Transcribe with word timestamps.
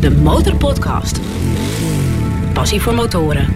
De 0.00 0.10
Motorpodcast. 0.10 1.20
Passie 2.52 2.80
voor 2.80 2.94
motoren. 2.94 3.54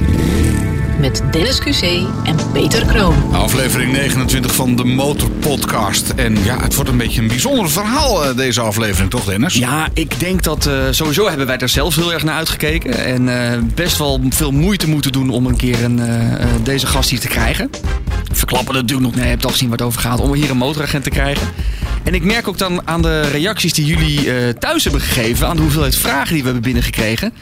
Met 1.00 1.22
Dennis 1.30 1.60
QC 1.60 1.82
en 2.24 2.36
Peter 2.52 2.86
Kroon. 2.86 3.14
Aflevering 3.32 3.92
29 3.92 4.54
van 4.54 4.76
de 4.76 4.84
Motorpodcast. 4.84 6.10
En 6.10 6.44
ja, 6.44 6.60
het 6.60 6.74
wordt 6.74 6.90
een 6.90 6.96
beetje 6.96 7.20
een 7.20 7.28
bijzonder 7.28 7.70
verhaal 7.70 8.24
eh, 8.24 8.36
deze 8.36 8.60
aflevering, 8.60 9.10
toch 9.10 9.24
Dennis? 9.24 9.54
Ja, 9.54 9.88
ik 9.94 10.20
denk 10.20 10.42
dat 10.42 10.66
eh, 10.66 10.74
sowieso 10.90 11.28
hebben 11.28 11.46
wij 11.46 11.58
er 11.58 11.68
zelf 11.68 11.94
heel 11.94 12.12
erg 12.12 12.22
naar 12.22 12.36
uitgekeken. 12.36 13.04
En 13.04 13.52
eh, 13.52 13.58
best 13.74 13.98
wel 13.98 14.20
veel 14.28 14.50
moeite 14.50 14.88
moeten 14.88 15.12
doen 15.12 15.30
om 15.30 15.46
een 15.46 15.56
keer 15.56 15.84
een, 15.84 16.00
eh, 16.00 16.32
eh, 16.32 16.48
deze 16.62 16.86
gast 16.86 17.10
hier 17.10 17.20
te 17.20 17.28
krijgen. 17.28 17.70
Verklappen 18.32 18.74
natuurlijk 18.74 19.06
nog, 19.06 19.14
nee, 19.14 19.24
je 19.24 19.30
hebt 19.30 19.44
al 19.44 19.50
gezien 19.50 19.68
waar 19.68 19.78
het 19.78 19.86
over 19.86 20.00
gaat, 20.00 20.20
om 20.20 20.32
hier 20.32 20.50
een 20.50 20.56
motoragent 20.56 21.04
te 21.04 21.10
krijgen. 21.10 21.46
En 22.04 22.14
ik 22.14 22.24
merk 22.24 22.48
ook 22.48 22.58
dan 22.58 22.88
aan 22.88 23.02
de 23.02 23.20
reacties 23.20 23.72
die 23.72 23.86
jullie 23.86 24.32
eh, 24.32 24.48
thuis 24.48 24.82
hebben 24.82 25.00
gegeven, 25.00 25.48
aan 25.48 25.56
de 25.56 25.62
hoeveelheid 25.62 25.96
vragen 25.96 26.32
die 26.32 26.38
we 26.38 26.44
hebben 26.44 26.62
binnengekregen, 26.62 27.32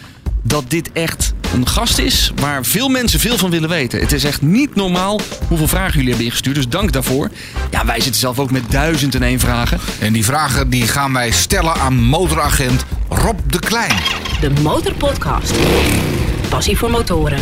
dat 0.42 0.64
dit 0.70 0.92
echt 0.92 1.32
een 1.54 1.66
gast 1.66 1.98
is 1.98 2.32
waar 2.34 2.64
veel 2.64 2.88
mensen 2.88 3.20
veel 3.20 3.38
van 3.38 3.50
willen 3.50 3.68
weten. 3.68 4.00
Het 4.00 4.12
is 4.12 4.24
echt 4.24 4.42
niet 4.42 4.74
normaal 4.74 5.20
hoeveel 5.48 5.68
vragen 5.68 5.92
jullie 5.92 6.08
hebben 6.08 6.26
ingestuurd, 6.26 6.54
dus 6.54 6.68
dank 6.68 6.92
daarvoor. 6.92 7.30
Ja, 7.70 7.86
wij 7.86 8.00
zitten 8.00 8.20
zelf 8.20 8.38
ook 8.38 8.50
met 8.50 8.70
duizend 8.70 9.14
en 9.14 9.22
één 9.22 9.40
vragen. 9.40 9.78
En 10.00 10.12
die 10.12 10.24
vragen 10.24 10.70
die 10.70 10.86
gaan 10.86 11.12
wij 11.12 11.30
stellen 11.30 11.74
aan 11.74 11.94
motoragent 11.94 12.84
Rob 13.08 13.38
de 13.46 13.58
Klein. 13.58 13.94
De 14.40 14.50
Motorpodcast. 14.62 15.54
Passie 16.48 16.78
voor 16.78 16.90
motoren. 16.90 17.38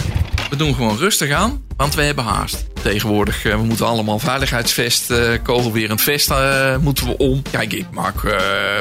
We 0.50 0.56
doen 0.56 0.75
gewoon 0.75 0.97
rustig 0.97 1.30
aan, 1.30 1.62
want 1.77 1.95
we 1.95 2.03
hebben 2.03 2.25
haast. 2.25 2.66
Tegenwoordig, 2.88 3.45
eh, 3.45 3.55
we 3.55 3.62
moeten 3.62 3.87
allemaal 3.87 4.19
veiligheidsvest, 4.19 5.10
eh, 5.10 5.33
kogelwerend 5.42 6.01
vest 6.01 6.30
eh, 6.30 6.77
moeten 6.77 7.06
we 7.06 7.16
om. 7.16 7.42
Kijk, 7.51 7.73
ik 7.73 7.87
maak 7.91 8.23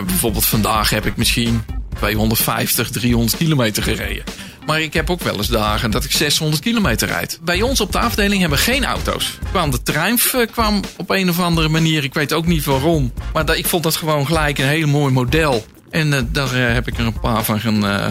bijvoorbeeld 0.05 0.45
vandaag 0.45 0.89
heb 0.89 1.05
ik 1.05 1.17
misschien 1.17 1.63
250, 1.95 2.89
300 2.89 3.37
kilometer 3.37 3.83
gereden. 3.83 4.23
Maar 4.65 4.81
ik 4.81 4.93
heb 4.93 5.09
ook 5.09 5.21
wel 5.21 5.37
eens 5.37 5.47
dagen 5.47 5.91
dat 5.91 6.03
ik 6.03 6.11
600 6.11 6.61
kilometer 6.61 7.07
rijd. 7.07 7.39
Bij 7.43 7.61
ons 7.61 7.81
op 7.81 7.91
de 7.91 7.99
afdeling 7.99 8.39
hebben 8.39 8.57
we 8.57 8.63
geen 8.63 8.85
auto's. 8.85 9.37
Kwam 9.51 9.71
de 9.71 9.93
eh, 9.93 10.47
kwam 10.51 10.81
op 10.97 11.09
een 11.09 11.29
of 11.29 11.39
andere 11.39 11.69
manier, 11.69 12.03
ik 12.03 12.13
weet 12.13 12.33
ook 12.33 12.45
niet 12.45 12.65
waarom. 12.65 13.13
Maar 13.33 13.57
ik 13.57 13.65
vond 13.65 13.83
dat 13.83 13.95
gewoon 13.95 14.25
gelijk 14.25 14.57
een 14.57 14.67
heel 14.67 14.87
mooi 14.87 15.13
model. 15.13 15.65
En 15.89 16.29
daar 16.31 16.55
heb 16.55 16.87
ik 16.87 16.97
er 16.97 17.05
een 17.05 17.19
paar 17.19 17.43
van 17.43 17.59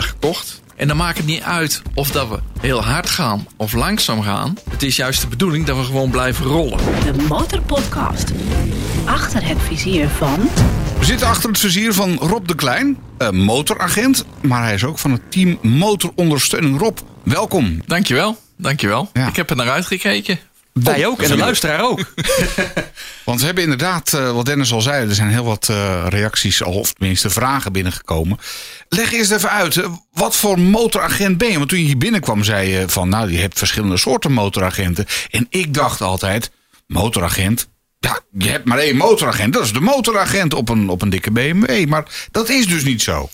gekocht. 0.02 0.64
En 0.76 0.88
dan 0.88 0.96
maakt 0.96 1.16
het 1.16 1.26
niet 1.26 1.42
uit 1.42 1.82
of 1.94 2.10
dat 2.10 2.28
we 2.28 2.38
heel 2.60 2.84
hard 2.84 3.10
gaan 3.10 3.46
of 3.56 3.72
langzaam 3.72 4.22
gaan. 4.22 4.56
Het 4.70 4.82
is 4.82 4.96
juist 4.96 5.20
de 5.20 5.26
bedoeling 5.26 5.66
dat 5.66 5.76
we 5.76 5.84
gewoon 5.84 6.10
blijven 6.10 6.46
rollen. 6.46 6.78
De 6.78 7.22
Motorpodcast. 7.28 8.32
Achter 9.04 9.46
het 9.46 9.58
vizier 9.62 10.08
van... 10.08 10.50
We 10.98 11.04
zitten 11.04 11.26
achter 11.26 11.48
het 11.48 11.58
vizier 11.58 11.92
van 11.92 12.14
Rob 12.14 12.46
de 12.46 12.54
Klein, 12.54 12.98
eh, 13.18 13.30
motoragent. 13.30 14.24
Maar 14.40 14.62
hij 14.62 14.74
is 14.74 14.84
ook 14.84 14.98
van 14.98 15.10
het 15.10 15.30
team 15.30 15.58
Motorondersteuning. 15.62 16.78
Rob, 16.78 16.98
welkom. 17.22 17.82
Dankjewel, 17.86 18.38
dankjewel. 18.56 19.10
Ja. 19.12 19.28
Ik 19.28 19.36
heb 19.36 19.50
er 19.50 19.56
naar 19.56 19.70
uitgekeken. 19.70 20.38
Wij 20.72 21.06
ook 21.06 21.22
en 21.22 21.28
de 21.28 21.36
luisteraar 21.36 21.80
ook. 21.80 21.98
Want 23.26 23.40
we 23.40 23.46
hebben 23.46 23.64
inderdaad, 23.64 24.12
eh, 24.12 24.32
wat 24.32 24.46
Dennis 24.46 24.72
al 24.72 24.80
zei, 24.80 25.08
er 25.08 25.14
zijn 25.14 25.28
heel 25.28 25.44
wat 25.44 25.68
eh, 25.68 26.06
reacties, 26.08 26.62
al, 26.62 26.72
of 26.72 26.92
tenminste 26.92 27.30
vragen 27.30 27.72
binnengekomen. 27.72 28.38
Leg 28.88 29.12
eerst 29.12 29.30
even 29.30 29.50
uit, 29.50 29.76
eh, 29.76 29.92
wat 30.12 30.36
voor 30.36 30.60
motoragent 30.60 31.38
ben 31.38 31.50
je? 31.50 31.56
Want 31.56 31.68
toen 31.68 31.78
je 31.78 31.84
hier 31.84 31.98
binnenkwam, 31.98 32.44
zei 32.44 32.70
je 32.70 32.88
van, 32.88 33.08
nou, 33.08 33.32
je 33.32 33.38
hebt 33.38 33.58
verschillende 33.58 33.96
soorten 33.96 34.32
motoragenten. 34.32 35.06
En 35.30 35.46
ik 35.50 35.74
dacht 35.74 36.00
altijd, 36.00 36.50
motoragent, 36.86 37.68
ja, 37.98 38.20
je 38.38 38.48
hebt 38.48 38.64
maar 38.64 38.78
één 38.78 38.96
motoragent. 38.96 39.52
Dat 39.52 39.64
is 39.64 39.72
de 39.72 39.80
motoragent 39.80 40.54
op 40.54 40.68
een, 40.68 40.88
op 40.88 41.02
een 41.02 41.10
dikke 41.10 41.30
BMW. 41.30 41.86
Maar 41.86 42.28
dat 42.30 42.48
is 42.48 42.66
dus 42.66 42.84
niet 42.84 43.02
zo. 43.02 43.30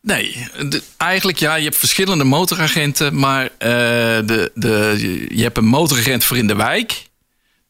Nee, 0.00 0.48
eigenlijk 0.96 1.38
ja, 1.38 1.54
je 1.54 1.64
hebt 1.64 1.76
verschillende 1.76 2.24
motoragenten, 2.24 3.18
maar 3.18 3.50
de, 3.58 4.50
de, 4.54 5.26
je 5.28 5.42
hebt 5.42 5.56
een 5.56 5.64
motoragent 5.64 6.24
voor 6.24 6.36
in 6.36 6.46
de 6.46 6.56
wijk, 6.56 7.08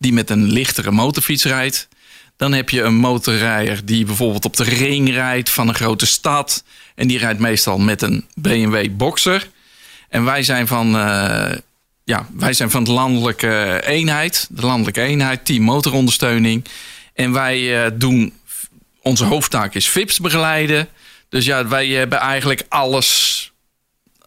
die 0.05 0.13
met 0.13 0.31
een 0.31 0.45
lichtere 0.45 0.91
motorfiets 0.91 1.45
rijdt. 1.45 1.89
Dan 2.37 2.53
heb 2.53 2.71
je 2.71 2.83
een 2.83 2.95
motorrijder 2.95 3.85
die 3.85 4.05
bijvoorbeeld 4.05 4.45
op 4.45 4.57
de 4.57 4.65
ring 4.65 5.11
rijdt 5.11 5.51
van 5.51 5.69
een 5.69 5.75
grote 5.75 6.07
stad. 6.07 6.65
En 6.95 7.09
die 7.09 7.19
rijdt 7.19 7.41
meestal 7.41 7.79
met 7.79 8.03
een 8.03 8.25
BMW 8.35 8.89
Boxer. 8.91 9.49
En 10.09 10.25
wij 10.25 10.43
zijn 10.43 10.67
van, 10.67 10.97
eh, 10.97 11.57
ja, 12.05 12.27
wij 12.33 12.53
zijn 12.53 12.71
van 12.71 12.85
de 12.85 12.91
landelijke 12.91 13.83
eenheid, 13.85 14.47
de 14.51 14.67
landelijke 14.67 15.01
eenheid, 15.01 15.45
team 15.45 15.63
motorondersteuning. 15.63 16.65
En 17.15 17.33
wij 17.33 17.85
eh, 17.85 17.91
doen, 17.95 18.33
onze 19.03 19.25
hoofdtaak 19.25 19.75
is 19.75 19.89
VIPs 19.89 20.19
begeleiden. 20.19 20.89
Dus 21.29 21.45
ja, 21.45 21.69
wij 21.69 21.89
hebben 21.89 22.19
eigenlijk 22.19 22.65
alles. 22.69 23.44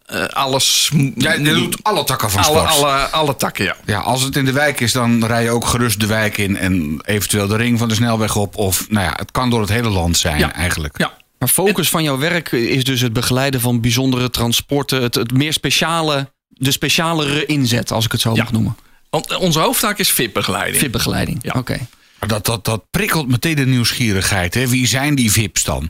Eh, 0.08 0.24
alles. 0.24 0.90
Jij 1.14 1.40
jij 1.40 1.54
doet 1.54 1.78
alle 1.82 2.04
takken 2.04 2.30
van 2.30 2.44
alle, 2.44 2.58
sport. 2.58 2.70
alle, 2.70 2.92
alle 2.98 3.36
takken, 3.36 3.64
ja. 3.64 3.76
Ja, 3.84 3.98
als 3.98 4.22
het 4.22 4.36
in 4.36 4.44
de 4.44 4.52
wijk 4.52 4.80
is, 4.80 4.92
dan 4.92 5.24
rij 5.26 5.42
je 5.42 5.50
ook 5.50 5.66
gerust 5.66 6.00
de 6.00 6.06
wijk 6.06 6.38
in. 6.38 6.56
En 6.56 7.00
eventueel 7.04 7.46
de 7.46 7.56
ring 7.56 7.78
van 7.78 7.88
de 7.88 7.94
snelweg 7.94 8.36
op. 8.36 8.56
Of 8.56 8.86
nou 8.90 9.04
ja, 9.06 9.12
het 9.16 9.30
kan 9.30 9.50
door 9.50 9.60
het 9.60 9.68
hele 9.70 9.88
land 9.88 10.16
zijn 10.16 10.38
Ja. 10.38 10.52
eigenlijk. 10.54 10.98
ja. 10.98 11.16
Maar 11.38 11.48
focus 11.48 11.88
van 11.88 12.02
jouw 12.02 12.18
werk 12.18 12.52
is 12.52 12.84
dus 12.84 13.00
het 13.00 13.12
begeleiden 13.12 13.60
van 13.60 13.80
bijzondere 13.80 14.30
transporten. 14.30 15.02
Het, 15.02 15.14
het 15.14 15.32
meer 15.32 15.52
speciale, 15.52 16.32
de 16.48 16.70
specialere 16.72 17.46
inzet, 17.46 17.92
als 17.92 18.04
ik 18.04 18.12
het 18.12 18.20
zo 18.20 18.34
Ja. 18.34 18.42
mag 18.42 18.52
noemen. 18.52 18.76
Want 19.10 19.36
onze 19.36 19.58
hoofdtaak 19.60 19.98
is 19.98 20.10
VIP-begeleiding. 20.12 20.76
VIP-begeleiding. 20.82 21.38
Ja. 21.42 21.52
Oké. 21.56 21.78
Dat, 22.26 22.44
dat, 22.46 22.64
dat 22.64 22.82
prikkelt 22.90 23.28
meteen 23.28 23.54
de 23.54 23.66
nieuwsgierigheid. 23.66 24.54
Hè? 24.54 24.68
Wie 24.68 24.86
zijn 24.86 25.14
die 25.14 25.32
VIP's 25.32 25.64
dan? 25.64 25.88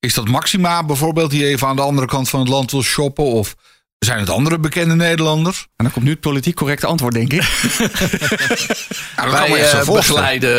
Is 0.00 0.14
dat 0.14 0.28
Maxima 0.28 0.84
bijvoorbeeld 0.84 1.30
die 1.30 1.46
even 1.46 1.68
aan 1.68 1.76
de 1.76 1.82
andere 1.82 2.06
kant 2.06 2.28
van 2.28 2.40
het 2.40 2.48
land 2.48 2.70
wil 2.70 2.82
shoppen? 2.82 3.24
Of 3.24 3.56
zijn 3.98 4.18
het 4.18 4.30
andere 4.30 4.58
bekende 4.58 4.94
Nederlanders? 4.94 5.60
En 5.76 5.84
dan 5.84 5.92
komt 5.92 6.04
nu 6.04 6.10
het 6.10 6.20
politiek 6.20 6.54
correcte 6.54 6.86
antwoord, 6.86 7.14
denk 7.14 7.32
ik. 7.32 7.42
Nou, 9.16 9.30
Wij 9.30 9.70
eh, 9.70 9.86
begeleiden, 9.86 10.56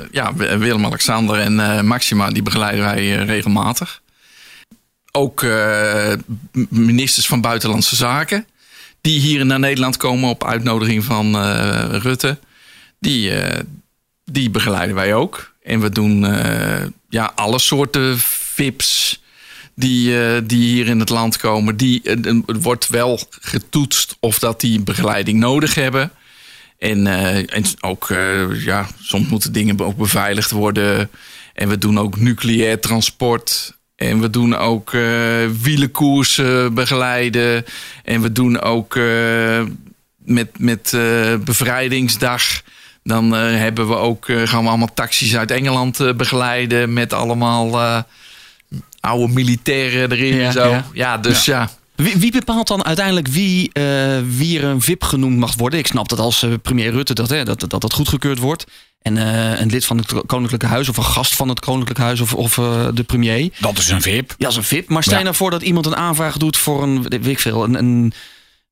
eh, 0.00 0.08
ja, 0.12 0.34
Willem-Alexander 0.34 1.38
en 1.38 1.60
eh, 1.60 1.82
Maxima, 1.82 2.30
die 2.30 2.42
begeleiden 2.42 2.84
wij 2.84 3.14
regelmatig. 3.24 4.00
Ook 5.12 5.42
eh, 5.42 6.12
ministers 6.68 7.26
van 7.26 7.40
Buitenlandse 7.40 7.96
Zaken, 7.96 8.46
die 9.00 9.20
hier 9.20 9.46
naar 9.46 9.58
Nederland 9.58 9.96
komen 9.96 10.28
op 10.30 10.44
uitnodiging 10.44 11.04
van 11.04 11.34
eh, 11.36 11.84
Rutte. 11.90 12.38
Die, 12.98 13.34
eh, 13.34 13.60
die 14.24 14.50
begeleiden 14.50 14.94
wij 14.94 15.14
ook. 15.14 15.49
En 15.70 15.80
we 15.80 15.90
doen 15.90 16.24
eh, 16.24 16.86
ja, 17.08 17.32
alle 17.34 17.58
soorten 17.58 18.18
VIP's 18.18 19.20
die, 19.74 20.22
eh, 20.22 20.40
die 20.44 20.62
hier 20.62 20.86
in 20.86 21.00
het 21.00 21.08
land 21.08 21.36
komen. 21.36 21.76
Die, 21.76 22.02
eh, 22.02 22.36
wordt 22.60 22.88
wel 22.88 23.20
getoetst 23.40 24.16
of 24.20 24.38
dat 24.38 24.60
die 24.60 24.80
begeleiding 24.80 25.38
nodig 25.38 25.74
hebben. 25.74 26.10
En, 26.78 27.06
en 27.46 27.64
ook, 27.80 28.08
ja, 28.52 28.88
soms 29.02 29.28
moeten 29.28 29.52
dingen 29.52 29.80
ook 29.80 29.96
beveiligd 29.96 30.50
worden. 30.50 31.10
En 31.54 31.68
we 31.68 31.78
doen 31.78 31.98
ook 31.98 32.16
nucleair 32.16 32.80
transport. 32.80 33.78
En 33.96 34.20
we 34.20 34.30
doen 34.30 34.56
ook 34.56 34.92
eh 34.94 35.46
wielenkoersen 35.62 36.74
begeleiden. 36.74 37.64
En 38.04 38.20
we 38.20 38.32
doen 38.32 38.60
ook 38.60 38.98
met, 40.16 40.58
met 40.58 40.96
bevrijdingsdag. 41.44 42.62
Dan 43.02 43.34
eh, 43.36 43.40
hebben 43.40 43.88
we 43.88 43.94
ook, 43.94 44.28
eh, 44.28 44.42
gaan 44.44 44.62
we 44.62 44.68
allemaal 44.68 44.94
taxis 44.94 45.36
uit 45.36 45.50
Engeland 45.50 46.00
eh, 46.00 46.12
begeleiden. 46.14 46.92
Met 46.92 47.12
allemaal 47.12 47.80
eh, 47.80 48.02
oude 49.00 49.32
militairen 49.32 50.10
erin 50.12 50.34
Ja, 50.36 50.46
en 50.46 50.52
zo. 50.52 50.68
ja. 50.68 50.84
Ja, 50.92 51.18
dus 51.18 51.44
ja. 51.44 51.70
Wie, 51.94 52.16
wie 52.16 52.32
bepaalt 52.32 52.68
dan 52.68 52.84
uiteindelijk 52.84 53.28
wie, 53.28 53.70
eh, 53.72 54.18
wie 54.28 54.58
er 54.58 54.64
een 54.64 54.80
VIP 54.80 55.02
genoemd 55.02 55.36
mag 55.38 55.54
worden? 55.56 55.78
Ik 55.78 55.86
snap 55.86 56.08
dat 56.08 56.18
als 56.18 56.46
premier 56.62 56.90
Rutte 56.90 57.14
dat, 57.14 57.28
hè, 57.28 57.44
dat, 57.44 57.60
dat 57.68 57.80
dat 57.80 57.92
goedgekeurd 57.92 58.38
wordt. 58.38 58.66
En 59.02 59.16
eh, 59.16 59.60
een 59.60 59.70
lid 59.70 59.84
van 59.84 59.96
het 59.98 60.12
Koninklijke 60.26 60.66
Huis 60.66 60.88
of 60.88 60.96
een 60.96 61.04
gast 61.04 61.34
van 61.36 61.48
het 61.48 61.60
Koninklijke 61.60 62.02
Huis 62.02 62.20
of, 62.20 62.34
of 62.34 62.58
eh, 62.58 62.86
de 62.94 63.02
premier. 63.02 63.50
Dat 63.58 63.78
is 63.78 63.88
een 63.88 64.02
VIP. 64.02 64.28
Ja, 64.30 64.34
dat 64.38 64.50
is 64.50 64.56
een 64.56 64.64
VIP. 64.64 64.88
Maar 64.88 65.02
stel 65.02 65.12
je 65.14 65.18
Ja. 65.18 65.24
nou 65.24 65.36
voor 65.36 65.50
dat 65.50 65.62
iemand 65.62 65.86
een 65.86 65.96
aanvraag 65.96 66.36
doet 66.36 66.56
voor 66.56 66.82
een, 66.82 67.02
weet 67.02 67.26
ik 67.26 67.38
veel, 67.38 67.64
een, 67.64 67.74
een 67.74 68.12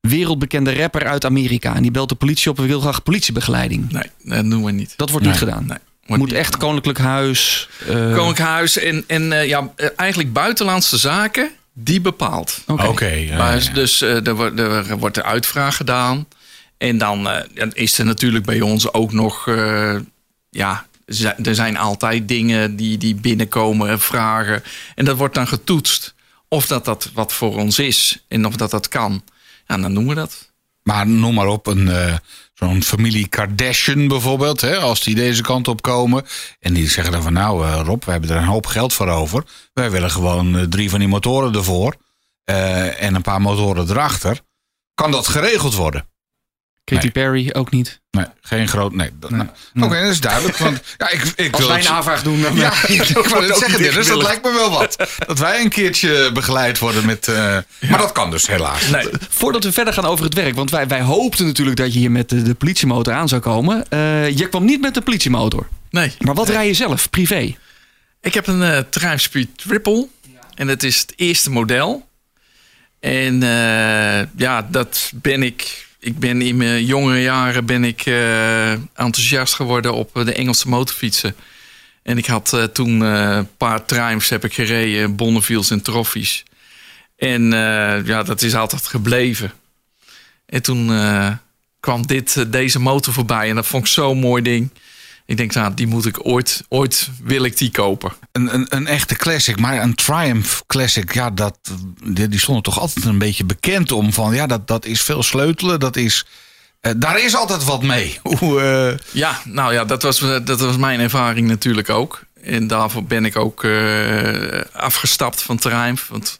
wereldbekende 0.01 0.73
rapper 0.75 1.07
uit 1.07 1.25
Amerika. 1.25 1.75
En 1.75 1.81
die 1.81 1.91
belt 1.91 2.09
de 2.09 2.15
politie 2.15 2.51
op 2.51 2.57
en 2.59 2.67
wil 2.67 2.79
graag 2.81 3.03
politiebegeleiding. 3.03 3.91
Nee, 3.91 4.03
dat 4.23 4.49
doen 4.49 4.63
we 4.63 4.71
niet. 4.71 4.93
Dat 4.95 5.09
wordt 5.09 5.25
Nee, 5.25 5.33
niet 5.35 5.43
gedaan. 5.43 5.65
Nee, 5.67 5.77
wordt 6.05 6.21
Moet 6.21 6.29
niet 6.31 6.39
echt 6.39 6.57
Koninklijk 6.57 6.97
Huis. 6.99 7.69
eh, 7.79 7.87
Koninklijk 7.95 8.39
Huis 8.39 8.77
en, 8.77 9.03
en 9.07 9.31
eh, 9.33 9.47
ja, 9.47 9.69
eh, 9.75 9.87
eigenlijk 9.95 10.33
buitenlandse 10.33 10.97
zaken, 10.97 11.49
die 11.73 12.01
bepaalt. 12.01 12.61
Oké. 12.67 13.05
Ja, 13.07 13.53
ja. 13.53 13.73
Dus 13.73 14.01
eh, 14.01 14.27
er, 14.27 14.35
wordt, 14.35 14.59
er 14.59 14.97
wordt 14.97 15.15
de 15.15 15.23
uitvraag 15.23 15.75
gedaan. 15.75 16.27
En 16.77 16.97
dan 16.97 17.29
is 17.73 17.97
er 17.97 18.05
natuurlijk 18.05 18.45
bij 18.45 18.61
ons 18.61 18.93
ook 18.93 19.11
nog... 19.13 19.47
eh, 19.47 19.95
ja, 20.49 20.85
er 21.43 21.55
zijn 21.55 21.77
altijd 21.77 22.27
dingen 22.27 22.75
die, 22.75 22.97
die 22.97 23.15
binnenkomen, 23.15 23.89
en 23.89 23.99
vragen. 23.99 24.63
En 24.95 25.05
dat 25.05 25.17
wordt 25.17 25.35
dan 25.35 25.47
getoetst. 25.47 26.13
Of 26.47 26.67
dat 26.67 26.85
dat 26.85 27.09
wat 27.13 27.33
voor 27.33 27.55
ons 27.55 27.79
is 27.79 28.23
en 28.27 28.45
of 28.45 28.55
dat 28.55 28.71
dat 28.71 28.87
kan. 28.87 29.23
Ja, 29.69 29.77
dan 29.77 29.93
doen 29.93 30.07
we 30.07 30.15
dat. 30.15 30.51
Maar 30.83 31.07
noem 31.07 31.33
maar 31.33 31.47
op, 31.47 31.67
een, 31.67 31.89
eh, 31.89 32.15
zo'n 32.53 32.83
familie 32.83 33.27
Kardashian 33.27 34.07
bijvoorbeeld. 34.07 34.61
Hè, 34.61 34.77
als 34.77 35.03
die 35.03 35.15
deze 35.15 35.41
kant 35.41 35.67
op 35.67 35.81
komen. 35.81 36.25
En 36.59 36.73
die 36.73 36.89
zeggen 36.89 37.13
dan 37.13 37.21
van 37.21 37.33
nou 37.33 37.65
eh, 37.65 37.81
Rob, 37.83 38.03
we 38.03 38.11
hebben 38.11 38.29
er 38.29 38.37
een 38.37 38.43
hoop 38.43 38.65
geld 38.65 38.93
voor 38.93 39.07
over. 39.07 39.43
Wij 39.73 39.91
willen 39.91 40.11
gewoon 40.11 40.57
eh, 40.57 40.63
drie 40.63 40.89
van 40.89 40.99
die 40.99 41.07
motoren 41.07 41.53
ervoor. 41.53 41.95
en 42.43 43.15
een 43.15 43.21
paar 43.21 43.41
motoren 43.41 43.89
erachter. 43.89 44.41
Kan 44.93 45.11
dat 45.11 45.27
geregeld 45.27 45.75
worden? 45.75 46.08
Katy 46.89 47.01
Nee. 47.01 47.11
Perry 47.11 47.49
ook 47.53 47.71
niet. 47.71 47.99
Nee, 48.11 48.25
geen 48.41 48.67
groot. 48.67 48.93
Nee. 48.93 49.09
nou, 49.29 49.47
Oké, 49.79 50.01
dat 50.01 50.11
is 50.11 50.19
duidelijk. 50.19 50.57
Want 50.57 50.81
ja, 50.97 51.09
ik, 51.09 51.21
ik 51.35 51.51
Als 51.53 51.61
wil 51.61 51.69
wij 51.71 51.79
een 51.79 51.87
aanvraag 51.89 52.23
doen, 52.23 52.41
dan 52.41 52.55
Ja, 52.55 52.73
ik 52.87 53.03
wou 53.13 53.43
het 53.43 53.51
ook 53.53 53.57
zeggen, 53.59 53.81
niet 53.81 53.89
Dennis, 53.89 54.07
dat 54.07 54.21
lijkt 54.23 54.43
me 54.43 54.51
wel 54.53 54.69
wat. 54.71 55.07
Dat 55.27 55.39
wij 55.39 55.61
een 55.61 55.69
keertje 55.69 56.31
begeleid 56.33 56.79
worden 56.79 57.05
met. 57.05 57.27
eh, 57.27 57.57
Maar 57.89 57.97
dat 57.99 58.11
kan 58.11 58.31
dus 58.31 58.47
helaas. 58.47 58.87
Nee. 58.87 59.07
Voordat 59.29 59.63
we 59.63 59.71
verder 59.71 59.93
gaan 59.93 60.05
over 60.05 60.25
het 60.25 60.33
werk, 60.33 60.55
want 60.55 60.71
wij, 60.71 60.87
wij 60.87 61.01
hoopten 61.01 61.45
natuurlijk 61.45 61.77
dat 61.77 61.93
je 61.93 61.99
hier 61.99 62.11
met 62.11 62.29
de, 62.29 62.41
de 62.41 62.53
politiemotor 62.53 63.13
aan 63.13 63.27
zou 63.27 63.41
komen. 63.41 63.85
Eh, 63.89 64.29
je 64.37 64.49
kwam 64.49 64.65
niet 64.65 64.81
met 64.81 64.93
de 64.93 65.01
politiemotor. 65.01 65.67
Nee. 65.89 66.13
Maar 66.19 66.35
wat 66.35 66.49
rij 66.49 66.67
je 66.67 66.73
zelf, 66.73 67.09
privé? 67.09 67.55
Ik 68.21 68.33
heb 68.33 68.47
een 68.47 68.61
eh 68.63 68.77
Triumph 68.89 69.27
Triple. 69.55 70.07
En 70.55 70.67
dat 70.67 70.83
is 70.83 70.99
het 70.99 71.13
eerste 71.15 71.49
model. 71.51 72.07
En 72.99 73.43
eh, 73.43 74.27
ja, 74.37 74.67
dat 74.71 75.11
ben 75.13 75.43
ik. 75.43 75.87
Ik 75.99 76.19
ben 76.19 76.41
in 76.41 76.57
mijn 76.57 76.85
jongere 76.85 77.21
jaren 77.21 77.65
ben 77.65 77.83
ik 77.83 78.05
eh, 78.05 78.71
enthousiast 78.71 79.53
geworden 79.53 79.93
op 79.93 80.11
de 80.13 80.33
Engelse 80.33 80.69
motorfietsen. 80.69 81.35
En 82.03 82.17
ik 82.17 82.25
had 82.25 82.53
eh, 82.53 82.63
toen 82.63 83.03
eh, 83.03 83.35
een 83.35 83.57
paar 83.57 83.85
Triumphs 83.85 84.29
heb 84.29 84.43
ik 84.45 84.53
gereden, 84.53 85.15
Bonnefields 85.15 85.69
en 85.69 85.81
Trophies. 85.81 86.43
En 87.19 87.53
eh, 87.53 88.05
ja, 88.05 88.23
dat 88.23 88.41
is 88.41 88.55
altijd 88.55 88.87
gebleven. 88.87 89.51
En 90.45 90.61
toen 90.61 90.91
eh, 90.91 91.31
kwam 91.79 92.07
dit, 92.07 92.37
eh, 92.37 92.43
deze 92.47 92.79
motor 92.79 93.13
voorbij 93.13 93.49
en 93.49 93.55
dat 93.55 93.67
vond 93.67 93.83
ik 93.85 93.91
zo'n 93.91 94.19
mooi 94.19 94.43
ding. 94.43 94.69
Ik 95.29 95.37
denk, 95.37 95.53
nou, 95.53 95.73
die 95.73 95.87
moet 95.87 96.05
ik 96.05 96.25
ooit, 96.25 96.63
ooit 96.67 97.09
wil 97.23 97.43
ik 97.43 97.57
die 97.57 97.71
kopen. 97.71 98.11
Een, 98.31 98.53
een, 98.53 98.65
een 98.69 98.87
echte 98.87 99.15
classic, 99.15 99.59
maar 99.59 99.81
een 99.81 99.95
Triumph 99.95 100.61
Classic, 100.67 101.13
ja, 101.13 101.29
dat, 101.29 101.57
die, 102.03 102.27
die 102.27 102.39
stonden 102.39 102.63
toch 102.63 102.79
altijd 102.79 103.05
een 103.05 103.17
beetje 103.17 103.43
bekend 103.45 103.91
om. 103.91 104.13
Van 104.13 104.33
ja, 104.33 104.47
dat, 104.47 104.67
dat 104.67 104.85
is 104.85 105.01
veel 105.01 105.23
sleutelen. 105.23 105.79
Dat 105.79 105.95
is, 105.95 106.25
eh, 106.79 106.91
daar 106.97 107.23
is 107.23 107.35
altijd 107.35 107.63
wat 107.63 107.83
mee. 107.83 108.19
Hoe, 108.39 108.61
eh, 108.61 108.97
Ja, 109.11 109.41
nou 109.43 109.73
ja, 109.73 109.85
dat 109.85 110.03
was, 110.03 110.19
dat 110.43 110.59
was 110.59 110.77
mijn 110.77 110.99
ervaring 110.99 111.47
natuurlijk 111.47 111.89
ook. 111.89 112.23
En 112.43 112.67
daarvoor 112.67 113.03
ben 113.03 113.25
ik 113.25 113.35
ook 113.35 113.63
eh, 113.63 114.61
afgestapt 114.71 115.41
van 115.41 115.57
Triumph. 115.57 116.07
Want 116.07 116.39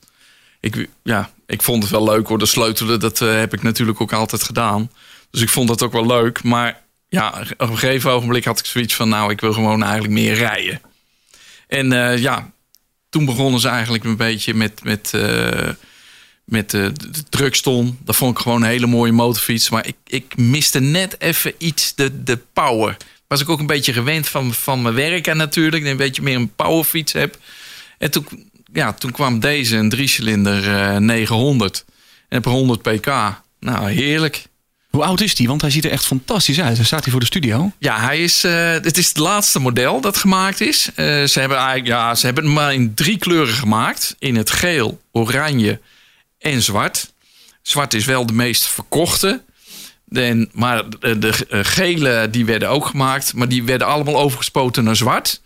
ik, 0.59 0.87
ja, 1.03 1.29
ik 1.45 1.61
vond 1.61 1.83
het 1.83 1.91
wel 1.91 2.03
leuk 2.03 2.27
hoor. 2.27 2.37
De 2.39 2.45
sleutelen, 2.45 2.99
dat 2.99 3.21
eh, 3.21 3.33
heb 3.33 3.53
ik 3.53 3.61
natuurlijk 3.61 4.01
ook 4.01 4.13
altijd 4.13 4.43
gedaan. 4.43 4.91
Dus 5.31 5.41
ik 5.41 5.49
vond 5.49 5.67
dat 5.67 5.83
ook 5.83 5.91
wel 5.91 6.05
leuk. 6.05 6.43
Maar 6.43 6.81
ja, 7.09 7.45
op 7.57 7.69
een 7.69 7.77
gegeven 7.77 8.11
ogenblik 8.11 8.45
had 8.45 8.59
ik 8.59 8.65
zoiets 8.65 8.95
van... 8.95 9.09
nou, 9.09 9.31
ik 9.31 9.41
wil 9.41 9.53
gewoon 9.53 9.83
eigenlijk 9.83 10.13
meer 10.13 10.33
rijden. 10.33 10.81
En 11.67 11.91
eh, 11.91 12.17
ja, 12.17 12.51
toen 13.09 13.25
begonnen 13.25 13.59
ze 13.59 13.67
eigenlijk 13.67 14.03
een 14.03 14.17
beetje 14.17 14.53
met... 14.53 14.83
met 14.83 15.13
eh, 15.13 15.69
met 16.49 16.69
de, 16.69 16.91
de 17.11 17.23
Truckston. 17.29 17.97
Dat 18.03 18.15
vond 18.15 18.37
ik 18.37 18.43
gewoon 18.43 18.61
een 18.61 18.69
hele 18.69 18.87
mooie 18.87 19.11
motorfiets. 19.11 19.69
Maar 19.69 19.87
ik, 19.87 19.95
ik 20.07 20.37
miste 20.37 20.79
net 20.79 21.21
even 21.21 21.53
iets, 21.57 21.95
de, 21.95 22.23
de 22.23 22.39
power. 22.53 22.97
Was 23.27 23.41
ik 23.41 23.49
ook 23.49 23.59
een 23.59 23.65
beetje 23.65 23.93
gewend 23.93 24.27
van, 24.27 24.53
van 24.53 24.81
mijn 24.81 24.95
werk 24.95 25.27
en 25.27 25.37
natuurlijk. 25.37 25.85
Een 25.85 25.97
beetje 25.97 26.21
meer 26.21 26.35
een 26.35 26.55
powerfiets 26.55 27.13
heb. 27.13 27.37
En 27.97 28.11
toen, 28.11 28.27
ja, 28.73 28.93
toen 28.93 29.11
kwam 29.11 29.39
deze, 29.39 29.77
een 29.77 29.89
driecilinder 29.89 30.75
eh 30.75 30.97
900. 30.97 31.85
En 32.29 32.35
heb 32.35 32.45
100 32.45 32.81
pk. 32.81 33.07
Nou, 33.59 33.89
heerlijk. 33.91 34.45
Hoe 34.99 35.07
oud 35.07 35.21
is 35.21 35.35
die? 35.35 35.47
Want 35.47 35.61
hij 35.61 35.69
ziet 35.69 35.85
er 35.85 35.91
echt 35.91 36.05
fantastisch 36.05 36.61
uit. 36.61 36.75
Hij 36.75 36.85
staat 36.85 37.03
hier 37.03 37.11
voor 37.11 37.19
de 37.19 37.25
studio. 37.25 37.71
Ja, 37.77 37.99
hij 37.99 38.23
is, 38.23 38.43
eh, 38.43 38.71
het 38.71 38.97
is 38.97 39.07
het 39.07 39.17
laatste 39.17 39.59
model 39.59 40.01
dat 40.01 40.17
gemaakt 40.17 40.61
is. 40.61 40.89
Eh, 40.95 41.23
ze, 41.23 41.39
hebben 41.39 41.57
eigenlijk, 41.57 41.87
ja, 41.87 42.15
ze 42.15 42.25
hebben 42.25 42.43
hem 42.43 42.53
maar 42.53 42.73
in 42.73 42.93
drie 42.93 43.17
kleuren 43.17 43.53
gemaakt. 43.53 44.15
In 44.19 44.35
het 44.35 44.51
geel, 44.51 45.01
oranje 45.11 45.79
en 46.39 46.61
zwart. 46.61 47.13
Zwart 47.61 47.93
is 47.93 48.05
wel 48.05 48.25
de 48.25 48.33
meest 48.33 48.67
verkochte. 48.67 49.43
En, 50.11 50.49
maar 50.53 50.83
de, 50.99 51.45
eh, 51.49 51.59
gele 51.63 52.27
die 52.31 52.45
werden 52.45 52.69
ook 52.69 52.85
gemaakt. 52.85 53.33
Maar 53.33 53.47
die 53.47 53.63
werden 53.63 53.87
allemaal 53.87 54.19
overgespoten 54.19 54.83
naar 54.83 54.95
zwart. 54.95 55.41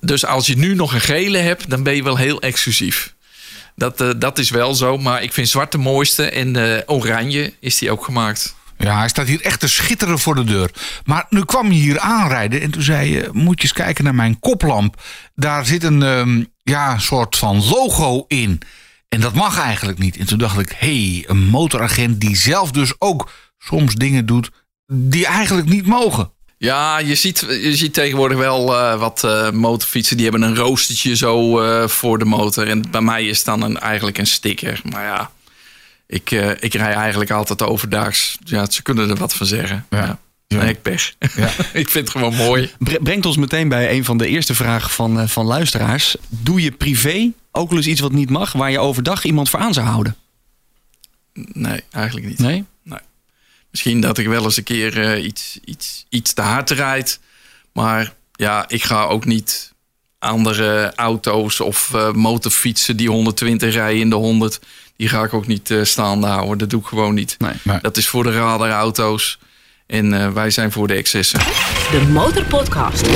Dus 0.00 0.24
als 0.24 0.46
je 0.46 0.56
nu 0.56 0.74
nog 0.74 0.94
een 0.94 1.00
gele 1.00 1.38
hebt, 1.38 1.70
dan 1.70 1.82
ben 1.82 1.96
je 1.96 2.02
wel 2.02 2.16
heel 2.16 2.40
exclusief. 2.40 3.13
Dat, 3.76 4.00
eh, 4.00 4.10
dat 4.18 4.38
is 4.38 4.50
wel 4.50 4.74
zo. 4.74 4.98
Maar 4.98 5.22
ik 5.22 5.32
vind 5.32 5.48
zwart 5.48 5.72
de 5.72 5.78
mooiste. 5.78 6.30
En 6.30 6.56
eh, 6.56 6.82
oranje 6.86 7.54
is 7.60 7.78
die 7.78 7.90
ook 7.90 8.04
gemaakt. 8.04 8.54
ja, 8.78 8.98
hij 8.98 9.08
staat 9.08 9.26
hier 9.26 9.40
echt 9.40 9.60
te 9.60 9.68
schitteren 9.68 10.18
voor 10.18 10.34
de 10.34 10.44
deur. 10.44 10.70
Maar 11.04 11.26
nu 11.28 11.44
kwam 11.44 11.72
je 11.72 11.80
hier 11.80 11.98
aanrijden 11.98 12.60
en 12.60 12.70
toen 12.70 12.82
zei 12.82 13.10
je: 13.10 13.28
Moet 13.32 13.56
je 13.56 13.62
eens 13.62 13.72
kijken 13.72 14.04
naar 14.04 14.14
mijn 14.14 14.40
koplamp. 14.40 15.02
Daar 15.34 15.66
zit 15.66 15.82
een 15.82 16.02
ehm, 16.02 16.44
ja, 16.62 16.98
soort 16.98 17.36
van 17.36 17.64
logo 17.68 18.24
in. 18.28 18.62
En 19.08 19.20
dat 19.20 19.34
mag 19.34 19.58
eigenlijk 19.58 19.98
niet. 19.98 20.16
En 20.16 20.26
toen 20.26 20.38
dacht 20.38 20.58
ik: 20.58 20.74
hey, 20.78 21.24
een 21.26 21.44
motoragent 21.44 22.20
die 22.20 22.36
zelf 22.36 22.70
dus 22.70 22.94
ook 22.98 23.30
soms 23.58 23.94
dingen 23.94 24.26
doet 24.26 24.50
die 24.86 25.26
eigenlijk 25.26 25.68
niet 25.68 25.86
mogen. 25.86 26.32
Ja, 26.64 26.98
je 26.98 27.14
ziet, 27.14 27.46
je 27.48 27.76
ziet 27.76 27.94
tegenwoordig 27.94 28.38
wel 28.38 28.74
eh, 28.76 28.98
wat 28.98 29.24
eh, 29.24 29.50
motorfietsen. 29.50 30.16
Die 30.16 30.28
hebben 30.30 30.48
een 30.48 30.56
roostertje 30.56 31.16
zo 31.16 31.60
eh, 31.60 31.88
voor 31.88 32.18
de 32.18 32.24
motor. 32.24 32.68
En 32.68 32.90
bij 32.90 33.00
mij 33.00 33.26
is 33.26 33.44
dan 33.44 33.62
een, 33.62 33.78
eigenlijk 33.78 34.18
een 34.18 34.26
sticker. 34.26 34.80
Maar 34.90 35.04
ja, 35.04 35.30
ik, 36.06 36.30
ik 36.60 36.74
rij 36.74 36.92
eigenlijk 36.94 37.30
altijd 37.30 37.62
overdaags. 37.62 38.38
Ja, 38.44 38.70
ze 38.70 38.82
kunnen 38.82 39.10
er 39.10 39.16
wat 39.16 39.34
van 39.34 39.46
zeggen. 39.46 39.86
Ja. 39.90 39.98
Ja. 39.98 40.18
Ja. 40.46 40.58
Nee, 40.58 40.68
ik 40.68 40.82
pech. 40.82 41.14
Ja. 41.36 41.46
ik 41.82 41.88
vind 41.88 41.94
het 41.94 42.10
gewoon 42.10 42.34
mooi. 42.34 42.70
Bre- 42.78 42.98
Brengt 43.02 43.26
ons 43.26 43.36
meteen 43.36 43.68
bij 43.68 43.92
een 43.92 44.04
van 44.04 44.16
de 44.16 44.26
eerste 44.26 44.54
vragen 44.54 44.90
van, 44.90 45.28
van 45.28 45.46
luisteraars. 45.46 46.16
Doe 46.28 46.62
je 46.62 46.70
privé 46.72 47.30
ook 47.52 47.68
wel 47.68 47.78
eens 47.78 47.86
iets 47.86 48.00
wat 48.00 48.12
niet 48.12 48.30
mag, 48.30 48.52
waar 48.52 48.70
je 48.70 48.78
overdag 48.78 49.24
iemand 49.24 49.50
voor 49.50 49.60
aan 49.60 49.74
zou 49.74 49.86
houden? 49.86 50.16
Nee, 51.52 51.80
eigenlijk 51.90 52.26
niet. 52.26 52.38
Nee? 52.38 52.64
Misschien 53.74 54.00
dat 54.00 54.18
ik 54.18 54.26
wel 54.26 54.44
eens 54.44 54.56
een 54.56 54.62
keer 54.62 55.00
eh, 55.00 55.24
iets, 55.24 55.58
iets, 55.64 56.06
iets 56.08 56.32
te 56.32 56.42
hard 56.42 56.70
rijd. 56.70 57.20
Maar 57.72 58.14
ja, 58.32 58.64
ik 58.68 58.82
ga 58.82 59.04
ook 59.04 59.24
niet 59.24 59.72
andere 60.18 60.92
auto's 60.96 61.60
of 61.60 61.94
eh, 61.94 62.12
motorfietsen 62.12 62.96
die 62.96 63.08
120 63.08 63.72
rijden 63.72 64.00
in 64.00 64.10
de 64.10 64.16
100. 64.16 64.60
Die 64.96 65.08
ga 65.08 65.24
ik 65.24 65.34
ook 65.34 65.46
niet 65.46 65.70
eh, 65.70 65.82
staande 65.82 66.26
houden. 66.26 66.58
Dat 66.58 66.70
doe 66.70 66.80
ik 66.80 66.86
gewoon 66.86 67.14
niet. 67.14 67.36
Nee. 67.38 67.78
Dat 67.80 67.96
is 67.96 68.08
voor 68.08 68.22
de 68.22 68.32
radarauto's. 68.32 69.38
En 69.86 70.22
eh, 70.22 70.30
wij 70.30 70.50
zijn 70.50 70.72
voor 70.72 70.86
de 70.86 70.94
excessen. 70.94 71.38
De 71.90 72.06
Motorpodcast. 72.12 73.06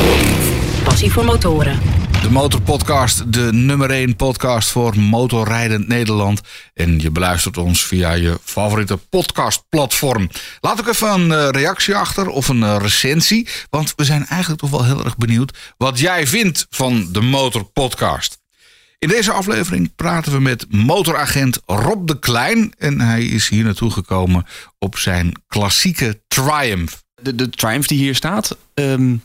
Passie 0.84 1.12
voor 1.12 1.24
motoren. 1.24 1.80
De 2.22 2.30
Motorpodcast, 2.30 3.32
de 3.32 3.52
nummer 3.52 3.90
1 3.90 4.16
podcast 4.16 4.70
voor 4.70 4.98
motorrijdend 4.98 5.88
Nederland. 5.88 6.40
En 6.74 7.00
je 7.00 7.10
beluistert 7.10 7.56
ons 7.56 7.86
via 7.86 8.12
je 8.12 8.38
favoriete 8.42 8.96
podcastplatform. 8.96 10.30
Laat 10.60 10.80
ook 10.80 10.88
even 10.88 11.08
een 11.08 11.32
eh, 11.32 11.48
reactie 11.50 11.96
achter 11.96 12.28
of 12.28 12.48
een 12.48 12.62
eh, 12.62 12.76
recensie. 12.80 13.48
Want 13.70 13.92
we 13.96 14.04
zijn 14.04 14.26
eigenlijk 14.26 14.60
toch 14.60 14.70
wel 14.70 14.84
heel 14.84 15.04
erg 15.04 15.16
benieuwd 15.16 15.58
wat 15.76 15.98
jij 15.98 16.26
vindt 16.26 16.66
van 16.70 17.08
de 17.12 17.20
Motorpodcast. 17.20 18.38
In 18.98 19.08
deze 19.08 19.32
aflevering 19.32 19.94
praten 19.96 20.32
we 20.32 20.40
met 20.40 20.66
motoragent 20.68 21.60
Rob 21.66 22.06
de 22.06 22.18
Klein. 22.18 22.72
En 22.78 23.00
hij 23.00 23.24
is 23.24 23.48
hier 23.48 23.64
naartoe 23.64 23.90
gekomen 23.90 24.46
op 24.78 24.98
zijn 24.98 25.32
klassieke 25.46 26.20
Triumph. 26.28 27.02
De, 27.22 27.34
de 27.34 27.50
Triumph 27.50 27.88
die 27.88 27.98
hier 27.98 28.14
staat, 28.14 28.56
ehm, 28.74 29.16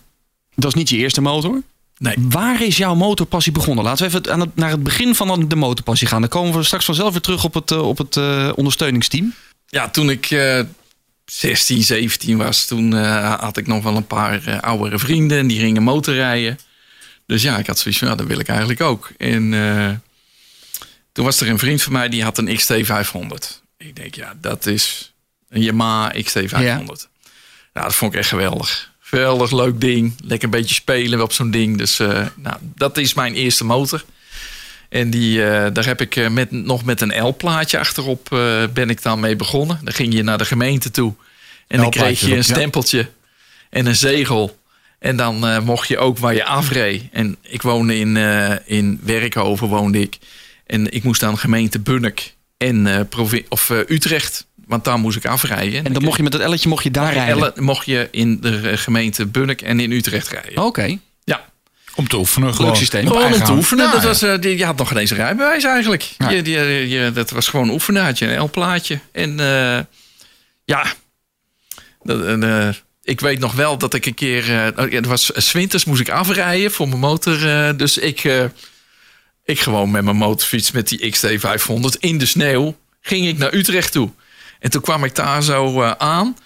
dat 0.55 0.67
is 0.67 0.73
niet 0.73 0.89
je 0.89 0.97
eerste 0.97 1.21
motor. 1.21 1.61
Nee. 2.03 2.15
Waar 2.29 2.61
is 2.61 2.77
jouw 2.77 2.95
motorpassie 2.95 3.51
begonnen? 3.51 3.83
Laten 3.83 4.09
we 4.09 4.17
even 4.17 4.31
aan 4.33 4.39
het, 4.39 4.55
naar 4.55 4.69
het 4.69 4.83
begin 4.83 5.15
van 5.15 5.49
de 5.49 5.55
motorpassie 5.55 6.07
gaan. 6.07 6.21
Dan 6.21 6.29
komen 6.29 6.57
we 6.57 6.63
straks 6.63 6.85
vanzelf 6.85 7.11
weer 7.11 7.21
terug 7.21 7.43
op 7.43 7.53
het, 7.53 7.71
eh, 7.71 7.87
op 7.87 7.97
het 7.97 8.17
eh, 8.17 8.49
ondersteuningsteam. 8.55 9.33
Ja, 9.67 9.89
toen 9.89 10.09
ik 10.09 10.31
eh 10.31 10.59
16, 11.25 11.83
17 11.83 12.37
was, 12.37 12.65
toen 12.65 12.95
eh, 12.95 13.39
had 13.39 13.57
ik 13.57 13.67
nog 13.67 13.83
wel 13.83 13.95
een 13.95 14.07
paar 14.07 14.47
eh, 14.47 14.59
oudere 14.59 14.99
vrienden. 14.99 15.37
En 15.37 15.47
die 15.47 15.59
gingen 15.59 15.83
motorrijden. 15.83 16.59
Dus 17.25 17.41
ja, 17.41 17.57
ik 17.57 17.67
had 17.67 17.79
zoiets 17.79 17.99
van, 17.99 18.09
ja, 18.09 18.15
dat 18.15 18.27
wil 18.27 18.39
ik 18.39 18.47
eigenlijk 18.47 18.81
ook. 18.81 19.11
En 19.17 19.53
eh, 19.53 19.89
toen 21.11 21.25
was 21.25 21.41
er 21.41 21.49
een 21.49 21.59
vriend 21.59 21.81
van 21.81 21.93
mij, 21.93 22.09
die 22.09 22.23
had 22.23 22.37
een 22.37 22.57
XT500. 22.57 23.61
Ik 23.77 23.95
denk, 23.95 24.15
ja, 24.15 24.33
dat 24.41 24.65
is 24.65 25.13
een 25.49 25.61
Yamaha 25.61 26.13
XT500. 26.13 26.59
Ja. 26.59 26.83
dat 27.73 27.95
vond 27.95 28.13
ik 28.13 28.19
echt 28.19 28.29
geweldig. 28.29 28.91
Geweldig 29.13 29.51
leuk 29.51 29.81
ding. 29.81 30.13
Lekker 30.23 30.43
een 30.43 30.59
beetje 30.59 30.75
spelen 30.75 31.21
op 31.21 31.31
zo'n 31.31 31.51
ding. 31.51 31.77
Dus 31.77 31.99
eh, 31.99 32.25
nou, 32.35 32.57
dat 32.75 32.97
is 32.97 33.13
mijn 33.13 33.33
eerste 33.33 33.65
motor. 33.65 34.05
En 34.89 35.09
die, 35.09 35.45
eh, 35.45 35.73
daar 35.73 35.85
heb 35.85 36.01
ik 36.01 36.15
eh, 36.15 36.29
met, 36.29 36.51
nog 36.51 36.83
met 36.83 37.01
een 37.01 37.27
L-plaatje 37.27 37.79
achterop 37.79 38.27
ben 38.73 38.89
ik 38.89 39.01
dan 39.01 39.19
mee 39.19 39.35
begonnen. 39.35 39.79
Dan 39.83 39.93
ging 39.93 40.13
je 40.13 40.23
naar 40.23 40.37
de 40.37 40.45
gemeente 40.45 40.91
toe. 40.91 41.13
En 41.67 41.77
dan 41.77 41.89
kreeg 41.89 42.19
je 42.19 42.29
een 42.29 42.35
ja. 42.35 42.41
stempeltje 42.41 43.09
en 43.69 43.85
een 43.85 43.95
zegel. 43.95 44.59
En 44.99 45.15
dan 45.15 45.63
mocht 45.63 45.87
je 45.87 45.97
ook 45.97 46.17
waar 46.17 46.33
je 46.33 46.45
afreed. 46.45 47.03
En 47.11 47.37
ik 47.41 47.61
woonde 47.61 47.97
in, 47.97 48.17
in 48.65 48.99
Werkhoven, 49.03 49.67
woonde 49.67 49.99
ik. 49.99 50.17
En 50.65 50.91
ik 50.91 51.03
moest 51.03 51.23
aan 51.23 51.37
gemeente 51.37 51.79
Bunnik 51.79 52.35
en 52.57 53.07
of, 53.49 53.69
Utrecht. 53.69 54.47
Want 54.73 54.85
daar 54.85 54.99
moest 54.99 55.17
ik 55.17 55.25
afrijden. 55.25 55.85
En 55.85 55.93
dan 55.93 56.03
mocht 56.03 56.17
je 56.17 56.23
met 56.23 56.31
dat 56.31 56.41
elletje 56.41 56.69
mocht 56.69 56.83
je 56.83 56.91
daar 56.91 57.13
rijden? 57.13 57.35
Elle- 57.37 57.53
mocht 57.61 57.85
je 57.85 58.07
in 58.11 58.41
de 58.41 58.77
gemeente 58.77 59.25
Bunnik 59.25 59.61
en 59.61 59.79
in 59.79 59.91
Utrecht 59.91 60.27
rijden. 60.27 60.63
Oké. 60.63 60.97
Ja, 61.23 61.45
Om 61.95 62.07
te 62.07 62.17
oefenen. 62.17 62.53
Gewoon, 62.55 62.75
systeem. 62.75 63.07
gewoon 63.07 63.33
om 63.33 63.43
te 63.43 63.51
oefenen. 63.51 63.85
Ja, 63.85 63.91
dat 63.91 64.01
ja. 64.01 64.07
was, 64.07 64.21
eh, 64.21 64.33
die, 64.39 64.57
je 64.57 64.65
had 64.65 64.77
nog 64.77 64.87
geen 64.87 64.97
eens 64.97 65.09
een 65.09 65.17
rijbewijs 65.17 65.63
eigenlijk. 65.63 66.09
Ja. 66.17 66.29
Je, 66.29 66.41
die, 66.41 66.57
eh, 66.57 66.91
je, 66.91 67.11
dat 67.11 67.29
was 67.29 67.47
gewoon 67.47 67.69
oefenen. 67.69 68.03
Had 68.03 68.17
je 68.19 68.27
een 68.35 68.41
L-plaatje. 68.43 68.99
En 69.11 69.39
eh, 69.39 69.79
ja, 70.65 70.85
dat, 72.03 72.25
en, 72.25 72.43
eh, 72.43 72.69
ik 73.03 73.19
weet 73.19 73.39
nog 73.39 73.53
wel 73.53 73.77
dat 73.77 73.93
ik 73.93 74.05
een 74.05 74.13
keer... 74.13 74.43
eh, 74.65 74.83
oh 74.85 74.89
ja, 74.91 74.95
het 74.95 75.05
was 75.05 75.31
s 75.35 75.51
winters 75.51 75.85
moest 75.85 76.01
ik 76.01 76.09
afrijden 76.09 76.71
voor 76.71 76.87
mijn 76.87 76.99
motor. 76.99 77.49
eh, 77.49 77.69
dus 77.77 77.97
ik, 77.97 78.23
eh, 78.23 78.43
ik 79.45 79.59
gewoon 79.59 79.91
met 79.91 80.03
mijn 80.03 80.15
motorfiets 80.17 80.71
met 80.71 80.87
die 80.87 81.15
XT500 81.15 81.99
in 81.99 82.17
de 82.17 82.25
sneeuw... 82.25 82.75
ging 83.01 83.27
ik 83.27 83.37
naar 83.37 83.53
Utrecht 83.53 83.91
toe. 83.91 84.09
En 84.63 84.69
toen 84.69 84.81
kwam 84.81 85.03
ik 85.03 85.15
daar 85.15 85.43
zo 85.43 85.81
eh, 85.81 85.91
aan... 85.97 86.37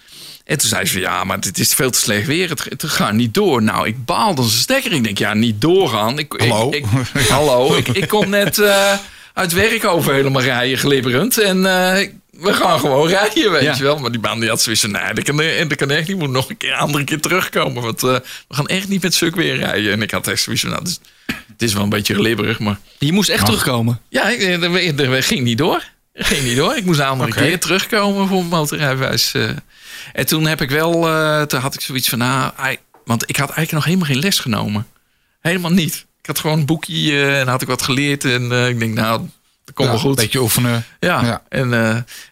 En 0.46 0.58
toen 0.58 0.70
zei 0.70 0.86
ze 0.86 0.92
van 0.92 1.02
ja, 1.02 1.24
maar 1.24 1.40
dit 1.40 1.60
is 1.60 1.74
veel 1.74 1.90
te 1.92 2.00
slecht 2.00 2.28
weer. 2.28 2.50
Het, 2.50 2.66
het 2.70 2.84
gaat 2.84 3.14
niet 3.14 3.34
door. 3.34 3.64
Nou, 3.64 3.88
ik 3.88 4.06
baalde 4.06 4.42
als 4.42 4.54
een 4.54 4.60
stekker. 4.60 4.92
Ik 4.92 5.04
denk, 5.04 5.18
ja, 5.18 5.34
niet 5.34 5.62
doorgaan. 5.62 6.20
Ik, 6.20 6.34
Hallo? 6.38 6.68
Ik, 6.72 6.86
ik- 7.14 7.28
hallo, 7.30 7.76
ik, 7.76 7.88
ik 7.88 8.08
kom 8.08 8.30
net 8.30 8.58
eh, 8.60 8.94
uit 9.34 9.52
werk 9.54 9.86
over 9.86 10.14
helemaal 10.14 10.42
rijden, 10.42 10.78
glibberend. 10.78 11.38
En 11.38 11.58
eh, 11.58 12.10
we 12.32 12.54
gaan 12.54 12.80
gewoon 12.80 13.08
rijden, 13.08 13.52
weet 13.52 13.62
Ja. 13.64 13.76
je 13.76 13.84
wel. 13.84 13.98
Maar 13.98 14.12
die 14.12 14.20
baan 14.20 14.40
die 14.40 14.50
had 14.50 14.62
zoiets 14.62 14.82
van, 14.82 14.92
nee, 14.92 15.14
dat 15.14 15.24
kan, 15.24 15.38
dat 15.68 15.76
kan 15.76 15.90
echt 15.92 16.08
niet. 16.08 16.18
Moet 16.18 16.30
nog 16.30 16.50
een 16.50 16.58
keer 16.58 16.74
andere 16.74 17.04
keer 17.04 17.20
terugkomen. 17.22 17.84
Want 17.84 18.02
we 18.02 18.22
gaan 18.50 18.68
echt 18.68 18.88
niet 18.88 19.02
met 19.04 19.14
suk 19.14 19.36
weer 19.36 19.56
rijden. 19.56 19.92
En 19.92 20.02
ik 20.02 20.12
had 20.12 20.28
echt 20.28 20.42
zoiets 20.42 20.62
van, 20.62 20.72
nou, 20.72 20.82
het 20.84 20.92
is, 20.92 21.00
het 21.48 21.62
is 21.62 21.74
wel 21.74 21.84
een 21.84 21.90
beetje 21.90 22.14
glibberig, 22.16 22.60
maar... 22.60 22.80
Je 23.00 23.14
moest 23.14 23.30
echt 23.30 23.46
terugkomen. 23.46 24.02
Ja, 24.10 24.24
dat 24.96 25.26
ging 25.26 25.42
niet 25.42 25.58
door. 25.58 25.84
Ging 26.18 26.44
niet 26.44 26.56
door. 26.56 26.76
Ik 26.76 26.86
moest 26.86 27.00
een 27.00 27.06
andere 27.06 27.32
keer 27.32 27.60
terugkomen 27.60 28.28
voor 28.28 28.38
mijn 28.38 28.50
motorrijbewijs. 28.50 29.34
eh. 29.34 29.50
En 30.14 30.26
toen 30.26 30.46
heb 30.46 30.62
ik 30.62 30.70
wel, 30.70 31.08
eh, 31.08 31.42
toen 31.42 31.60
had 31.60 31.74
ik 31.74 31.82
zoiets 31.82 32.10
van, 32.10 32.18
nou, 32.18 32.52
want 33.06 33.24
ik 33.30 33.36
had 33.36 33.48
eigenlijk 33.50 33.72
nog 33.72 33.84
helemaal 33.84 34.06
geen 34.08 34.20
les 34.20 34.40
genomen. 34.40 34.88
Helemaal 35.42 35.72
niet. 35.72 36.06
Ik 36.22 36.26
had 36.26 36.40
gewoon 36.40 36.60
een 36.60 36.66
boekje 36.66 37.12
eh, 37.12 37.40
en 37.40 37.48
had 37.48 37.62
ik 37.62 37.68
wat 37.68 37.82
geleerd. 37.82 38.26
En 38.26 38.52
ik 38.70 38.80
denk, 38.80 38.94
nou, 38.94 39.20
dat 39.66 39.76
komt 39.76 39.88
Ja, 39.88 39.94
wel 39.94 40.04
goed. 40.04 40.18
Een 40.18 40.24
beetje 40.24 40.42
oefenen. 40.42 40.86
Ja, 41.00 41.24
Ja. 41.26 41.44
En, 41.50 41.74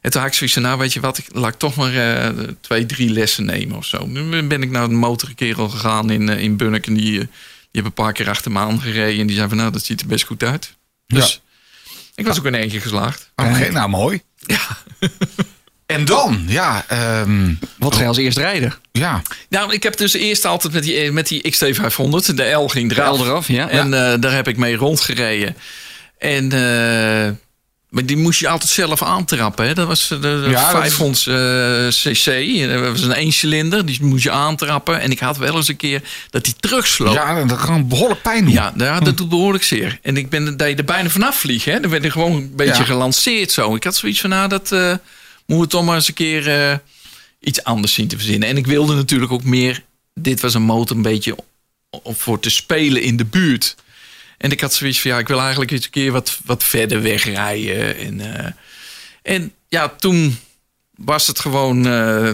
en 0.02 0.12
toen 0.12 0.22
had 0.22 0.30
ik 0.30 0.34
zoiets 0.38 0.56
van, 0.56 0.64
nou 0.66 0.78
weet 0.80 0.94
je 0.94 1.00
wat, 1.00 1.18
ik, 1.18 1.26
laat 1.32 1.54
ik 1.54 1.60
toch 1.60 1.76
maar 1.76 2.34
twee, 2.62 2.86
drie 2.86 3.10
lessen 3.10 3.46
nemen 3.46 3.78
of 3.78 3.86
zo. 3.86 4.06
Nu 4.06 4.44
ben 4.44 4.62
ik 4.64 4.70
naar 4.70 4.84
een 4.84 4.96
motorkerel 4.96 5.70
gegaan 5.70 6.10
in, 6.10 6.30
in 6.30 6.58
Bunnik 6.58 6.88
en 6.88 6.94
die, 6.94 7.12
die 7.12 7.28
heeft 7.72 7.86
een 7.86 7.94
paar 7.94 8.14
keer 8.14 8.30
achter 8.30 8.52
me 8.52 8.60
aangereden. 8.60 9.20
En 9.20 9.28
die 9.28 9.36
zei 9.36 9.48
van, 9.48 9.58
nou 9.58 9.72
dat 9.72 9.84
ziet 9.86 10.02
er 10.02 10.08
best 10.08 10.26
goed 10.26 10.44
uit. 10.44 10.74
Dus 11.08 11.42
ik 12.16 12.26
was 12.26 12.38
ook 12.40 12.46
in 12.46 12.56
eentje 12.56 12.80
geslaagd. 12.80 13.32
Oké, 13.36 13.72
nou 13.72 13.90
mooi. 13.90 14.22
Ja. 14.40 14.60
En 15.86 16.06
dan, 16.06 16.44
ja, 16.48 16.86
ehm, 16.88 17.54
Wat 17.78 17.96
ga 17.96 18.02
je 18.02 18.08
als 18.08 18.18
eerst 18.18 18.38
rijden? 18.38 18.74
ja. 18.92 19.22
Nou, 19.50 19.74
ik 19.74 19.84
heb 19.84 19.98
dus 19.98 20.14
eerst 20.14 20.46
altijd 20.46 20.74
met 20.74 20.84
die, 20.84 21.12
met 21.12 21.28
die 21.28 21.54
XT500, 21.54 22.34
de 22.36 22.52
L 22.52 22.68
ging 22.68 22.92
eraf. 22.92 23.18
De 23.18 23.24
L 23.24 23.26
eraf, 23.28 23.48
ja. 23.48 23.70
En 23.70 23.94
eh, 23.94 24.20
daar 24.20 24.34
heb 24.34 24.48
ik 24.48 24.58
mee 24.58 24.76
rondgereden. 24.76 25.58
En, 26.18 26.52
eh, 26.52 27.32
maar 27.96 28.06
die 28.06 28.18
moest 28.18 28.40
je 28.40 28.48
altijd 28.48 28.72
zelf 28.72 29.04
aantrappen. 29.04 29.68
Hè? 29.68 29.74
Dat 29.74 29.88
was 29.88 30.08
de, 30.08 30.20
de 30.20 30.46
Ja, 30.50 30.72
dat 30.74 30.84
is- 30.86 30.94
500 30.96 31.28
eh, 31.28 32.12
cc. 32.12 32.28
En 32.62 32.82
Dat 32.82 32.92
was 32.92 33.02
een 33.02 33.12
eencilinder, 33.12 33.86
die 33.86 34.04
moest 34.04 34.24
je 34.24 34.32
aantrappen. 34.32 35.02
En 35.02 35.12
ik 35.12 35.20
had 35.20 35.38
wel 35.38 35.56
eens 35.56 35.68
een 35.68 35.76
keer 35.76 36.02
dat 36.30 36.44
die 36.44 36.54
terugsloop. 36.60 37.14
ja, 37.14 37.44
dat 37.44 37.60
kan 37.60 37.88
behoorlijk 37.88 38.22
pijn 38.22 38.44
doen. 38.46 38.54
Ja, 38.54 38.74
ja, 38.78 39.00
dat 39.00 39.18
doet 39.18 39.30
behoorlijk 39.30 39.64
zeer. 39.64 40.00
En 40.02 40.18
ik 40.18 40.30
ben 40.30 40.58
dat 40.58 40.68
je 40.68 40.76
er 40.76 40.84
bijna 40.84 41.10
vanaf 41.10 41.40
vliegen. 41.40 41.74
Hè? 41.74 41.80
Dan 41.80 41.90
werd 41.92 42.12
gewoon 42.12 42.32
een 42.36 42.56
beetje 42.56 42.74
Ja. 42.74 42.84
gelanceerd 42.84 43.52
zo. 43.52 43.76
Ik 43.76 43.84
had 43.84 43.96
zoiets 43.96 44.22
van, 44.22 44.30
nou, 44.30 44.50
dat 44.50 44.72
eh 44.72 44.94
moeten 45.46 45.66
we 45.66 45.72
toch 45.72 45.86
maar 45.86 45.96
eens 45.96 46.08
een 46.08 46.14
keer 46.14 46.70
eh, 46.70 46.78
iets 47.40 47.64
anders 47.64 47.94
zien 47.94 48.08
te 48.08 48.16
verzinnen. 48.16 48.50
En 48.50 48.58
ik 48.58 48.66
wilde 48.68 48.96
natuurlijk 48.96 49.32
ook 49.32 49.44
meer... 49.44 49.84
Dit 50.14 50.40
was 50.42 50.54
een 50.54 50.62
motor 50.62 50.96
een 50.96 51.02
beetje 51.02 51.36
om 52.04 52.16
voor 52.16 52.40
te 52.40 52.50
spelen 52.50 53.02
in 53.02 53.18
de 53.18 53.26
buurt. 53.26 53.76
En 54.38 54.52
ik 54.52 54.62
had 54.62 54.74
zoiets 54.74 55.02
van, 55.02 55.12
ja, 55.12 55.18
ik 55.20 55.28
wil 55.28 55.40
eigenlijk 55.40 55.72
eens 55.72 55.86
een 55.86 55.92
keer 55.92 56.12
wat, 56.12 56.40
wat 56.46 56.64
verder 56.64 57.02
wegrijden. 57.02 57.98
En, 57.98 58.36
eh, 58.36 58.52
en 59.22 59.52
ja, 59.68 59.90
toen 59.90 60.40
was 60.96 61.28
het 61.28 61.40
gewoon... 61.40 61.88
eh, 61.88 62.30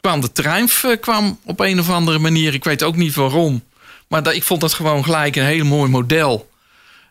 kwam 0.00 0.20
de 0.20 0.32
Triumph 0.32 0.84
eh, 0.84 1.00
kwam 1.00 1.38
op 1.44 1.60
een 1.60 1.78
of 1.80 1.90
andere 1.90 2.18
manier. 2.18 2.54
Ik 2.54 2.64
weet 2.64 2.82
ook 2.82 2.96
niet 2.96 3.14
waarom. 3.14 3.64
Maar 4.08 4.22
dat, 4.22 4.34
ik 4.34 4.42
vond 4.42 4.60
dat 4.60 4.72
gewoon 4.72 5.04
gelijk 5.04 5.36
een 5.36 5.44
heel 5.44 5.64
mooi 5.64 5.90
model. 5.90 6.50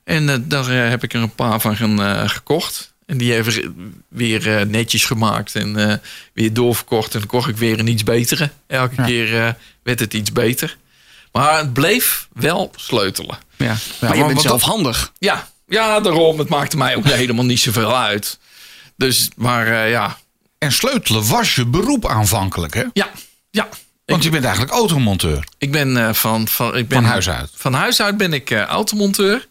En 0.04 0.48
daar 0.48 0.70
heb 0.90 1.04
ik 1.04 1.14
er 1.14 1.22
een 1.22 1.36
paar 1.36 1.60
van 1.62 1.76
gaan, 1.76 2.30
gekocht. 2.30 2.94
En 3.06 3.18
die 3.18 3.36
even 3.36 3.76
weer 4.08 4.68
netjes 4.68 5.06
gemaakt 5.06 5.56
en 5.56 6.02
weer 6.34 6.54
doorverkocht. 6.54 7.14
En 7.14 7.20
dan 7.20 7.28
kocht 7.30 7.50
ik 7.50 7.58
weer 7.58 7.80
een 7.80 7.88
iets 7.88 8.04
betere. 8.04 8.50
Elke 8.68 8.94
Ja. 8.98 9.06
keer 9.06 9.56
werd 9.84 10.00
het 10.00 10.14
iets 10.14 10.32
beter. 10.32 10.78
Maar 11.34 11.58
het 11.58 11.74
bleef 11.74 12.28
wel 12.34 12.72
sleutelen. 12.76 13.38
Ja. 13.58 13.66
Ja, 13.66 13.76
maar 14.08 14.18
je 14.18 14.26
bent 14.26 14.42
zelf 14.42 14.62
dat- 14.62 14.70
handig. 14.70 15.12
Ja, 15.18 15.48
ja, 15.68 16.00
daarom. 16.00 16.40
Het 16.40 16.50
maakte 16.50 16.78
mij 16.78 16.96
ook 16.96 17.06
helemaal 17.24 17.46
niet 17.46 17.60
zoveel 17.60 17.98
uit. 17.98 18.40
Dus, 18.98 19.30
maar 19.36 19.68
eh, 19.68 19.90
ja, 19.90 20.18
En 20.58 20.72
sleutelen 20.72 21.28
was 21.28 21.56
je 21.56 21.66
beroep 21.66 22.08
aanvankelijk, 22.08 22.74
hè? 22.74 22.84
ja, 22.94 23.10
ja. 23.52 23.68
Want 24.06 24.24
je 24.24 24.30
bent 24.30 24.44
eigenlijk 24.44 24.74
automonteur. 24.74 25.44
Ik 25.58 25.72
ben, 25.72 25.98
eh, 26.08 26.14
van, 26.14 26.48
van, 26.48 26.78
ik 26.78 26.88
ben 26.88 27.02
Van 27.02 27.10
huis 27.10 27.30
uit. 27.30 27.50
Van 27.54 27.74
huis 27.74 28.02
uit 28.02 28.18
ben 28.18 28.34
ik 28.34 28.50
eh, 28.52 28.62
automonteur. 28.62 29.48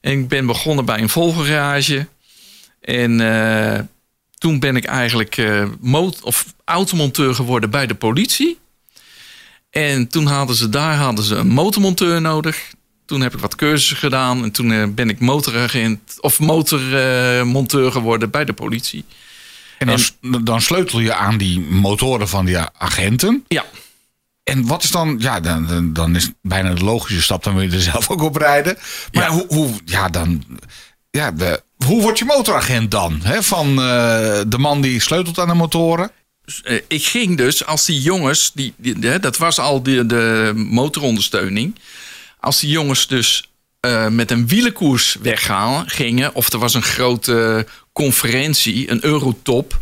En 0.00 0.12
ik 0.12 0.28
ben 0.28 0.46
begonnen 0.46 0.84
bij 0.84 0.98
een 0.98 1.08
Volvo 1.08 1.42
garage. 1.42 2.06
En 2.80 3.88
toen 4.38 4.58
ben 4.58 4.76
ik 4.76 4.84
eigenlijk 4.84 5.42
mot- 5.80 6.22
of 6.22 6.44
automonteur 6.64 7.34
geworden 7.34 7.70
bij 7.70 7.86
de 7.86 7.94
politie. 7.94 8.58
En 9.70 10.08
toen 10.08 10.26
hadden 10.26 10.56
ze 10.56 10.68
daar 10.68 10.96
hadden 10.96 11.24
ze 11.24 11.34
een 11.34 11.48
motormonteur 11.48 12.20
nodig. 12.20 12.72
Toen 13.06 13.20
heb 13.20 13.34
ik 13.34 13.40
wat 13.40 13.54
cursussen 13.54 13.96
gedaan. 13.96 14.42
En 14.42 14.50
toen 14.50 14.72
eh, 14.72 14.84
ben 14.88 15.08
ik 15.08 15.20
motoragent 15.20 16.16
of 16.20 16.38
motormonteur 16.40 17.92
geworden 17.92 18.30
bij 18.30 18.44
de 18.44 18.52
politie. 18.52 19.04
En 19.78 19.86
dan, 19.86 20.44
dan 20.44 20.60
sleutel 20.60 21.00
je 21.00 21.14
aan 21.14 21.38
die 21.38 21.60
motoren 21.60 22.28
van 22.28 22.44
die 22.44 22.58
agenten. 22.58 23.44
Ja, 23.48 23.64
En 24.44 24.66
wat 24.66 24.82
is 24.82 24.90
dan, 24.90 25.16
ja, 25.18 25.40
dan, 25.40 25.92
dan, 25.92 26.16
is 26.16 26.30
bijna 26.42 26.74
de 26.74 26.84
logische 26.84 27.22
stap, 27.22 27.44
dan 27.44 27.54
wil 27.54 27.62
je 27.62 27.70
er 27.70 27.80
zelf 27.80 28.10
ook 28.10 28.22
op 28.22 28.36
rijden. 28.36 28.78
Maar 29.12 29.22
Ja. 29.22 29.30
hoe, 29.30 29.44
hoe, 29.48 29.70
ja, 29.84 30.08
dan, 30.08 30.44
ja, 31.10 31.30
de, 31.32 31.62
hoe 31.84 32.02
wordt 32.02 32.18
je 32.18 32.24
motoragent 32.24 32.90
dan? 32.90 33.20
Hè? 33.22 33.42
Van 33.42 33.68
eh, 33.68 34.40
de 34.46 34.58
man 34.58 34.80
die 34.80 35.00
sleutelt 35.00 35.38
aan 35.38 35.48
de 35.48 35.54
motoren? 35.54 36.10
Eh, 36.64 36.80
ik 36.88 37.04
ging 37.04 37.36
dus 37.36 37.66
als 37.66 37.84
die 37.84 38.00
jongens, 38.00 38.50
die, 38.54 38.74
dat 39.20 39.36
was 39.36 39.58
al 39.58 39.82
de, 39.82 40.06
de 40.06 40.52
motorondersteuning. 40.54 41.78
Als 42.40 42.60
die 42.60 42.70
jongens 42.70 43.06
dus 43.06 43.48
eh, 43.80 44.08
met 44.08 44.30
een 44.30 44.48
wielenkoers 44.48 45.16
weggaan, 45.22 45.90
gingen, 45.90 46.34
of 46.34 46.52
er 46.52 46.58
was 46.58 46.74
een 46.74 46.82
grote 46.82 47.66
conferentie, 47.92 48.90
een 48.90 49.04
Eurotop, 49.04 49.80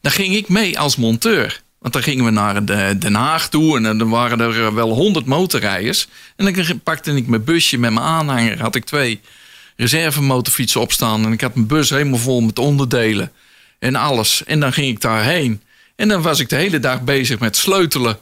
dan 0.00 0.12
ging 0.12 0.34
ik 0.34 0.48
mee 0.48 0.78
als 0.78 0.96
monteur. 0.96 1.62
Want 1.78 1.92
dan 1.92 2.02
gingen 2.02 2.24
we 2.24 2.30
naar 2.30 2.64
de, 2.64 2.96
Den 2.98 3.14
Haag 3.14 3.48
toe 3.48 3.76
en 3.76 3.98
dan 3.98 4.08
waren 4.08 4.40
er 4.40 4.66
eh, 4.66 4.74
wel 4.74 4.90
honderd 4.90 5.26
motorrijders. 5.26 6.08
En 6.36 6.52
dan 6.52 6.80
pakte 6.82 7.16
ik 7.16 7.26
mijn 7.26 7.44
busje 7.44 7.78
met 7.78 7.92
mijn 7.92 8.06
aanhanger, 8.06 8.60
had 8.60 8.74
ik 8.74 8.84
twee 8.84 9.20
reservemotorfietsen 9.76 10.80
opstaan. 10.80 11.24
En 11.24 11.32
ik 11.32 11.40
had 11.40 11.54
mijn 11.54 11.66
bus 11.66 11.90
helemaal 11.90 12.18
vol 12.18 12.40
met 12.40 12.58
onderdelen 12.58 13.32
en 13.78 13.94
alles. 13.94 14.44
En 14.44 14.60
dan 14.60 14.72
ging 14.72 14.88
ik 14.88 15.00
daarheen. 15.00 15.62
En 15.96 16.08
dan 16.08 16.22
was 16.22 16.40
ik 16.40 16.48
de 16.48 16.56
hele 16.56 16.78
dag 16.78 17.02
bezig 17.02 17.38
met 17.38 17.56
sleutelen. 17.56 18.18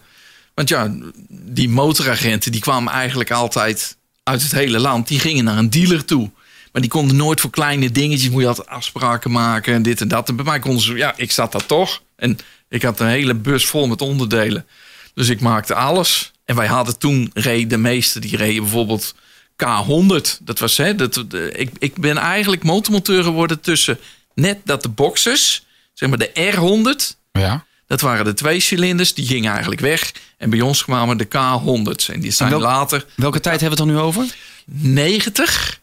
Want 0.54 0.68
ja, 0.68 0.94
die 1.28 1.68
motoragenten 1.68 2.52
die 2.52 2.60
kwamen 2.60 2.92
eigenlijk 2.92 3.30
altijd 3.30 3.96
uit 4.22 4.42
het 4.42 4.52
hele 4.52 4.78
land. 4.78 5.08
Die 5.08 5.20
gingen 5.20 5.44
naar 5.44 5.58
een 5.58 5.70
dealer 5.70 6.04
toe. 6.04 6.30
Maar 6.72 6.82
die 6.82 6.90
konden 6.90 7.16
nooit 7.16 7.40
voor 7.40 7.50
kleine 7.50 7.90
dingetjes. 7.90 8.30
Moet 8.30 8.42
je 8.42 8.48
altijd 8.48 8.68
afspraken 8.68 9.30
maken 9.30 9.74
en 9.74 9.82
dit 9.82 10.00
en 10.00 10.08
dat. 10.08 10.28
En 10.28 10.36
bij 10.36 10.44
mij 10.44 10.58
konden 10.58 10.82
ze, 10.82 10.94
ja, 10.94 11.14
ik 11.16 11.30
zat 11.30 11.52
daar 11.52 11.66
toch. 11.66 12.02
En 12.16 12.38
ik 12.68 12.82
had 12.82 13.00
een 13.00 13.06
hele 13.06 13.34
bus 13.34 13.66
vol 13.66 13.86
met 13.86 14.00
onderdelen. 14.00 14.66
Dus 15.14 15.28
ik 15.28 15.40
maakte 15.40 15.74
alles. 15.74 16.32
En 16.44 16.56
wij 16.56 16.66
hadden 16.66 16.98
toen, 16.98 17.30
reed 17.34 17.70
de 17.70 17.76
meeste, 17.76 18.20
die 18.20 18.36
reden 18.36 18.62
bijvoorbeeld 18.62 19.14
K100. 19.52 20.38
Dat 20.40 20.58
was, 20.58 20.76
hè, 20.76 20.94
dat, 20.94 21.24
ik, 21.52 21.70
ik 21.78 21.94
ben 21.94 22.16
eigenlijk 22.16 22.62
motormonteur 22.62 23.24
geworden 23.24 23.60
tussen 23.60 23.98
net 24.34 24.58
dat 24.64 24.82
de 24.82 24.88
boxers, 24.88 25.64
zeg 25.92 26.08
maar 26.08 26.18
de 26.18 26.52
R100, 26.52 27.21
Ja. 27.32 27.64
dat 27.86 28.00
waren 28.00 28.24
de 28.24 28.34
twee 28.34 28.60
cilinders, 28.60 29.14
die 29.14 29.26
gingen 29.26 29.50
eigenlijk 29.52 29.80
weg. 29.80 30.12
En 30.38 30.50
bij 30.50 30.60
ons 30.60 30.84
kwamen 30.84 31.16
de 31.16 31.24
K100's. 31.26 32.08
En 32.08 32.20
die 32.20 32.30
zijn 32.30 32.54
later 32.54 33.06
Welke 33.16 33.40
tijd 33.40 33.60
hebben 33.60 33.78
we 33.78 33.84
het 33.84 33.92
dan 33.94 34.02
nu 34.02 34.08
over? 34.08 34.34
90, 34.66 35.80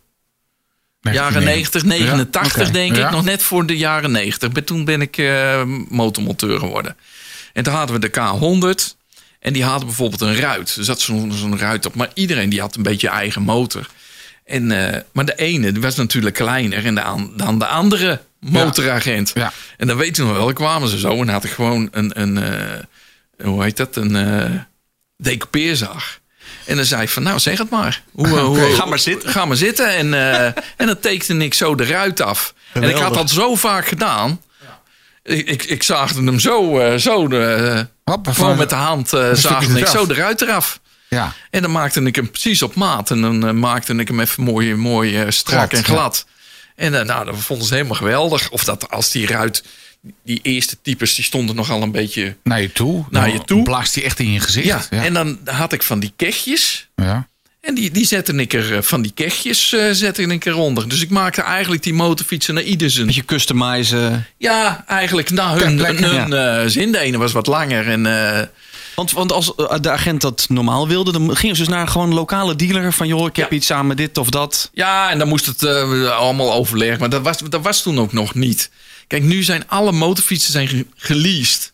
jaren 1.01 1.43
90, 1.43 1.83
89 1.83 2.55
Ja, 2.57 2.63
oké. 2.63 2.71
denk 2.71 2.95
Ja. 2.95 3.05
ik. 3.05 3.11
Nog 3.11 3.23
net 3.23 3.43
voor 3.43 3.65
de 3.65 3.77
jaren 3.77 4.11
90. 4.11 4.51
Maar 4.53 4.63
toen 4.63 4.85
ben 4.85 5.01
ik 5.01 5.17
eh, 5.17 5.63
motormonteur 5.89 6.59
geworden. 6.59 6.97
En 7.53 7.63
toen 7.63 7.73
hadden 7.73 7.99
we 7.99 8.09
de 8.09 8.19
K100. 8.81 8.97
En 9.39 9.53
die 9.53 9.63
hadden 9.63 9.87
bijvoorbeeld 9.87 10.21
een 10.21 10.35
ruit. 10.35 10.75
Er 10.75 10.83
zat 10.83 10.99
zo'n 11.01 11.31
zo'n 11.31 11.57
ruit 11.57 11.85
op. 11.85 11.95
Maar 11.95 12.09
iedereen 12.13 12.49
die 12.49 12.59
had 12.59 12.75
een 12.75 12.83
beetje 12.83 13.07
eigen 13.09 13.41
motor. 13.41 13.89
En, 14.49 14.71
eh, 14.93 15.01
maar 15.13 15.25
de 15.25 15.35
ene 15.35 15.71
die 15.71 15.81
was 15.81 15.95
natuurlijk 15.95 16.35
kleiner 16.35 16.85
en 16.85 16.95
de 16.95 17.01
an- 17.03 17.33
dan 17.35 17.59
de 17.59 17.65
andere 17.65 18.21
motoragent. 18.39 19.31
Ja. 19.33 19.51
En 19.77 19.87
dan 19.87 19.97
weet 19.97 20.15
je 20.15 20.23
nog 20.23 20.31
wel, 20.37 20.53
kwamen 20.53 20.89
ze 20.89 20.99
zo 20.99 21.21
en 21.21 21.29
had 21.29 21.43
ik 21.43 21.51
gewoon 21.51 21.87
een, 21.91 22.21
een 22.21 22.37
eh, 22.37 23.45
hoe 23.45 23.63
heet 23.63 23.77
dat, 23.77 23.95
een 23.95 24.15
eh 24.15 24.51
decoupeerzaag. 25.17 26.19
En 26.65 26.75
dan 26.75 26.85
zei 26.85 27.01
ik 27.01 27.09
van, 27.09 27.23
nou 27.23 27.39
zeg 27.39 27.57
het 27.57 27.69
maar. 27.69 28.03
Hoe, 28.11 28.27
hoe, 28.49 28.73
Ga 28.75 28.85
maar 28.85 28.99
zitten. 28.99 29.29
Ga 29.29 29.45
maar 29.45 29.57
zitten. 29.57 29.87
En, 29.95 30.13
en 30.77 30.85
dan 30.87 30.99
tekende 30.99 31.45
ik 31.45 31.53
zo 31.53 31.75
de 31.75 31.85
ruit 31.85 32.21
af. 32.21 32.53
En 32.73 32.83
ik 32.83 32.95
had 32.95 33.13
dat 33.13 33.29
zo 33.29 33.55
vaak 33.55 33.87
gedaan. 33.87 34.41
Ik, 35.23 35.47
ik, 35.49 35.63
ik 35.63 35.83
zaagde 35.83 36.23
hem 36.23 36.39
zo, 36.39 36.79
zo 36.97 37.27
de, 37.27 37.87
gewoon 38.05 38.33
van- 38.35 38.57
met 38.57 38.69
de 38.69 38.75
hand 38.75 39.09
zaagde 39.33 39.79
ik 39.79 39.87
zo 39.87 40.05
de 40.07 40.13
ruit 40.13 40.41
eraf. 40.41 40.79
Ja, 41.09 41.33
En 41.49 41.61
dan 41.61 41.71
maakte 41.71 42.01
ik 42.01 42.15
hem 42.15 42.29
precies 42.29 42.61
op 42.61 42.75
maat. 42.75 43.11
En 43.11 43.21
dan 43.21 43.47
eh, 43.47 43.53
maakte 43.53 43.93
ik 43.93 44.07
hem 44.07 44.19
even 44.19 44.43
mooi, 44.43 44.75
mooi 44.75 45.21
eh, 45.21 45.29
strak 45.29 45.69
Glad, 45.69 45.73
en 45.73 45.83
glad. 45.83 46.25
En 46.75 46.99
eh, 46.99 47.05
nou, 47.05 47.25
dat 47.25 47.35
vonden 47.37 47.67
ze 47.67 47.73
helemaal 47.73 47.95
geweldig. 47.95 48.49
Of 48.49 48.63
dat 48.63 48.89
als 48.89 49.11
die 49.11 49.27
ruit, 49.27 49.63
die 50.23 50.39
eerste 50.41 50.77
types, 50.81 51.15
die 51.15 51.23
stonden 51.23 51.55
nogal 51.55 51.81
een 51.81 51.91
beetje... 51.91 52.35
naar 52.43 52.61
je 52.61 52.71
toe. 52.71 53.05
Naar 53.09 53.23
Dan 53.23 53.33
je 53.33 53.43
toe. 53.43 53.63
Blaast 53.63 53.93
die 53.93 54.03
echt 54.03 54.19
in 54.19 54.31
je 54.31 54.39
gezicht. 54.39 54.67
Ja, 54.67 54.85
ja. 54.89 55.03
en 55.03 55.13
dan 55.13 55.39
had 55.45 55.73
ik 55.73 55.83
van 55.83 55.99
die 55.99 56.13
kegjes. 56.15 56.89
ja. 56.95 57.27
En 57.61 57.75
die, 57.75 57.91
die 57.91 58.05
zette 58.05 58.33
ik 58.33 58.53
er, 58.53 58.75
eh, 58.75 58.81
van 58.81 59.01
die 59.01 59.11
kegjes 59.11 59.73
eh, 59.73 59.89
zette 59.91 60.21
ik 60.21 60.45
eronder. 60.45 60.89
Dus 60.89 61.01
ik 61.01 61.09
maakte 61.09 61.41
eigenlijk 61.41 61.83
die 61.83 61.93
motorfietsen 61.93 62.53
naar 62.53 62.63
ieder 62.63 62.89
zijn. 62.89 63.05
Beetje 63.05 63.25
customizen. 63.25 64.25
Ja, 64.37 64.83
eigenlijk 64.87 65.29
naar 65.29 65.59
hun, 65.59 65.79
hun 66.03 66.33
eh, 66.33 66.63
zin. 66.67 66.91
De 66.91 66.99
ene 66.99 67.17
was 67.17 67.31
wat 67.31 67.47
langer 67.47 67.87
en... 67.87 68.05
Want, 68.99 69.11
want 69.11 69.31
als 69.31 69.55
eh, 69.55 69.75
de 69.81 69.89
agent 69.91 70.21
dat 70.21 70.45
normaal 70.49 70.87
wilde, 70.87 71.11
dan 71.11 71.35
gingen 71.35 71.55
ze 71.55 71.61
dus 71.63 71.71
naar 71.73 71.87
gewoon 71.87 72.07
een 72.07 72.13
lokale 72.13 72.55
dealer. 72.55 72.93
Van 72.93 73.07
joh, 73.07 73.25
ik 73.27 73.35
heb 73.35 73.49
Ja. 73.49 73.55
iets 73.57 73.65
samen 73.65 73.87
met 73.87 73.97
dit 73.97 74.17
of 74.17 74.29
dat. 74.29 74.69
Ja, 74.73 75.09
en 75.11 75.19
dan 75.19 75.27
moest 75.27 75.45
het 75.45 75.63
eh, 75.63 76.09
allemaal 76.17 76.53
overleggen. 76.53 76.99
Maar 76.99 77.09
dat 77.09 77.21
was, 77.21 77.37
dat 77.37 77.61
was 77.61 77.81
toen 77.81 77.99
ook 77.99 78.13
nog 78.13 78.33
niet. 78.35 78.69
Kijk, 79.07 79.23
nu 79.23 79.43
zijn 79.43 79.63
alle 79.67 79.91
motorfietsen 79.91 80.51
zijn 80.51 80.67
ge- 80.67 80.85
geleased. 80.95 81.73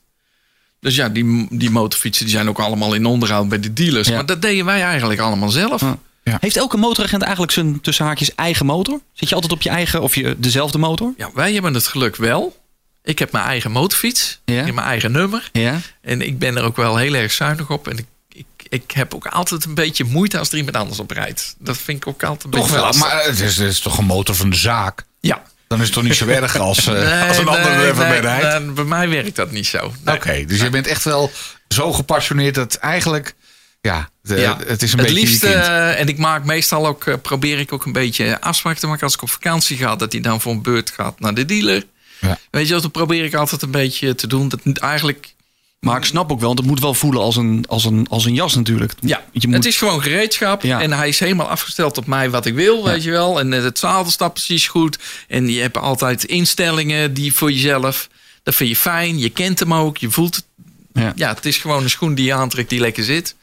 Dus 0.79 0.96
ja, 0.96 1.10
die, 1.10 1.48
die 1.50 1.70
motorfietsen 1.70 2.25
die 2.25 2.34
zijn 2.36 2.50
ook 2.50 2.60
allemaal 2.60 2.94
in 2.94 3.05
onderhoud 3.05 3.50
bij 3.50 3.60
de 3.60 3.74
dealers. 3.74 4.08
Ja. 4.08 4.15
Maar 4.15 4.25
dat 4.25 4.41
deden 4.41 4.65
wij 4.65 4.82
eigenlijk 4.82 5.20
allemaal 5.20 5.50
zelf. 5.50 5.82
Ja. 6.24 6.38
Heeft 6.39 6.58
elke 6.58 6.77
motoragent 6.77 7.22
eigenlijk 7.22 7.51
zijn 7.51 7.82
tussen 7.82 8.05
haakjes 8.05 8.36
eigen 8.36 8.65
motor? 8.65 9.00
Zit 9.13 9.29
je 9.29 9.36
altijd 9.36 9.53
op 9.53 9.62
je 9.62 9.70
eigen 9.70 10.01
of 10.01 10.15
je 10.15 10.36
dezelfde 10.38 10.77
motor? 10.77 11.13
Ja, 11.17 11.29
wij 11.34 11.53
hebben 11.53 11.74
het 11.74 11.88
geluk 11.88 12.15
wel. 12.15 12.63
Ik 13.06 13.20
heb 13.20 13.32
mijn 13.32 13.46
eigen 13.46 13.72
motorfiets. 13.72 14.40
Ja. 14.46 14.60
Ik 14.60 14.66
heb 14.66 14.76
mijn 14.76 14.88
eigen 14.88 15.12
nummer. 15.12 15.50
Ja. 15.52 15.80
En 16.02 16.22
ik 16.22 16.40
ben 16.40 16.58
er 16.58 16.64
ook 16.64 16.76
wel 16.76 16.98
heel 16.98 17.14
erg 17.14 17.32
zuinig 17.32 17.70
op. 17.70 17.88
En 17.88 17.98
ik, 17.98 18.06
ik, 18.30 18.46
ik 18.70 18.92
heb 18.92 19.14
ook 19.14 19.26
altijd 19.28 19.66
een 19.66 19.74
beetje 19.74 20.04
moeite 20.04 20.38
als 20.40 20.50
er 20.52 20.58
iemand 20.58 20.76
anders 20.76 21.00
op 21.00 21.12
rijdt. 21.12 21.56
Dat 21.60 21.78
vind 21.78 21.98
ik 21.98 22.08
ook 22.08 22.24
altijd 22.24 22.44
een 22.44 22.50
Toch 22.52 22.60
beetje 22.62 22.76
wel, 22.76 22.86
lastig. 22.86 23.08
maar 23.08 23.24
het 23.24 23.40
is, 23.40 23.58
het 23.58 23.68
is 23.70 23.80
toch 23.80 23.98
een 23.98 24.06
motor 24.06 24.36
van 24.36 24.50
de 24.50 24.56
zaak? 24.56 25.04
Ja. 25.20 25.44
Dan 25.68 25.80
is 25.80 25.86
het 25.86 25.94
toch 25.94 26.04
niet 26.04 26.16
zo 26.16 26.28
erg 26.28 26.58
als, 26.58 26.88
eh, 26.88 26.94
Nee, 26.94 27.28
als 27.28 27.38
een 27.38 27.48
ander 27.48 27.76
nee, 27.76 27.84
even 27.86 27.96
bij 27.98 28.10
nee, 28.10 28.20
rijdt? 28.20 28.74
bij 28.74 28.84
mij 28.84 29.10
werkt 29.10 29.36
dat 29.36 29.52
niet 29.52 29.68
zo. 29.68 29.94
Oké, 30.06 30.46
dus 30.46 30.62
je 30.62 30.70
bent 30.70 30.88
echt 30.88 31.04
wel 31.04 31.32
zo 31.68 31.94
gepassioneerd 31.94 32.56
dat 32.56 32.76
eigenlijk... 32.76 33.34
Ja, 33.82 34.10
de- 34.22 34.36
Ja, 34.40 34.58
het 34.68 34.82
is 34.84 34.92
een 34.94 35.00
het 35.00 35.08
beetje 35.08 35.24
liefst, 35.26 35.42
je 35.42 35.48
kind. 35.50 35.64
eh, 35.64 36.00
en 36.00 36.08
ik 36.08 36.18
maak 36.18 36.44
meestal 36.46 36.88
ook, 36.88 37.06
eh, 37.06 37.14
probeer 37.22 37.60
ik 37.60 37.74
ook 37.74 37.86
een 37.86 37.92
beetje 37.92 38.42
afspraken 38.42 38.80
te 38.80 38.88
maken 38.88 39.04
als 39.04 39.14
ik 39.14 39.22
op 39.22 39.30
vakantie 39.30 39.78
ga, 39.78 39.96
dat 39.96 40.12
hij 40.12 40.22
dan 40.22 40.42
voor 40.42 40.52
een 40.52 40.62
beurt 40.62 40.90
gaat 40.92 41.20
naar 41.20 41.34
de 41.34 41.46
dealer. 41.46 41.84
Ja. 42.22 42.38
Weet 42.51 42.67
je, 42.67 42.74
dat 42.74 42.91
probeer 42.91 43.24
ik 43.24 43.34
altijd 43.34 43.62
een 43.62 43.72
beetje 43.72 44.15
te 44.15 44.27
doen. 44.27 44.50
Dat 44.50 44.77
eigenlijk, 44.77 45.34
Maar 45.79 45.98
ik 45.98 46.05
snap 46.05 46.31
ook 46.31 46.38
wel, 46.39 46.48
want 46.48 46.60
het 46.60 46.67
moet 46.67 46.79
wel 46.79 46.93
voelen 46.93 47.22
als 47.22 47.36
een, 47.36 47.65
als 47.67 47.86
een, 47.86 48.07
als 48.10 48.25
een 48.25 48.34
jas 48.34 48.55
natuurlijk. 48.55 48.93
ja, 49.00 49.24
je 49.31 49.48
moet, 49.48 49.55
het 49.55 49.65
is 49.65 49.77
gewoon 49.77 50.01
gereedschap 50.01 50.62
Ja. 50.63 50.81
en 50.81 50.91
hij 50.91 51.07
is 51.07 51.19
helemaal 51.19 51.50
afgesteld 51.50 51.98
op 51.98 52.05
mij 52.05 52.29
wat 52.29 52.45
ik 52.45 52.53
wil, 52.53 52.84
weet 52.84 53.03
je 53.03 53.12
wel. 53.12 53.39
En 53.39 53.53
eh, 53.53 53.63
het 53.63 53.79
zadel 53.79 54.12
staat 54.12 54.34
precies 54.34 54.67
goed 54.67 55.00
en 55.27 55.50
je 55.50 55.62
hebt 55.62 55.77
altijd 55.77 56.24
instellingen 56.24 57.13
die 57.13 57.34
voor 57.34 57.51
jezelf. 57.51 58.10
Dat 58.43 58.55
vind 58.55 58.69
je 58.69 58.75
fijn, 58.75 59.19
je 59.19 59.29
kent 59.29 59.60
hem 59.60 59.74
ook, 59.74 59.98
je 59.98 60.10
voelt 60.10 60.36
het. 60.36 60.45
Ja. 60.93 61.13
Ja, 61.15 61.34
het 61.34 61.45
is 61.45 61.57
gewoon 61.57 61.84
een 61.84 61.89
schoen 61.89 62.15
die 62.15 62.25
je 62.25 62.34
aantrekt 62.34 62.69
die 62.69 62.79
lekker 62.79 63.03
zit. 63.03 63.36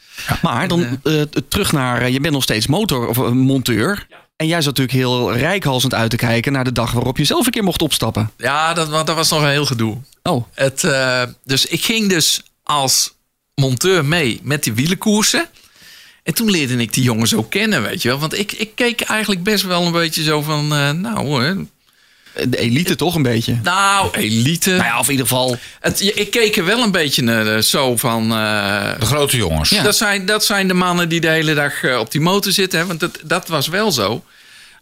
Maar 0.42 0.68
dan 0.68 1.00
eh, 1.02 1.20
terug 1.48 1.72
naar, 1.72 2.02
eh, 2.02 2.12
je 2.12 2.20
bent 2.20 2.34
nog 2.34 2.42
steeds 2.42 2.66
motor 2.66 3.06
of 3.08 3.16
eh, 3.16 3.28
monteur. 3.30 4.06
En 4.42 4.48
jij 4.48 4.62
zat 4.62 4.76
natuurlijk 4.76 4.96
heel 4.96 5.36
rijkhalsend 5.36 5.94
uit 5.94 6.10
te 6.10 6.16
kijken 6.16 6.52
naar 6.52 6.64
de 6.64 6.72
dag 6.72 6.92
waarop 6.92 7.18
je 7.18 7.24
zelf 7.24 7.46
een 7.46 7.52
keer 7.52 7.64
mocht 7.64 7.82
opstappen. 7.82 8.30
Ja, 8.36 8.74
dat, 8.74 8.90
dat 8.90 9.14
was 9.16 9.30
nog 9.30 9.42
een 9.42 9.48
heel 9.48 9.66
gedoe. 9.66 9.96
Oh, 10.22 10.44
Het, 10.52 10.84
eh, 10.84 11.22
dus 11.44 11.66
ik 11.66 11.84
ging 11.84 12.08
dus 12.08 12.42
als 12.62 13.12
monteur 13.54 14.04
mee 14.04 14.40
met 14.42 14.62
die 14.64 14.72
wielenkoersen. 14.72 15.48
En 16.22 16.34
toen 16.34 16.50
leerde 16.50 16.76
ik 16.76 16.92
die 16.92 17.02
jongens 17.02 17.34
ook 17.34 17.50
kennen, 17.50 17.82
weet 17.82 18.02
je 18.02 18.08
wel. 18.08 18.18
Want 18.18 18.38
ik, 18.38 18.52
ik 18.52 18.70
keek 18.74 19.00
eigenlijk 19.00 19.42
best 19.42 19.64
wel 19.64 19.86
een 19.86 19.92
beetje 19.92 20.22
zo 20.22 20.42
van... 20.42 20.74
eh, 20.74 20.90
nou 20.90 21.26
hoor, 21.26 21.66
de 22.48 22.58
elite 22.58 22.96
toch 22.96 23.14
een 23.14 23.22
beetje. 23.22 23.58
nou, 23.62 24.08
elite. 24.16 24.70
Nou 24.70 24.82
ja, 24.82 24.98
of 24.98 25.04
in 25.06 25.10
ieder 25.10 25.26
geval. 25.26 25.56
Het, 25.80 26.00
ik 26.14 26.30
keek 26.30 26.56
er 26.56 26.64
wel 26.64 26.82
een 26.82 26.90
beetje 26.90 27.22
naar, 27.22 27.46
eh, 27.46 27.62
zo 27.62 27.96
van... 27.96 28.22
eh, 28.32 28.98
De 28.98 29.06
grote 29.06 29.36
jongens. 29.36 29.70
dat, 29.82 29.96
zijn, 29.96 30.26
dat 30.26 30.44
zijn 30.44 30.68
de 30.68 30.74
mannen 30.74 31.08
die 31.08 31.20
de 31.20 31.28
hele 31.28 31.54
dag 31.54 31.82
eh, 31.82 31.98
op 31.98 32.10
die 32.10 32.20
motor 32.20 32.52
zitten. 32.52 32.78
Hè? 32.78 32.86
Want 32.86 33.00
dat, 33.00 33.18
dat 33.24 33.48
was 33.48 33.68
wel 33.68 33.92
zo. 33.92 34.24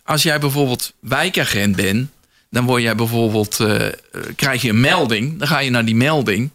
Als 0.05 0.23
jij 0.23 0.39
bijvoorbeeld 0.39 0.93
wijkagent 1.01 1.77
bent... 1.77 2.09
dan 2.51 2.65
word 2.65 2.83
jij 2.83 2.95
bijvoorbeeld, 2.95 3.61
eh, 3.61 3.87
eh, 3.87 3.93
krijg 4.37 4.63
je 4.63 4.69
een 4.69 4.81
melding. 4.81 5.39
Dan 5.39 5.49
ga 5.49 5.59
je 5.59 5.71
naar 5.71 5.85
die 5.85 5.95
melding. 5.97 6.51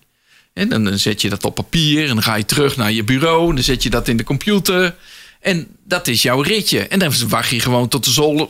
En 0.53 0.69
dan, 0.69 0.83
dan 0.83 0.97
zet 0.99 1.21
je 1.21 1.29
dat 1.29 1.43
op 1.43 1.55
papier. 1.55 2.01
En 2.01 2.13
dan 2.13 2.23
ga 2.23 2.35
je 2.35 2.45
terug 2.45 2.77
naar 2.77 2.91
je 2.91 3.03
bureau. 3.03 3.49
En 3.49 3.55
dan 3.55 3.63
zet 3.63 3.83
je 3.83 3.89
dat 3.89 4.07
in 4.07 4.17
de 4.17 4.23
computer. 4.23 4.95
En 5.41 5.67
dat 5.87 6.07
is 6.07 6.21
jouw 6.21 6.41
ritje. 6.41 6.79
En 6.87 6.99
dan 6.99 7.13
wacht 7.27 7.49
je 7.49 7.59
gewoon 7.59 7.87
tot 7.87 8.03
de, 8.05 8.11
zol, 8.11 8.49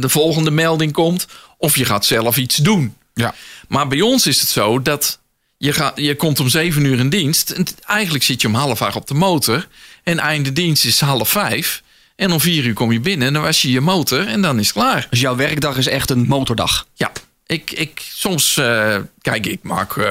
de 0.00 0.08
volgende 0.08 0.50
melding 0.50 0.92
komt. 0.92 1.26
Of 1.62 1.76
je 1.76 1.84
gaat 1.84 2.04
zelf 2.04 2.36
iets 2.36 2.56
doen. 2.56 2.96
Ja. 3.14 3.34
Maar 3.68 3.88
bij 3.88 4.00
ons 4.00 4.26
is 4.26 4.40
het 4.40 4.48
zo 4.48 4.82
dat 4.82 5.18
je, 5.56 5.72
gaat, 5.72 5.92
je 5.96 6.16
komt 6.16 6.40
om 6.40 6.48
zeven 6.48 6.84
uur 6.84 6.98
in 6.98 7.08
dienst. 7.08 7.50
En 7.50 7.66
eigenlijk 7.86 8.24
zit 8.24 8.40
je 8.40 8.48
om 8.48 8.54
half 8.54 8.82
acht 8.82 8.96
op 8.96 9.06
de 9.06 9.14
motor. 9.14 9.68
En 10.02 10.18
einde 10.18 10.52
dienst 10.52 10.84
is 10.84 11.00
half 11.00 11.28
vijf. 11.28 11.82
En 12.16 12.32
om 12.32 12.40
vier 12.40 12.64
uur 12.64 12.74
kom 12.74 12.92
je 12.92 13.00
binnen 13.00 13.26
en 13.26 13.32
dan 13.32 13.42
was 13.42 13.62
je 13.62 13.70
je 13.70 13.80
motor 13.80 14.26
en 14.26 14.42
dan 14.42 14.58
is 14.58 14.66
het 14.66 14.74
klaar. 14.74 15.06
Dus 15.10 15.20
jouw 15.20 15.36
werkdag 15.36 15.76
is 15.76 15.86
echt 15.86 16.10
een 16.10 16.26
motordag. 16.26 16.86
Ja, 16.94 17.12
ik, 17.46 17.70
ik 17.70 18.02
soms, 18.12 18.56
eh, 18.56 18.96
kijk, 19.20 19.46
ik 19.46 19.62
maak 19.62 19.96
eh, 19.96 20.04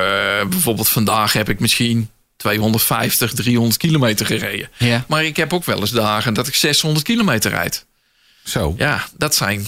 bijvoorbeeld 0.50 0.90
vandaag 0.90 1.34
heb 1.34 1.50
ik 1.50 1.60
misschien 1.60 2.10
250, 2.38 3.34
300 3.34 3.78
kilometer 3.78 4.26
gereden. 4.26 4.70
Ja. 4.78 5.06
Maar 5.08 5.26
ik 5.26 5.38
heb 5.38 5.54
ook 5.54 5.66
wel 5.66 5.80
eens 5.80 5.92
dagen 5.92 6.34
dat 6.34 6.48
ik 6.48 6.56
600 6.56 7.06
kilometer 7.06 7.52
rijd. 7.52 7.86
Zo. 8.44 8.76
Ja, 8.78 9.08
dat 9.18 9.36
zijn, 9.36 9.68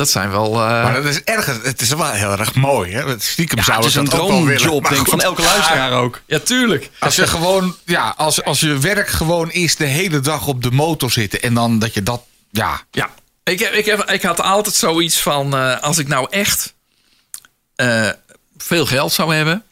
dat 0.00 0.10
zijn 0.10 0.30
wel. 0.30 0.52
eh, 0.52 0.58
Maar 0.82 0.92
dat 0.94 1.04
is 1.04 1.22
erg, 1.22 1.62
het 1.62 1.80
is 1.80 1.88
wel 1.88 2.10
heel 2.10 2.30
erg 2.38 2.54
mooi. 2.54 2.92
Hè? 2.92 3.18
Stiekem 3.18 3.58
Ja, 3.58 3.64
zou 3.64 3.76
het 3.78 3.86
is 3.86 3.94
een 3.94 4.04
dat 4.04 4.20
ook 4.20 4.28
wel 4.28 4.44
willen. 4.44 4.56
droomjob, 4.60 4.88
denk 4.88 5.08
van 5.08 5.20
elke 5.20 5.42
luisteraar 5.42 5.92
ook. 5.92 6.20
ja, 6.26 6.38
tuurlijk. 6.38 6.90
Als 6.98 7.16
je 7.16 7.26
gewoon, 7.26 7.76
ja, 7.84 8.14
als, 8.16 8.42
als 8.44 8.60
je 8.60 8.78
werk 8.78 9.08
gewoon 9.08 9.50
is 9.52 9.76
de 9.76 9.84
hele 9.84 10.20
dag 10.20 10.46
op 10.46 10.62
de 10.62 10.70
motor 10.70 11.10
zitten 11.10 11.42
en 11.42 11.54
dan 11.54 11.78
dat 11.78 11.94
je 11.94 12.02
dat, 12.02 12.22
ja, 12.50 12.80
Ja, 12.90 13.10
ik, 13.44 13.58
heb, 13.58 13.72
ik, 13.72 13.84
heb, 13.84 14.10
ik 14.10 14.22
had 14.22 14.40
altijd 14.40 14.74
zoiets 14.74 15.20
van: 15.20 15.54
eh, 15.56 15.80
als 15.80 15.98
ik 15.98 16.08
nou 16.08 16.26
echt 16.30 16.74
eh, 17.76 18.08
veel 18.56 18.86
geld 18.86 19.12
zou 19.12 19.34
hebben. 19.34 19.62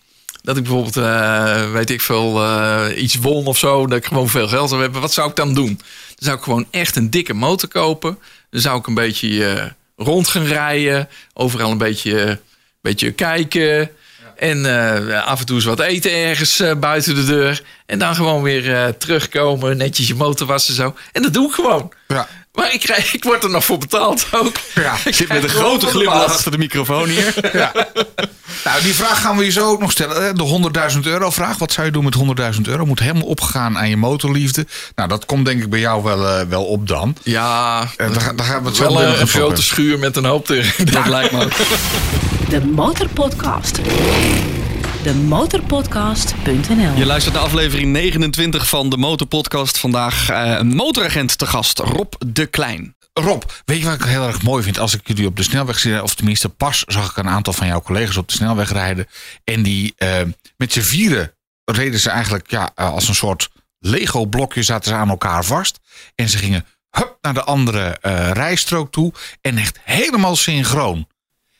Dat 0.43 0.57
ik 0.57 0.62
bijvoorbeeld, 0.62 0.97
eh, 0.97 1.71
weet 1.73 1.91
ik 1.91 2.01
veel, 2.01 2.43
eh, 2.45 3.03
iets 3.03 3.14
won 3.14 3.47
of 3.47 3.59
zo. 3.59 3.87
Dat 3.87 3.99
ik 3.99 4.05
gewoon 4.07 4.29
veel 4.29 4.49
geld 4.49 4.69
zou 4.69 4.81
hebben. 4.83 5.01
Wat 5.01 5.12
zou 5.12 5.31
ik 5.31 5.37
dan 5.37 5.55
doen? 5.55 5.75
Dan 5.77 6.17
zou 6.17 6.37
ik 6.37 6.43
gewoon 6.43 6.67
echt 6.71 6.97
een 6.97 7.11
dikke 7.11 7.35
motor 7.35 7.69
kopen. 7.69 8.19
Dan 8.51 8.61
zou 8.61 8.79
ik 8.79 8.87
een 8.87 8.95
beetje 8.95 9.75
rond 9.98 10.28
gaan 10.28 10.44
rijden. 10.44 11.08
Overal 11.32 11.70
een 11.70 11.78
beetje, 11.78 12.40
beetje 12.80 13.12
kijken. 13.12 13.90
En 14.37 14.66
eh, 14.66 15.24
af 15.24 15.40
en 15.40 15.46
toe 15.46 15.56
eens 15.56 15.64
wat 15.64 15.80
eten 15.80 16.12
ergens 16.12 16.61
eh, 16.61 16.74
buiten 16.74 17.14
de 17.14 17.24
deur. 17.24 17.62
En 17.87 17.98
dan 17.98 18.14
gewoon 18.14 18.42
weer 18.42 18.74
eh, 18.74 18.88
terugkomen. 18.88 19.76
Netjes 19.76 20.06
je 20.06 20.14
motor 20.14 20.46
wassen 20.46 20.74
zo. 20.74 20.94
En 21.12 21.22
dat 21.22 21.32
doe 21.32 21.48
ik 21.48 21.54
gewoon. 21.54 21.92
ja. 22.08 22.28
Maar 22.59 22.73
ik, 22.73 22.81
krijg, 22.81 23.14
ik 23.14 23.25
word 23.25 23.44
er 23.44 23.51
nog 23.51 23.64
voor 23.64 23.79
betaald 23.79 24.27
ook. 24.31 24.53
Ja, 24.75 24.94
Ik 25.05 25.14
Zit 25.14 25.29
met 25.29 25.42
een 25.42 25.49
grote 25.49 25.87
glimlach 25.87 26.25
achter 26.25 26.51
de 26.51 26.59
microfoon 26.59 27.09
hier. 27.09 27.35
Nou, 28.64 28.83
die 28.83 28.94
vraag 28.94 29.21
gaan 29.21 29.37
we 29.37 29.44
je 29.44 29.51
zo 29.51 29.68
ook 29.71 29.81
nog 29.81 29.90
stellen. 29.90 30.23
hè. 30.23 30.33
De 30.33 30.71
100.000 30.94 30.99
euro 31.03 31.31
vraag. 31.31 31.59
Wat 31.59 31.73
zou 31.73 31.87
je 31.87 31.92
doen 31.92 32.05
met 32.05 32.16
100.000 32.57 32.61
euro? 32.62 32.87
Moet 32.87 32.99
helemaal 33.01 33.27
opgegaan 33.27 33.79
aan 33.79 33.88
je 33.88 33.97
motorliefde. 33.97 34.66
Nou, 34.94 35.09
dat 35.09 35.27
komt 35.27 35.44
denk 35.44 35.62
ik 35.62 35.71
bij 35.71 35.81
jou 35.81 36.03
wel, 36.03 36.27
eh, 36.29 36.47
wel 36.49 36.64
op 36.64 36.88
dan. 36.88 37.16
Ja, 37.23 37.81
Eh, 37.97 38.12
daar, 38.14 38.37
daar 38.37 38.47
gaan 38.47 38.62
we 38.62 38.68
het 38.68 38.79
wel 38.79 38.92
meteen 38.92 39.09
een, 39.09 39.21
een 39.21 39.29
grote 39.29 39.62
schuur 39.62 39.99
met 39.99 40.16
een 40.16 40.25
hoop 40.25 40.49
erin. 40.49 40.73
Dat 40.92 41.07
lijkt 41.07 41.33
me 41.33 41.44
ook. 41.44 41.53
De 42.49 42.61
Motorpodcast. 42.66 43.79
De 45.09 45.14
motorpodcast.nl 45.14 46.97
Je 46.97 47.07
luistert 47.07 47.35
naar 47.35 47.44
aflevering 47.44 47.92
29 47.92 48.68
van 48.68 48.88
de 48.88 48.97
Motorpodcast. 48.97 49.79
Vandaag 49.79 50.31
eh, 50.31 50.57
een 50.59 50.75
motoragent 50.75 51.38
te 51.38 51.47
gast, 51.47 51.79
Rob 51.79 52.12
de 52.27 52.47
Klein. 52.47 52.97
Rob, 53.12 53.42
weet 53.64 53.79
je 53.79 53.85
wat 53.85 53.94
ik 53.94 54.03
heel 54.03 54.27
erg 54.27 54.42
mooi 54.42 54.62
vind? 54.62 54.79
Als 54.79 54.94
ik 54.94 55.01
jullie 55.09 55.27
op 55.27 55.37
de 55.37 55.42
snelweg 55.42 55.79
zie, 55.79 56.03
of 56.03 56.14
tenminste 56.14 56.49
pas 56.49 56.85
zag 56.87 57.11
ik 57.11 57.16
een 57.16 57.29
aantal 57.29 57.53
van 57.53 57.66
jouw 57.66 57.81
collega's 57.81 58.16
op 58.16 58.29
de 58.29 58.35
snelweg 58.35 58.73
rijden. 58.73 59.07
En 59.44 59.62
die 59.62 59.92
eh, 59.97 60.21
met 60.57 60.73
z'n 60.73 60.81
vieren 60.81 61.35
reden 61.64 62.01
ze 62.01 62.11
eigenlijk 62.11 62.51
ja, 62.51 62.71
eh, 62.75 62.92
als 62.92 63.09
een 63.09 63.14
soort 63.14 63.49
Lego-blokje 63.79 64.62
zaten 64.62 64.90
ze 64.90 64.97
aan 64.97 65.09
elkaar 65.09 65.44
vast. 65.44 65.81
En 66.14 66.29
ze 66.29 66.38
gingen 66.38 66.66
hup, 66.90 67.18
naar 67.21 67.35
de 67.35 67.44
andere 67.44 67.99
eh, 68.01 68.31
rijstrook 68.31 68.92
toe. 68.92 69.12
En 69.40 69.59
echt 69.59 69.79
helemaal 69.85 70.37
synchroon. 70.37 71.07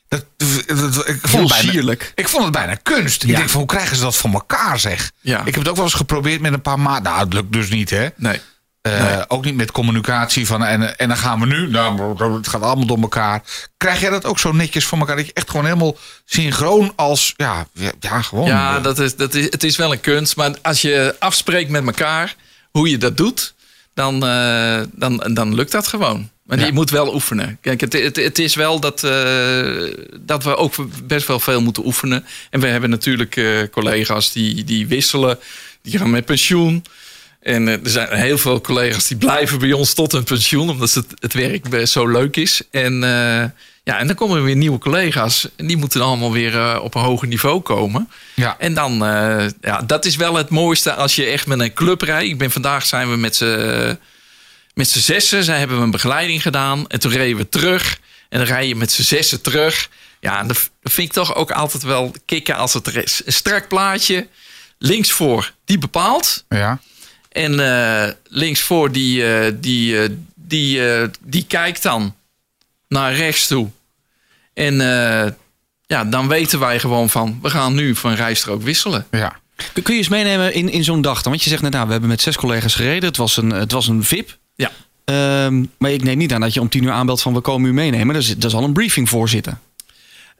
Dat, 0.09 0.25
dat- 0.67 1.07
ik, 1.07 1.19
vond 1.21 1.49
het 1.53 1.61
bijna, 1.63 1.71
ik 2.15 2.27
vond 2.29 2.43
het 2.43 2.53
bijna 2.53 2.75
kunst. 2.75 3.23
Ik 3.23 3.35
denk 3.35 3.49
van, 3.49 3.59
hoe 3.59 3.69
krijgen 3.69 3.95
ze 3.95 4.01
dat 4.01 4.15
voor 4.15 4.31
elkaar, 4.31 4.79
zeg? 4.79 5.11
Ja. 5.21 5.39
Ik 5.39 5.45
heb 5.45 5.55
het 5.55 5.67
ook 5.67 5.75
wel 5.75 5.85
eens 5.85 5.93
geprobeerd 5.93 6.41
met 6.41 6.53
een 6.53 6.61
paar 6.61 6.79
maanden. 6.79 7.03
Nou, 7.11 7.23
het 7.23 7.33
lukt 7.33 7.53
dus 7.53 7.69
niet, 7.69 7.89
hè? 7.89 8.07
Nee. 8.15 8.39
Eh, 8.81 9.21
Ook 9.27 9.45
niet 9.45 9.55
met 9.55 9.71
communicatie 9.71 10.45
van 10.45 10.63
en, 10.63 10.97
en 10.97 11.07
dan 11.07 11.17
gaan 11.17 11.39
we 11.39 11.45
nu. 11.45 11.69
Nou, 11.69 12.33
het 12.37 12.47
gaat 12.47 12.61
allemaal 12.61 12.85
door 12.85 12.99
elkaar. 13.01 13.41
Krijg 13.77 13.99
jij 13.99 14.09
dat 14.09 14.25
ook 14.25 14.39
zo 14.39 14.51
netjes 14.51 14.85
voor 14.85 14.97
elkaar? 14.97 15.15
Dat 15.15 15.25
je 15.25 15.33
echt 15.33 15.49
gewoon 15.49 15.65
helemaal 15.65 15.97
synchroon 16.25 16.93
als. 16.95 17.33
Ja, 17.37 17.67
ja, 17.73 17.91
ja 17.99 18.21
gewoon. 18.21 18.47
Ja, 18.47 18.77
eh, 18.77 18.83
dat 18.83 18.99
is, 18.99 19.15
dat 19.15 19.33
is, 19.33 19.43
het 19.45 19.63
is 19.63 19.77
wel 19.77 19.91
een 19.91 20.01
kunst. 20.01 20.35
Maar 20.35 20.51
als 20.61 20.81
je 20.81 21.15
afspreekt 21.19 21.69
met 21.69 21.85
elkaar 21.85 22.35
hoe 22.71 22.89
je 22.89 22.97
dat 22.97 23.17
doet, 23.17 23.53
dan, 23.93 24.25
eh, 24.27 24.81
dan, 24.91 25.17
dan 25.33 25.55
lukt 25.55 25.71
dat 25.71 25.87
gewoon. 25.87 26.29
Maar 26.49 26.59
Ja. 26.59 26.65
je 26.65 26.73
moet 26.73 26.89
wel 26.89 27.13
oefenen. 27.13 27.57
Kijk, 27.61 27.81
het, 27.81 27.93
het, 27.93 28.15
het 28.15 28.39
is 28.39 28.55
wel 28.55 28.79
dat, 28.79 29.03
eh, 29.03 29.91
dat 30.19 30.43
we 30.43 30.55
ook 30.55 30.73
best 31.03 31.27
wel 31.27 31.39
veel 31.39 31.61
moeten 31.61 31.85
oefenen. 31.85 32.25
En 32.49 32.59
we 32.59 32.67
hebben 32.67 32.89
natuurlijk 32.89 33.35
eh, 33.35 33.45
collega's 33.71 34.31
die, 34.31 34.63
die 34.63 34.87
wisselen, 34.87 35.39
die 35.81 35.97
gaan 35.97 36.09
met 36.09 36.25
pensioen. 36.25 36.85
En 37.41 37.67
eh, 37.67 37.73
er 37.73 37.89
zijn 37.89 38.13
heel 38.13 38.37
veel 38.37 38.61
collega's 38.61 39.07
die 39.07 39.17
blijven 39.17 39.59
bij 39.59 39.71
ons 39.73 39.93
tot 39.93 40.11
hun 40.11 40.23
pensioen, 40.23 40.69
omdat 40.69 40.93
het, 40.93 41.05
het 41.19 41.33
werk 41.33 41.87
zo 41.87 42.07
leuk 42.07 42.35
is. 42.35 42.61
En, 42.71 42.93
ja, 43.83 43.99
en 43.99 44.07
dan 44.07 44.15
komen 44.15 44.37
er 44.37 44.43
weer 44.43 44.55
nieuwe 44.55 44.77
collega's. 44.77 45.47
En 45.55 45.67
die 45.67 45.77
moeten 45.77 46.01
allemaal 46.01 46.31
weer 46.31 46.81
op 46.81 46.95
een 46.95 47.01
hoger 47.01 47.27
niveau 47.27 47.61
komen. 47.61 48.09
Ja. 48.35 48.55
En 48.59 48.73
dan, 48.73 48.93
ja, 49.61 49.81
dat 49.87 50.05
is 50.05 50.15
wel 50.15 50.35
het 50.35 50.49
mooiste 50.49 50.93
als 50.93 51.15
je 51.15 51.25
echt 51.25 51.47
met 51.47 51.59
een 51.59 51.73
club 51.73 52.01
rijdt. 52.01 52.29
Ik 52.31 52.37
ben 52.37 52.51
vandaag 52.51 52.85
zijn 52.85 53.09
we 53.09 53.17
met 53.17 53.35
z'n 53.35 53.97
met 54.79 54.89
z'n 54.89 54.99
zessen. 54.99 55.43
Zij 55.43 55.59
hebben 55.59 55.77
we 55.77 55.83
een 55.83 55.91
begeleiding 55.91 56.41
gedaan. 56.41 56.87
En 56.87 56.99
toen 56.99 57.11
reden 57.11 57.37
we 57.37 57.49
terug. 57.49 57.99
En 58.29 58.37
dan 58.39 58.47
rij 58.47 58.67
je 58.67 58.75
met 58.75 58.91
z'n 58.91 59.01
zessen 59.01 59.41
terug. 59.41 59.89
Ja, 60.19 60.43
dat 60.43 60.69
dat 60.81 60.91
vind 60.93 61.07
ik 61.07 61.13
toch 61.13 61.35
ook 61.35 61.51
altijd 61.51 61.83
wel 61.83 62.13
kicken 62.25 62.55
als 62.55 62.73
het 62.73 62.87
er 62.87 63.03
is. 63.03 63.21
Een 63.25 63.33
strak 63.33 63.67
plaatje. 63.67 64.27
Links 64.77 65.11
voor, 65.11 65.53
die 65.65 65.77
bepaalt. 65.77 66.45
ja. 66.49 66.79
En 67.29 67.59
eh, 67.59 68.13
links 68.27 68.61
voor, 68.61 68.91
die, 68.91 69.33
eh, 69.35 69.53
die, 69.55 70.01
eh, 70.01 70.09
die, 70.35 70.91
eh, 70.93 71.07
die 71.21 71.45
kijkt 71.47 71.83
dan 71.83 72.15
naar 72.87 73.13
rechts 73.13 73.47
toe. 73.47 73.69
En 74.53 74.81
eh, 74.81 75.31
ja, 75.85 76.03
dan 76.05 76.27
weten 76.27 76.59
wij 76.59 76.79
gewoon 76.79 77.09
van... 77.09 77.39
we 77.41 77.49
gaan 77.49 77.73
nu 77.73 77.95
van 77.95 78.13
rijstrook 78.13 78.61
wisselen. 78.61 79.07
ja. 79.11 79.39
Kun 79.73 79.83
kun 79.83 79.93
je 79.93 79.99
eens 79.99 80.09
meenemen 80.09 80.53
in, 80.53 80.69
in 80.69 80.83
zo'n 80.83 81.01
dag 81.01 81.21
dan? 81.21 81.31
Want 81.31 81.43
je 81.43 81.49
zegt 81.49 81.61
net, 81.61 81.71
nou, 81.71 81.85
we 81.85 81.91
hebben 81.91 82.09
met 82.09 82.21
zes 82.21 82.35
collega's 82.35 82.75
gereden. 82.75 83.09
Het 83.09 83.17
was 83.17 83.37
een, 83.37 83.49
het 83.49 83.71
was 83.71 83.87
een 83.87 84.03
VIP. 84.03 84.37
Ja. 84.59 84.71
Ehm, 85.05 85.65
maar 85.77 85.91
ik 85.91 86.03
neem 86.03 86.17
niet 86.17 86.33
aan 86.33 86.41
dat 86.41 86.53
je 86.53 86.61
om 86.61 86.69
tien 86.69 86.83
uur 86.83 86.91
aanbelt 86.91 87.21
van 87.21 87.33
we 87.33 87.39
komen 87.39 87.69
u 87.69 87.73
meenemen. 87.73 88.13
Dat 88.13 88.23
is, 88.23 88.37
dat 88.37 88.51
is 88.51 88.57
al 88.57 88.63
een 88.63 88.73
briefing 88.73 89.09
voor 89.09 89.29
zitten. 89.29 89.59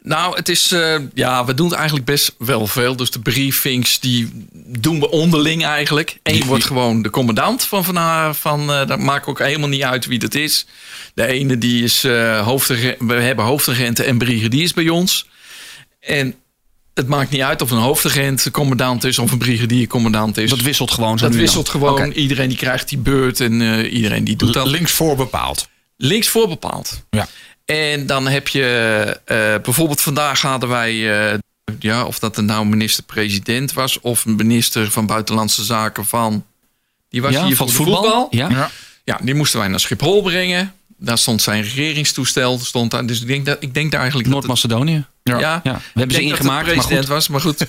Nou, 0.02 0.36
het 0.36 0.50
is, 0.50 0.72
eh, 0.72 0.96
ja, 1.14 1.46
we 1.46 1.54
doen 1.54 1.74
eigenlijk 1.76 2.06
best 2.06 2.36
wel 2.38 2.68
veel. 2.68 2.96
Dus 2.96 3.12
de 3.12 3.20
briefings, 3.20 4.00
die 4.00 4.48
doen 4.54 5.00
we 5.00 5.10
onderling 5.10 5.66
eigenlijk. 5.66 6.20
Eén 6.24 6.46
wordt 6.46 6.64
gewoon 6.64 7.02
de 7.02 7.10
commandant 7.10 7.64
van 7.64 7.84
vanavond. 7.84 8.38
Van, 8.38 8.72
eh, 8.72 8.88
dat 8.88 9.00
maakt 9.00 9.28
ook 9.28 9.40
helemaal 9.40 9.70
niet 9.70 9.84
uit 9.84 10.06
wie 10.06 10.20
dat 10.20 10.34
is. 10.34 10.66
De 11.14 11.26
ene 11.26 11.58
die 11.58 11.84
is 11.84 12.06
uh, 12.06 12.46
hoofdregent. 12.46 12.96
We 13.00 13.14
hebben 13.14 13.46
hoofdregenten 13.46 14.06
en 14.06 14.18
brigadiers 14.18 14.74
bij 14.74 14.90
ons. 14.90 15.28
En 16.00 16.36
het 16.94 17.08
maakt 17.08 17.30
niet 17.30 17.42
uit 17.42 17.62
of 17.62 17.72
een 17.72 17.78
hoofdregent 17.78 18.52
commandant 18.52 19.04
is 19.04 19.20
of 19.20 19.32
een 19.32 19.38
brigadier 19.38 19.88
commandant 19.88 20.38
is. 20.38 20.50
Dat 20.50 20.62
wisselt 20.62 20.92
gewoon 20.92 21.18
zo 21.18 21.24
Dat 21.24 21.34
nu 21.34 21.40
en 21.40 21.44
wisselt 21.46 21.72
dan. 21.72 21.82
gewoon. 21.82 22.12
Iedereen 22.12 22.48
die 22.50 22.58
krijgt 22.58 22.90
die 22.90 22.98
beurt 22.98 23.40
en 23.40 23.62
eh, 23.62 23.94
iedereen 23.94 24.24
die 24.24 24.36
doet 24.36 24.54
dat. 24.54 24.68
Links 24.68 24.92
voor 24.92 25.16
bepaald. 25.16 25.68
Links 25.98 26.28
voor 26.28 26.48
bepaald. 26.48 27.04
Ja. 27.10 27.28
En 27.66 28.06
dan 28.06 28.28
heb 28.28 28.48
je 28.48 28.66
eh, 29.26 29.38
bijvoorbeeld 29.64 30.02
vandaag 30.02 30.42
hadden 30.42 30.70
wij, 30.70 31.30
eh, 31.32 31.38
ja, 31.80 32.06
of 32.06 32.20
dat 32.20 32.38
er 32.38 32.44
nou 32.44 32.66
minister-president 32.66 33.74
was 33.74 34.00
of 34.00 34.26
een 34.26 34.36
minister 34.36 34.92
van 34.92 35.06
Buitenlandse 35.06 35.64
Zaken 35.64 36.06
van. 36.06 36.46
Die 37.10 37.22
was 37.22 37.34
Ja, 37.34 37.46
hier 37.46 37.56
van 37.56 37.66
het 37.68 37.76
voetbal. 37.76 38.28
Ja? 38.30 38.50
Ja. 38.50 38.70
Ja, 39.04 39.20
die 39.22 39.34
moesten 39.34 39.60
wij 39.60 39.68
naar 39.68 39.80
Schiphol 39.80 40.22
brengen. 40.22 40.74
Daar 40.98 41.18
stond 41.18 41.42
zijn 41.42 41.64
regeringstoestel. 41.64 42.60
Stond 42.60 42.92
daar. 42.92 43.06
Dus 43.06 43.22
ik 43.22 43.28
denk, 43.28 43.46
dat, 43.46 43.58
ik 43.60 43.74
denk 43.74 43.92
daar 43.92 44.00
eigenlijk. 44.00 44.30
Noord-Macedonië. 44.30 45.06
Ja. 45.30 45.40
ja, 45.40 45.62
Ja, 45.64 45.74
we 45.94 46.00
hebben 46.00 46.16
ze 46.16 46.22
dat 46.22 46.32
ingemaakt, 46.32 46.66
maar 46.66 46.74
president 46.74 47.00
goed. 47.00 47.08
was, 47.08 47.28
maar 47.28 47.42
goed. 47.42 47.66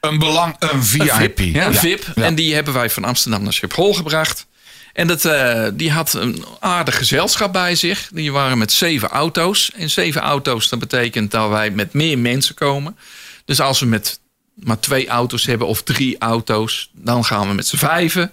Een 0.00 0.18
belang, 0.18 0.56
een 0.58 0.84
VIP. 0.84 1.38
Ja. 1.38 1.66
Een 1.66 1.74
VIP. 1.74 2.12
Ja. 2.14 2.22
En 2.22 2.34
die 2.34 2.54
hebben 2.54 2.74
wij 2.74 2.90
van 2.90 3.04
Amsterdam 3.04 3.42
naar 3.42 3.52
Schiphol 3.52 3.94
gebracht. 3.94 4.46
En 4.92 5.06
dat, 5.06 5.24
eh, 5.24 5.66
die 5.74 5.90
had 5.90 6.12
een 6.12 6.44
aardig 6.60 6.96
gezelschap 6.96 7.52
bij 7.52 7.74
zich. 7.74 8.08
Die 8.12 8.32
waren 8.32 8.58
met 8.58 8.72
zeven 8.72 9.08
auto's. 9.08 9.70
En 9.74 9.90
zeven 9.90 10.20
auto's, 10.20 10.68
dat 10.68 10.78
betekent 10.78 11.30
dat 11.30 11.48
wij 11.48 11.70
met 11.70 11.92
meer 11.92 12.18
mensen 12.18 12.54
komen. 12.54 12.96
Dus 13.44 13.60
als 13.60 13.80
we 13.80 13.86
met 13.86 14.20
maar 14.54 14.78
twee 14.78 15.08
auto's 15.08 15.46
hebben 15.46 15.66
of 15.66 15.82
drie 15.82 16.18
auto's, 16.18 16.90
dan 16.92 17.24
gaan 17.24 17.48
we 17.48 17.54
met 17.54 17.66
z'n 17.66 17.76
vijven. 17.76 18.32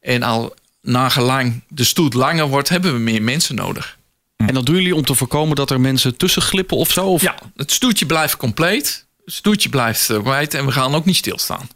En 0.00 0.22
al 0.22 0.54
nagelang 0.82 1.62
de 1.68 1.84
stoet 1.84 2.14
langer 2.14 2.46
wordt, 2.46 2.68
hebben 2.68 2.92
we 2.92 2.98
meer 2.98 3.22
mensen 3.22 3.54
nodig. 3.54 3.96
En 4.36 4.54
dat 4.54 4.66
doen 4.66 4.74
jullie 4.74 4.94
om 4.94 5.04
te 5.04 5.14
voorkomen 5.14 5.56
dat 5.56 5.70
er 5.70 5.80
mensen 5.80 6.16
tussen 6.16 6.42
glippen 6.42 6.76
of 6.76 6.92
zo? 6.92 7.06
Of? 7.06 7.22
Ja, 7.22 7.34
het 7.56 7.72
stoetje 7.72 8.06
blijft 8.06 8.36
compleet. 8.36 9.06
Het 9.24 9.34
stoetje 9.34 9.68
blijft 9.68 10.10
eh, 10.10 10.22
wijd 10.22 10.54
en 10.54 10.66
we 10.66 10.72
gaan 10.72 10.94
ook 10.94 11.04
niet 11.04 11.16
stilstaan. 11.16 11.68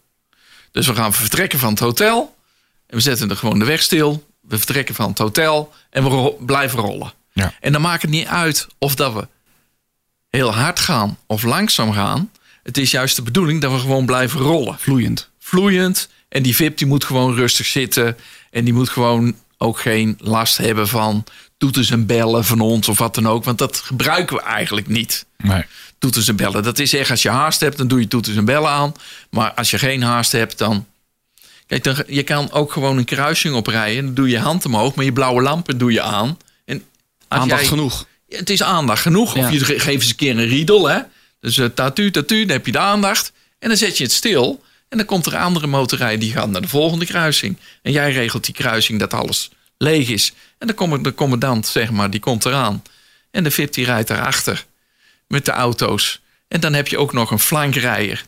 Dus 0.72 0.86
we 0.86 0.94
gaan 0.94 1.12
vertrekken 1.12 1.58
van 1.58 1.70
het 1.70 1.78
hotel. 1.78 2.34
En 2.86 2.96
we 2.96 3.02
zetten 3.02 3.30
er 3.30 3.36
gewoon 3.36 3.58
de 3.58 3.64
weg 3.64 3.82
stil. 3.82 4.26
We 4.40 4.56
vertrekken 4.56 4.94
van 4.94 5.08
het 5.08 5.18
hotel 5.18 5.72
en 5.90 6.02
we 6.02 6.08
ro- 6.08 6.36
blijven 6.40 6.78
rollen. 6.78 7.12
Ja. 7.32 7.54
En 7.60 7.72
dan 7.72 7.80
maakt 7.80 8.02
het 8.02 8.10
niet 8.10 8.26
uit 8.26 8.66
of 8.78 8.94
dat 8.94 9.12
we 9.12 9.28
heel 10.28 10.54
hard 10.54 10.80
gaan 10.80 11.18
of 11.26 11.42
langzaam 11.42 11.92
gaan. 11.92 12.30
Het 12.62 12.78
is 12.78 12.90
juist 12.90 13.16
de 13.16 13.22
bedoeling 13.22 13.60
dat 13.60 13.72
we 13.72 13.78
gewoon 13.78 14.06
blijven 14.06 14.40
rollen. 14.40 14.78
Vloeiend. 14.78 15.30
Vloeiend. 15.38 16.08
En 16.28 16.42
die 16.42 16.56
VIP 16.56 16.78
die 16.78 16.86
moet 16.86 17.04
gewoon 17.04 17.34
rustig 17.34 17.66
zitten. 17.66 18.16
En 18.50 18.64
die 18.64 18.74
moet 18.74 18.88
gewoon 18.88 19.34
ook 19.58 19.80
geen 19.80 20.18
last 20.20 20.56
hebben 20.56 20.88
van 20.88 21.24
toeters 21.60 21.90
en 21.90 22.06
bellen 22.06 22.44
van 22.44 22.60
ons 22.60 22.88
of 22.88 22.98
wat 22.98 23.14
dan 23.14 23.28
ook. 23.28 23.44
Want 23.44 23.58
dat 23.58 23.76
gebruiken 23.76 24.36
we 24.36 24.42
eigenlijk 24.42 24.86
niet 24.86 25.26
Nee. 25.38 25.64
toeters 25.98 26.28
en 26.28 26.36
bellen. 26.36 26.62
Dat 26.62 26.78
is 26.78 26.92
echt 26.94 27.10
als 27.10 27.22
je 27.22 27.28
haast 27.28 27.60
hebt, 27.60 27.76
dan 27.78 27.88
doe 27.88 28.00
je 28.00 28.08
toeters 28.08 28.36
en 28.36 28.44
bellen 28.44 28.70
aan. 28.70 28.92
Maar 29.30 29.52
als 29.52 29.70
je 29.70 29.78
geen 29.78 30.02
haast 30.02 30.32
hebt, 30.32 30.58
dan. 30.58 30.86
Kijk, 31.66 31.84
dan, 31.84 31.96
je 32.06 32.22
kan 32.22 32.52
ook 32.52 32.72
gewoon 32.72 32.96
een 32.98 33.04
kruising 33.04 33.54
oprijden. 33.54 34.04
Dan 34.04 34.14
doe 34.14 34.28
je 34.28 34.38
hand 34.38 34.64
omhoog, 34.64 34.94
maar 34.94 35.04
je 35.04 35.12
blauwe 35.12 35.42
lampen 35.42 35.78
doe 35.78 35.92
je 35.92 36.02
aan. 36.02 36.38
En 36.64 36.82
Aandacht 37.28 37.60
jij- 37.60 37.68
genoeg. 37.70 38.06
Ja, 38.26 38.36
Het 38.38 38.50
is 38.50 38.62
aandacht 38.62 39.02
genoeg. 39.02 39.34
Ja. 39.36 39.44
Of 39.46 39.52
je 39.52 39.58
ge- 39.64 39.78
geeft 39.78 40.00
eens 40.00 40.08
een 40.10 40.16
keer 40.16 40.38
een 40.38 40.46
riedel, 40.48 40.88
hè? 40.88 41.00
Dus 41.40 41.56
uh, 41.56 41.66
tatu, 41.66 42.10
tatu, 42.10 42.40
dan 42.44 42.56
heb 42.56 42.66
je 42.66 42.72
de 42.72 42.78
aandacht. 42.78 43.32
En 43.58 43.68
dan 43.68 43.76
zet 43.78 43.96
je 43.96 44.02
het 44.04 44.12
stil. 44.12 44.62
En 44.88 44.96
dan 44.98 45.06
komt 45.06 45.26
er 45.26 45.34
een 45.34 45.40
andere 45.40 45.66
motorrij 45.66 46.18
die 46.18 46.32
gaat 46.32 46.48
naar 46.48 46.60
de 46.60 46.68
volgende 46.68 47.06
kruising. 47.06 47.56
En 47.82 47.92
jij 47.92 48.12
regelt 48.12 48.44
die 48.44 48.54
kruising 48.54 48.98
dat 48.98 49.14
alles 49.14 49.50
leeg 49.82 50.08
is. 50.08 50.32
En 50.58 50.66
dan 50.66 50.76
komt 50.76 51.04
de 51.04 51.14
commandant, 51.14 51.66
zeg 51.66 51.90
maar, 51.90 52.10
die 52.10 52.20
komt 52.20 52.44
eraan. 52.44 52.82
En 53.30 53.44
de 53.44 53.50
VIP 53.50 53.72
die 53.74 53.84
rijdt 53.84 54.08
daarachter 54.08 54.66
met 55.28 55.44
de 55.44 55.50
auto's. 55.50 56.20
En 56.48 56.60
dan 56.60 56.72
heb 56.72 56.88
je 56.88 56.98
ook 56.98 57.12
nog 57.12 57.30
een 57.30 57.38
flankrijder. 57.38 58.24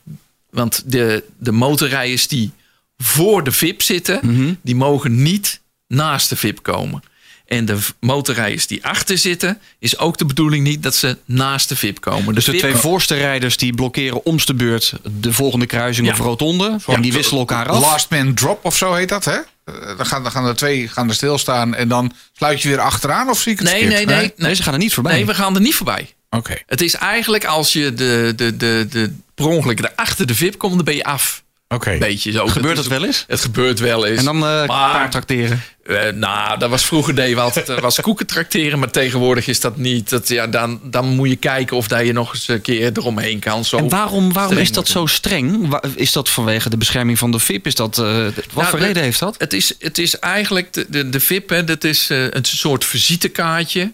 Want 0.50 0.82
de, 0.86 1.24
de 1.38 1.52
motorrijders 1.52 2.28
die 2.28 2.50
voor 2.98 3.44
de 3.44 3.52
VIP 3.52 3.82
zitten, 3.82 4.20
die 4.62 4.76
mogen 4.76 5.22
niet 5.22 5.60
naast 5.86 6.28
de 6.28 6.36
VIP 6.36 6.62
komen. 6.62 7.02
En 7.46 7.64
de 7.64 7.78
motorrijders 8.00 8.66
die 8.66 8.84
achter 8.86 9.18
zitten, 9.18 9.60
is 9.78 9.98
ook 9.98 10.18
de 10.18 10.24
bedoeling 10.24 10.64
niet 10.64 10.82
dat 10.82 10.94
ze 10.94 11.16
naast 11.24 11.68
de 11.68 11.76
VIP 11.76 12.00
komen. 12.00 12.34
Dus 12.34 12.44
de 12.44 12.50
VIP 12.50 12.60
twee 12.60 12.74
voorste 12.74 13.14
rijders 13.14 13.56
die 13.56 13.74
blokkeren 13.74 14.24
om's 14.24 14.46
de 14.46 14.54
beurt 14.54 14.92
de 15.18 15.32
volgende 15.32 15.66
kruising 15.66 16.06
Ja. 16.06 16.12
of 16.12 16.18
rotonde. 16.18 16.76
En 16.86 17.00
die 17.02 17.12
wisselen 17.12 17.40
elkaar 17.40 17.68
af. 17.68 17.80
Last 17.80 18.10
man 18.10 18.34
drop 18.34 18.64
of 18.64 18.76
zo 18.76 18.94
heet 18.94 19.08
dat, 19.08 19.24
hè? 19.24 19.38
Eh, 19.80 19.96
Dan 19.96 20.06
gaan, 20.06 20.22
dan 20.22 20.32
gaan 20.32 20.46
er 20.46 20.56
twee 20.56 20.88
gaan 20.88 21.08
er 21.08 21.14
stilstaan 21.14 21.74
en 21.74 21.88
dan 21.88 22.12
sluit 22.32 22.62
je 22.62 22.68
weer 22.68 22.80
achteraan 22.80 23.28
of 23.30 23.40
zie 23.40 23.52
ik 23.52 23.58
het 23.58 23.68
Nee, 23.68 23.80
verkeerd? 23.86 24.06
nee, 24.06 24.16
nee. 24.16 24.32
Nee, 24.36 24.54
ze 24.54 24.62
gaan 24.62 24.72
er 24.72 24.78
niet 24.78 24.94
voorbij. 24.94 25.12
Nee, 25.12 25.26
we 25.26 25.34
gaan 25.34 25.54
er 25.54 25.60
niet 25.60 25.74
voorbij. 25.74 26.14
Oké. 26.30 26.56
Het 26.66 26.80
is 26.80 26.94
eigenlijk 26.94 27.44
als 27.44 27.72
je 27.72 27.94
de, 27.94 28.32
de, 28.36 28.56
de, 28.56 28.86
de, 28.90 29.14
per 29.34 29.46
ongeluk 29.46 29.80
erachter 29.80 30.26
de 30.26 30.34
VIP 30.34 30.58
komt, 30.58 30.74
dan 30.74 30.84
ben 30.84 30.94
je 30.96 31.04
af. 31.04 31.42
Oké. 31.72 31.96
Beetje 31.98 32.32
zo. 32.32 32.46
Gebeurt 32.46 32.76
dat 32.76 32.86
wel 32.86 33.04
eens? 33.04 33.24
Het 33.26 33.40
gebeurt 33.40 33.78
wel 33.80 34.06
eens. 34.06 34.18
En 34.18 34.24
dan 34.24 34.36
eh 34.36 34.42
Maar- 34.42 34.66
paard 34.66 35.10
tracteren. 35.10 35.62
Eh, 35.82 36.08
nou, 36.14 36.58
dat 36.58 36.70
was 36.70 36.84
vroeger 36.84 37.14
deden 37.14 37.34
we 37.36 37.40
altijd 37.42 37.68
eh, 37.68 37.78
was 37.78 38.00
koeken 38.00 38.26
trakteren, 38.26 38.78
maar 38.78 38.90
tegenwoordig 38.90 39.46
is 39.46 39.60
dat 39.60 39.76
niet. 39.76 40.08
Dat, 40.10 40.28
ja, 40.28 40.46
dan, 40.46 40.80
dan 40.84 41.06
moet 41.08 41.28
je 41.28 41.36
kijken 41.36 41.76
of 41.76 41.88
dat 41.88 42.06
je 42.06 42.12
nog 42.12 42.32
eens 42.34 42.48
een 42.48 42.60
keer 42.60 42.90
eromheen 42.94 43.38
kan. 43.38 43.64
Zo 43.64 43.76
En 43.76 43.88
waarom, 43.88 44.32
waarom 44.32 44.56
is 44.56 44.72
dat 44.72 44.88
zo 44.88 45.06
streng? 45.06 45.76
Is 45.94 46.12
dat 46.12 46.28
vanwege 46.28 46.70
de 46.70 46.76
bescherming 46.76 47.18
van 47.18 47.30
de 47.30 47.38
VIP? 47.38 47.66
Is 47.66 47.74
dat, 47.74 47.98
eh, 47.98 48.04
wat 48.24 48.34
Nou, 48.54 48.68
voor 48.68 48.78
de- 48.78 48.84
reden 48.84 49.02
heeft 49.02 49.18
dat? 49.18 49.34
Het 49.38 49.52
is, 49.52 49.74
het 49.78 49.98
is 49.98 50.18
eigenlijk 50.18 50.72
de, 50.72 50.86
de, 50.88 51.08
de 51.08 51.20
VIP, 51.20 51.48
hè, 51.48 51.64
dat 51.64 51.84
is 51.84 52.10
eh, 52.10 52.24
een 52.24 52.44
soort 52.44 52.84
visitekaartje 52.84 53.92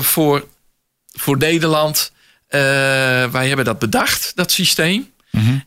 voor, 0.00 0.46
voor 1.12 1.36
Nederland. 1.38 2.12
Eh, 2.48 2.60
wij 3.30 3.46
hebben 3.46 3.64
dat 3.64 3.78
bedacht, 3.78 4.32
dat 4.34 4.52
systeem. 4.52 5.10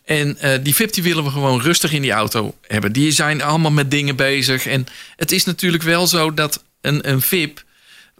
En 0.05 0.39
eh, 0.39 0.59
die 0.63 0.75
VIP 0.75 0.93
die 0.93 1.03
willen 1.03 1.23
we 1.23 1.29
gewoon 1.29 1.61
rustig 1.61 1.91
in 1.91 2.01
die 2.01 2.11
auto 2.11 2.55
hebben. 2.67 2.91
Die 2.91 3.11
zijn 3.11 3.41
allemaal 3.41 3.71
met 3.71 3.91
dingen 3.91 4.15
bezig. 4.15 4.65
En 4.65 4.85
het 5.15 5.31
is 5.31 5.45
natuurlijk 5.45 5.83
wel 5.83 6.07
zo 6.07 6.33
dat 6.33 6.63
een, 6.81 7.09
een 7.09 7.21
VIP, 7.21 7.63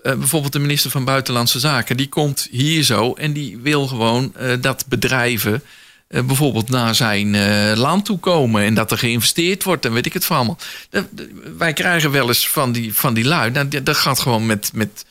eh, 0.03 0.13
bijvoorbeeld 0.15 0.53
de 0.53 0.59
minister 0.59 0.91
van 0.91 1.05
Buitenlandse 1.05 1.59
Zaken, 1.59 1.97
die 1.97 2.09
komt 2.09 2.47
hier 2.51 2.83
zo 2.83 3.13
en 3.13 3.33
die 3.33 3.57
wil 3.57 3.87
gewoon 3.87 4.35
eh, 4.35 4.53
dat 4.61 4.85
bedrijven 4.87 5.63
bijvoorbeeld 6.25 6.69
naar 6.69 6.95
zijn 6.95 7.37
land 7.77 8.05
toe 8.05 8.19
komen 8.19 8.63
en 8.63 8.73
dat 8.73 8.91
er 8.91 8.97
geïnvesteerd 8.97 9.63
wordt 9.63 9.85
en 9.85 9.93
weet 9.93 10.05
ik 10.05 10.13
het 10.13 10.25
van 10.25 10.35
allemaal. 10.35 10.57
Wij 11.57 11.73
krijgen 11.73 12.11
wel 12.11 12.27
eens 12.27 12.49
van 12.49 12.71
die, 12.71 12.93
van 12.93 13.13
die 13.13 13.25
lui, 13.25 13.51
nou, 13.51 13.83
dat 13.83 13.97
gaat 13.97 14.19
gewoon 14.19 14.45
met, 14.45 14.71
met 14.73 15.05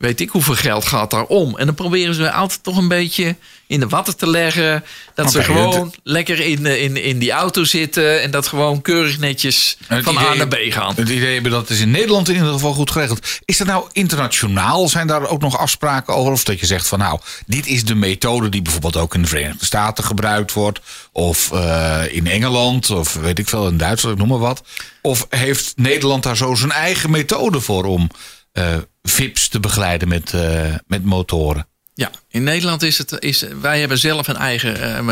weet 0.00 0.20
ik 0.20 0.30
hoeveel 0.30 0.54
geld 0.54 0.84
gaat 0.84 1.10
daar 1.10 1.24
om. 1.24 1.58
En 1.58 1.66
dan 1.66 1.74
proberen 1.74 2.14
ze 2.14 2.32
altijd 2.32 2.62
toch 2.62 2.76
een 2.76 2.88
beetje 2.88 3.36
in 3.66 3.80
de 3.80 3.88
watten 3.88 4.16
te 4.16 4.30
leggen. 4.30 4.84
Dat 5.14 5.32
ze 5.32 5.42
gewoon 5.42 5.94
lekker 6.02 6.40
in, 6.40 6.66
eh, 6.66 6.82
in, 6.82 6.96
in 6.96 7.18
die 7.18 7.30
auto 7.30 7.64
zitten 7.64 8.22
en 8.22 8.30
dat 8.30 8.46
gewoon 8.46 8.82
keurig 8.82 9.18
netjes 9.18 9.76
van 9.88 10.18
A 10.18 10.34
naar 10.34 10.48
B 10.48 10.56
gaan. 10.68 10.94
Het 10.94 11.08
idee 11.08 11.32
hebben 11.32 11.52
dat 11.52 11.70
is 11.70 11.80
in 11.80 11.90
Nederland 11.90 12.28
in 12.28 12.34
ieder 12.34 12.52
geval 12.52 12.72
goed 12.72 12.90
geregeld. 12.90 13.40
Is 13.44 13.56
dat 13.58 13.66
nou 13.66 13.88
internationaal? 13.92 14.88
Zijn 14.88 15.06
daar 15.06 15.28
ook 15.28 15.40
nog 15.40 15.58
afspraken 15.58 16.14
over? 16.14 16.32
Of 16.32 16.44
dat 16.44 16.60
je 16.60 16.66
zegt 16.66 16.88
van 16.88 16.98
nou, 16.98 17.20
dit 17.46 17.66
is 17.66 17.84
de 17.84 17.94
methode 17.94 18.48
die 18.48 18.62
bijvoorbeeld 18.62 18.96
ook 18.96 19.14
in 19.14 19.22
de 19.22 19.28
Verenigde 19.28 19.64
Staten 19.64 20.04
gebruikt 20.04 20.52
wordt. 20.52 20.80
Of 21.12 21.52
eh, 21.52 22.02
in 22.10 22.26
Engeland, 22.26 22.90
of 22.90 23.14
weet 23.14 23.38
ik 23.38 23.48
veel, 23.48 23.68
in 23.68 23.76
Duitsland, 23.76 24.14
ik 24.14 24.20
noem 24.20 24.38
maar 24.38 24.48
wat. 24.48 24.62
Of 25.02 25.26
heeft 25.28 25.72
Nederland 25.76 26.22
daar 26.22 26.36
zo 26.36 26.54
zijn 26.54 26.72
eigen 26.72 27.10
methode 27.10 27.60
voor 27.60 27.84
om 27.84 28.10
eh, 28.52 28.76
VIP's 29.02 29.48
te 29.48 29.60
begeleiden 29.60 30.08
met, 30.08 30.34
eh, 30.34 30.74
met 30.86 31.04
motoren? 31.04 31.66
Ja, 31.94 32.10
in 32.28 32.42
Nederland 32.42 32.82
is 32.82 32.98
het. 32.98 33.16
Is, 33.18 33.44
wij 33.60 33.80
hebben 33.80 33.98
zelf 33.98 34.28
een 34.28 34.36
eigen. 34.36 35.06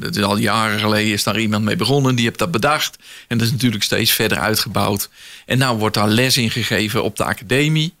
dat 0.00 0.16
is 0.16 0.22
al 0.22 0.36
jaren 0.36 0.78
geleden 0.78 1.12
is 1.12 1.22
daar 1.22 1.40
iemand 1.40 1.64
mee 1.64 1.76
begonnen. 1.76 2.14
Die 2.14 2.24
heeft 2.24 2.38
dat 2.38 2.50
bedacht. 2.50 2.96
En 3.28 3.38
dat 3.38 3.46
is 3.46 3.52
natuurlijk 3.52 3.82
steeds 3.82 4.10
verder 4.10 4.38
uitgebouwd. 4.38 5.08
En 5.46 5.58
nou 5.58 5.78
wordt 5.78 5.94
daar 5.94 6.08
les 6.08 6.36
in 6.36 6.50
gegeven 6.50 7.04
op 7.04 7.16
de 7.16 7.24
academie. 7.24 7.94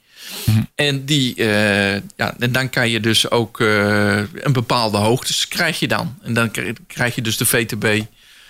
En, 0.74 1.04
die, 1.04 1.34
eh, 1.34 1.94
ja, 2.16 2.34
en 2.38 2.52
dan 2.52 2.70
kan 2.70 2.90
je 2.90 3.00
dus 3.00 3.30
ook 3.30 3.60
een 3.60 4.52
bepaalde 4.52 4.98
hoogtes 4.98 5.48
krijg 5.48 5.78
je 5.78 5.88
dan. 5.88 6.18
En 6.22 6.34
dan 6.34 6.50
krijg 6.86 7.14
je 7.14 7.22
dus 7.22 7.36
de 7.36 7.46
VTB. 7.46 8.04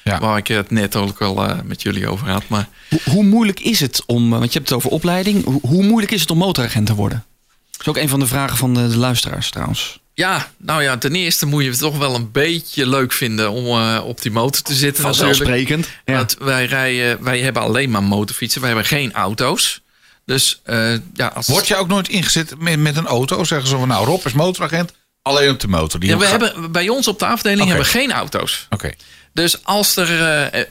Ja. 0.07 0.19
Waar 0.21 0.37
ik 0.37 0.47
het 0.47 0.71
net 0.71 0.97
ook 0.97 1.21
al 1.23 1.45
eh, 1.49 1.59
met 1.65 1.83
jullie 1.83 2.09
over 2.09 2.29
had. 2.31 2.43
Maar 2.47 2.69
Hoe, 2.91 3.01
hoe 3.05 3.25
moeilijk 3.25 3.61
is 3.61 3.81
het 3.81 4.03
om, 4.07 4.33
eh, 4.33 4.39
want 4.39 4.53
je 4.53 4.59
hebt 4.59 4.71
het 4.71 4.79
over 4.79 4.91
opleiding, 4.91 5.45
hoe, 5.45 5.61
hoe 5.63 5.83
moeilijk 5.85 6.13
is 6.13 6.21
het 6.21 6.31
om 6.31 6.39
motoragent 6.39 6.87
te 6.87 6.95
worden? 6.95 7.25
Dat 7.71 7.81
is 7.81 7.87
ook 7.89 7.97
een 7.97 8.09
van 8.09 8.21
de 8.21 8.27
vragen 8.27 8.57
van 8.57 8.75
de, 8.75 8.89
de 8.89 8.97
luisteraars 8.97 9.51
trouwens. 9.51 10.01
ja, 10.15 10.51
nou 10.59 10.83
ja, 10.83 10.99
ten 10.99 11.15
eerste 11.15 11.47
moet 11.47 11.63
je 11.65 11.71
het 11.71 11.79
toch 11.79 11.99
wel 11.99 12.15
een 12.15 12.31
beetje 12.33 12.87
leuk 12.89 13.13
vinden 13.13 13.51
om 13.51 13.67
eh, 13.67 14.01
op 14.05 14.23
die 14.23 14.31
motor 14.33 14.63
te 14.63 14.75
zitten. 14.75 15.05
natuurlijk. 15.05 15.37
Vanzelfsprekend. 15.37 15.89
Ja. 16.05 16.17
Want 16.17 16.37
wij, 16.39 16.65
rijden, 16.67 17.25
wij 17.25 17.41
hebben 17.41 17.63
alleen 17.63 17.91
maar 17.91 18.03
motorfietsen. 18.03 18.61
Wij 18.61 18.71
hebben 18.71 18.89
geen 18.89 19.13
auto's. 19.13 19.81
Dus 20.25 20.61
eh, 20.65 20.93
ja, 21.15 21.27
als... 21.27 21.47
Word 21.47 21.69
je 21.69 21.77
ook 21.77 21.89
nooit 21.89 22.09
ingezet 22.09 22.55
met, 22.59 22.79
met 22.79 22.97
een 22.97 23.07
auto? 23.07 23.45
Zeggen 23.45 23.69
ze 23.69 23.77
van 23.77 23.89
nou, 23.89 24.07
Rob 24.07 24.27
is 24.27 24.33
motoragent, 24.33 24.93
alleen 25.23 25.51
op 25.51 25.61
de 25.61 25.69
motor. 25.69 26.01
Die 26.01 26.09
ja, 26.09 26.17
we 26.17 26.25
gaat- 26.27 26.41
hebben, 26.41 26.73
bij 26.73 26.89
ons 26.89 27.09
op 27.09 27.19
de 27.19 27.27
afdeling 27.27 27.69
hebben 27.69 27.85
we 27.85 27.91
geen 27.91 28.13
auto's. 28.13 28.67
Oké. 28.71 28.91
Dus 29.37 29.65
als 29.65 29.97
er... 29.97 30.21
eh, 30.21 30.61
eh, 30.61 30.67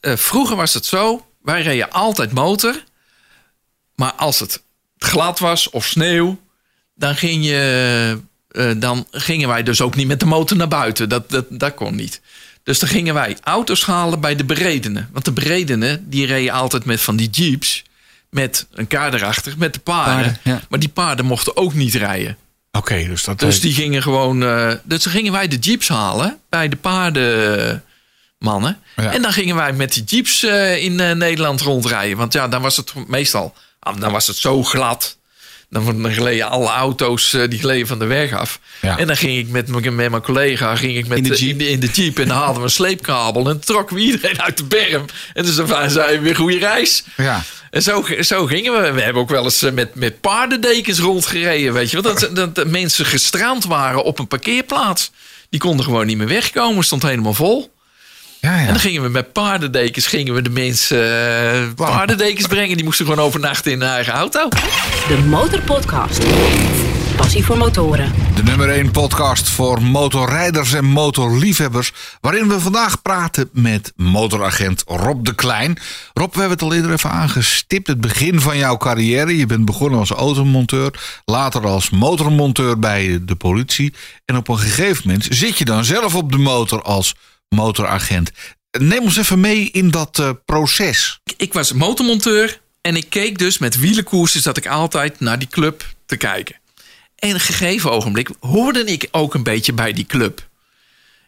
eh, 0.00 0.16
vroeger 0.16 0.56
was 0.56 0.74
het 0.74 0.86
zo, 0.86 1.26
wij 1.42 1.62
reden 1.62 1.90
altijd 1.90 2.32
motor. 2.32 2.84
Maar 3.94 4.12
als 4.12 4.40
het 4.40 4.62
glad 4.98 5.38
was 5.38 5.70
of 5.70 5.86
sneeuw, 5.86 6.40
dan, 6.94 7.16
ging 7.16 7.44
je, 7.44 8.20
dan 8.76 9.06
gingen 9.10 9.48
wij 9.48 9.62
dus 9.62 9.80
ook 9.80 9.94
niet 9.94 10.06
met 10.06 10.20
de 10.20 10.26
motor 10.26 10.56
naar 10.56 10.68
buiten. 10.68 11.08
Dat, 11.08 11.30
dat, 11.30 11.44
dat 11.48 11.74
kon 11.74 11.94
niet. 11.94 12.20
Dus 12.62 12.78
dan 12.78 12.88
gingen 12.88 13.14
wij 13.14 13.36
auto's 13.42 13.84
halen 13.84 14.20
bij 14.20 14.36
de 14.36 14.44
beredenen. 14.44 15.08
Want 15.12 15.24
de 15.24 15.32
beredenen, 15.32 16.10
die 16.10 16.26
reden 16.26 16.52
altijd 16.52 16.84
met 16.84 17.00
van 17.00 17.16
die 17.16 17.30
jeeps... 17.30 17.82
met 18.30 18.66
een 18.72 18.86
kar 18.86 19.14
erachter, 19.14 19.54
met 19.58 19.74
de 19.74 19.80
paarden. 19.80 20.14
Paarden, 20.14 20.40
ja. 20.42 20.60
Maar 20.68 20.78
die 20.78 20.88
paarden 20.88 21.24
mochten 21.24 21.56
ook 21.56 21.74
niet 21.74 21.94
rijden. 21.94 22.36
Oké, 22.72 23.04
dus 23.04 23.24
dat 23.24 23.38
Dus 23.38 23.60
die 23.60 23.74
gingen 23.74 24.02
gewoon. 24.02 24.42
eh, 24.42 24.72
dus 24.84 25.02
dan 25.02 25.12
gingen 25.12 25.32
wij 25.32 25.48
de 25.48 25.58
jeeps 25.58 25.88
halen 25.88 26.38
bij 26.48 26.68
de 26.68 26.76
Ja. 28.96 29.12
En 29.12 29.22
dan 29.22 29.32
gingen 29.32 29.56
wij 29.56 29.72
met 29.72 29.92
die 29.92 30.04
jeeps 30.04 30.42
eh, 30.42 30.82
in 30.84 31.00
eh, 31.00 31.12
Nederland 31.12 31.60
rondrijden. 31.60 32.16
Want 32.16 32.32
ja, 32.32 32.48
dan 32.48 32.62
was 32.62 32.76
het 32.76 32.92
meestal. 33.06 33.54
ah, 33.80 34.00
Dan 34.00 34.12
was 34.12 34.26
het 34.26 34.36
zo 34.36 34.62
glad. 34.64 35.18
Dan 35.70 36.12
gleden 36.12 36.50
alle 36.50 36.68
auto's 36.68 37.32
eh, 37.32 37.48
die 37.48 37.58
gleden 37.58 37.86
van 37.86 37.98
de 37.98 38.04
weg 38.04 38.32
af. 38.32 38.60
Ja. 38.80 38.98
En 38.98 39.06
dan 39.06 39.16
ging 39.16 39.38
ik 39.38 39.48
met, 39.48 39.68
mijn- 39.68 39.94
met 39.94 40.10
mijn 40.10 40.22
collega 40.22 40.76
ging 40.76 40.96
ik 40.96 41.06
met 41.08 41.18
In 41.18 41.24
de 41.24 41.36
jeep. 41.36 41.50
in 41.50 41.58
de, 41.58 41.68
in 41.68 41.80
de 41.80 41.86
jeep 41.86 42.18
en 42.18 42.28
dan 42.28 42.36
hadden 42.36 42.56
we 42.56 42.62
een 42.62 42.70
sleepkabel 42.70 43.48
en 43.48 43.60
trokken 43.60 43.96
we 43.96 44.02
iedereen 44.02 44.42
uit 44.42 44.56
de 44.56 44.64
berm. 44.64 45.04
En 45.34 45.44
dus 45.44 45.54
dan 45.54 45.90
zeiden 45.90 46.16
we 46.18 46.24
weer 46.24 46.36
goede 46.36 46.58
reis. 46.58 47.04
Ja. 47.16 47.42
En 47.70 47.82
zo, 47.82 48.06
zo 48.20 48.46
gingen 48.46 48.82
we. 48.82 48.90
We 48.92 49.00
hebben 49.02 49.22
ook 49.22 49.30
wel 49.30 49.44
eens 49.44 49.60
met, 49.60 49.94
met 49.94 50.20
paardendekens 50.20 50.98
rondgereden. 50.98 51.72
Weet 51.72 51.90
je 51.90 52.00
wel? 52.00 52.14
Dat, 52.14 52.30
dat, 52.36 52.54
dat 52.54 52.66
mensen 52.66 53.06
gestrand 53.06 53.64
waren 53.64 54.04
op 54.04 54.18
een 54.18 54.26
parkeerplaats. 54.28 55.10
Die 55.50 55.60
konden 55.60 55.84
gewoon 55.84 56.06
niet 56.06 56.16
meer 56.16 56.26
wegkomen. 56.28 56.84
Stond 56.84 57.02
helemaal 57.02 57.34
vol. 57.34 57.72
Ja, 58.40 58.54
ja. 58.54 58.60
En 58.60 58.66
dan 58.66 58.78
gingen 58.80 59.02
we 59.02 59.08
met 59.08 59.32
paardendekens 59.32 60.06
gingen 60.06 60.34
we 60.34 60.42
de 60.42 60.50
mensen 60.50 60.98
eh, 61.52 61.68
paardendekens 61.74 62.46
brengen. 62.46 62.76
Die 62.76 62.84
moesten 62.84 63.06
gewoon 63.06 63.24
overnachten 63.24 63.72
in 63.72 63.80
hun 63.80 63.90
eigen 63.90 64.12
auto. 64.12 64.48
De 65.08 65.18
Motorpodcast. 65.28 66.18
Passie 67.16 67.44
voor 67.44 67.56
motoren. 67.56 68.12
De 68.34 68.42
nummer 68.42 68.68
1 68.68 68.90
podcast 68.90 69.48
voor 69.48 69.82
motorrijders 69.82 70.72
en 70.72 70.84
motorliefhebbers. 70.84 71.92
Waarin 72.20 72.48
we 72.48 72.60
vandaag 72.60 73.02
praten 73.02 73.48
met 73.52 73.92
motoragent 73.96 74.82
Rob 74.86 75.24
de 75.24 75.34
Klein. 75.34 75.78
Rob, 76.12 76.32
we 76.32 76.40
hebben 76.40 76.58
het 76.58 76.66
al 76.66 76.74
eerder 76.74 76.92
even 76.92 77.10
aangestipt. 77.10 77.86
Het 77.86 78.00
begin 78.00 78.40
van 78.40 78.56
jouw 78.56 78.76
carrière. 78.76 79.36
Je 79.36 79.46
bent 79.46 79.64
begonnen 79.64 79.98
als 79.98 80.10
automonteur. 80.10 80.94
Later 81.24 81.66
als 81.66 81.90
motormonteur 81.90 82.78
bij 82.78 83.18
de 83.22 83.34
politie. 83.34 83.94
En 84.24 84.36
op 84.36 84.48
een 84.48 84.58
gegeven 84.58 85.02
moment 85.06 85.26
zit 85.30 85.58
je 85.58 85.64
dan 85.64 85.84
zelf 85.84 86.14
op 86.14 86.32
de 86.32 86.38
motor 86.38 86.82
als 86.82 87.14
motoragent. 87.54 88.30
Neem 88.78 89.02
ons 89.02 89.16
even 89.16 89.40
mee 89.40 89.70
in 89.70 89.90
dat 89.90 90.18
eh, 90.18 90.30
proces. 90.44 91.20
Ik 91.36 91.52
was 91.52 91.72
motormonteur. 91.72 92.60
En 92.80 92.96
ik 92.96 93.06
keek 93.08 93.38
dus 93.38 93.58
met 93.58 93.78
wielenkoersen 93.78 94.40
zat 94.40 94.56
ik 94.56 94.66
altijd 94.66 95.20
naar 95.20 95.38
die 95.38 95.48
club 95.48 95.84
te 96.06 96.16
kijken. 96.16 96.56
En 97.16 97.30
een 97.30 97.40
gegeven 97.40 97.90
ogenblik 97.90 98.30
hoorde 98.40 98.84
ik 98.84 99.08
ook 99.10 99.34
een 99.34 99.42
beetje 99.42 99.72
bij 99.72 99.92
die 99.92 100.06
club. 100.06 100.48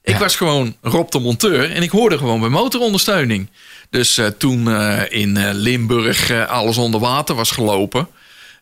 Ik 0.02 0.12
Ja. 0.14 0.18
was 0.18 0.36
gewoon 0.36 0.76
Rob 0.80 1.10
de 1.10 1.18
monteur 1.18 1.70
en 1.70 1.82
ik 1.82 1.90
hoorde 1.90 2.18
gewoon 2.18 2.40
bij 2.40 2.48
motorondersteuning. 2.48 3.50
Dus 3.90 4.18
eh, 4.18 4.26
toen 4.26 4.70
eh, 4.70 5.00
in 5.08 5.52
Limburg 5.52 6.46
alles 6.46 6.76
onder 6.78 7.00
water 7.00 7.34
was 7.34 7.50
gelopen. 7.50 8.08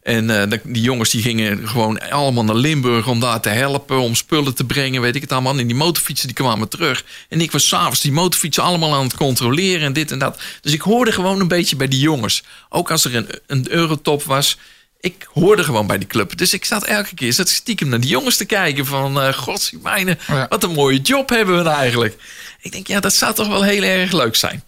En 0.02 0.50
eh, 0.50 0.58
die 0.64 0.82
jongens 0.82 1.10
die 1.10 1.22
gingen 1.22 1.68
gewoon 1.68 2.10
allemaal 2.10 2.44
naar 2.44 2.54
Limburg 2.54 3.06
om 3.06 3.20
daar 3.20 3.40
te 3.40 3.48
helpen, 3.48 3.98
om 4.00 4.14
spullen 4.14 4.54
te 4.54 4.64
brengen, 4.64 5.00
weet 5.00 5.14
ik 5.16 5.20
het 5.22 5.32
allemaal. 5.32 5.58
En 5.58 5.66
die 5.66 5.76
motorfietsen 5.76 6.26
die 6.26 6.36
kwamen 6.36 6.68
terug. 6.68 7.04
En 7.28 7.40
ik 7.40 7.50
was 7.50 7.68
s'avonds 7.68 8.00
die 8.00 8.12
motorfietsen 8.12 8.62
allemaal 8.62 8.94
aan 8.94 9.04
het 9.04 9.14
controleren 9.16 9.86
en 9.86 9.92
dit 9.92 10.10
en 10.10 10.18
dat. 10.18 10.40
Dus 10.60 10.72
ik 10.72 10.80
hoorde 10.80 11.12
gewoon 11.12 11.40
een 11.40 11.48
beetje 11.48 11.76
bij 11.76 11.88
die 11.88 12.00
jongens. 12.00 12.42
Ook 12.68 12.90
als 12.90 13.04
er 13.04 13.14
een, 13.14 13.28
een 13.46 13.70
eurotop 13.70 14.22
was, 14.22 14.56
ik 15.00 15.26
hoorde 15.32 15.64
gewoon 15.64 15.86
bij 15.86 15.98
die 15.98 16.08
club. 16.08 16.36
Dus 16.36 16.52
ik 16.52 16.64
zat 16.64 16.84
elke 16.84 17.14
keer 17.14 17.32
zat 17.32 17.48
stiekem 17.48 17.88
naar 17.88 18.00
die 18.00 18.10
jongens 18.10 18.36
te 18.36 18.44
kijken 18.44 18.86
van... 18.86 19.20
eh 19.20 19.32
godzijmijne, 19.32 20.18
Ja. 20.28 20.46
wat 20.48 20.64
een 20.64 20.72
mooie 20.72 21.00
job 21.00 21.28
hebben 21.28 21.56
we 21.56 21.62
nou 21.62 21.76
eigenlijk. 21.76 22.16
Ik 22.60 22.72
denk, 22.72 22.86
ja, 22.86 23.00
dat 23.00 23.14
zou 23.14 23.34
toch 23.34 23.48
wel 23.48 23.62
heel 23.62 23.82
erg 23.82 24.12
leuk 24.12 24.36
zijn. 24.36 24.64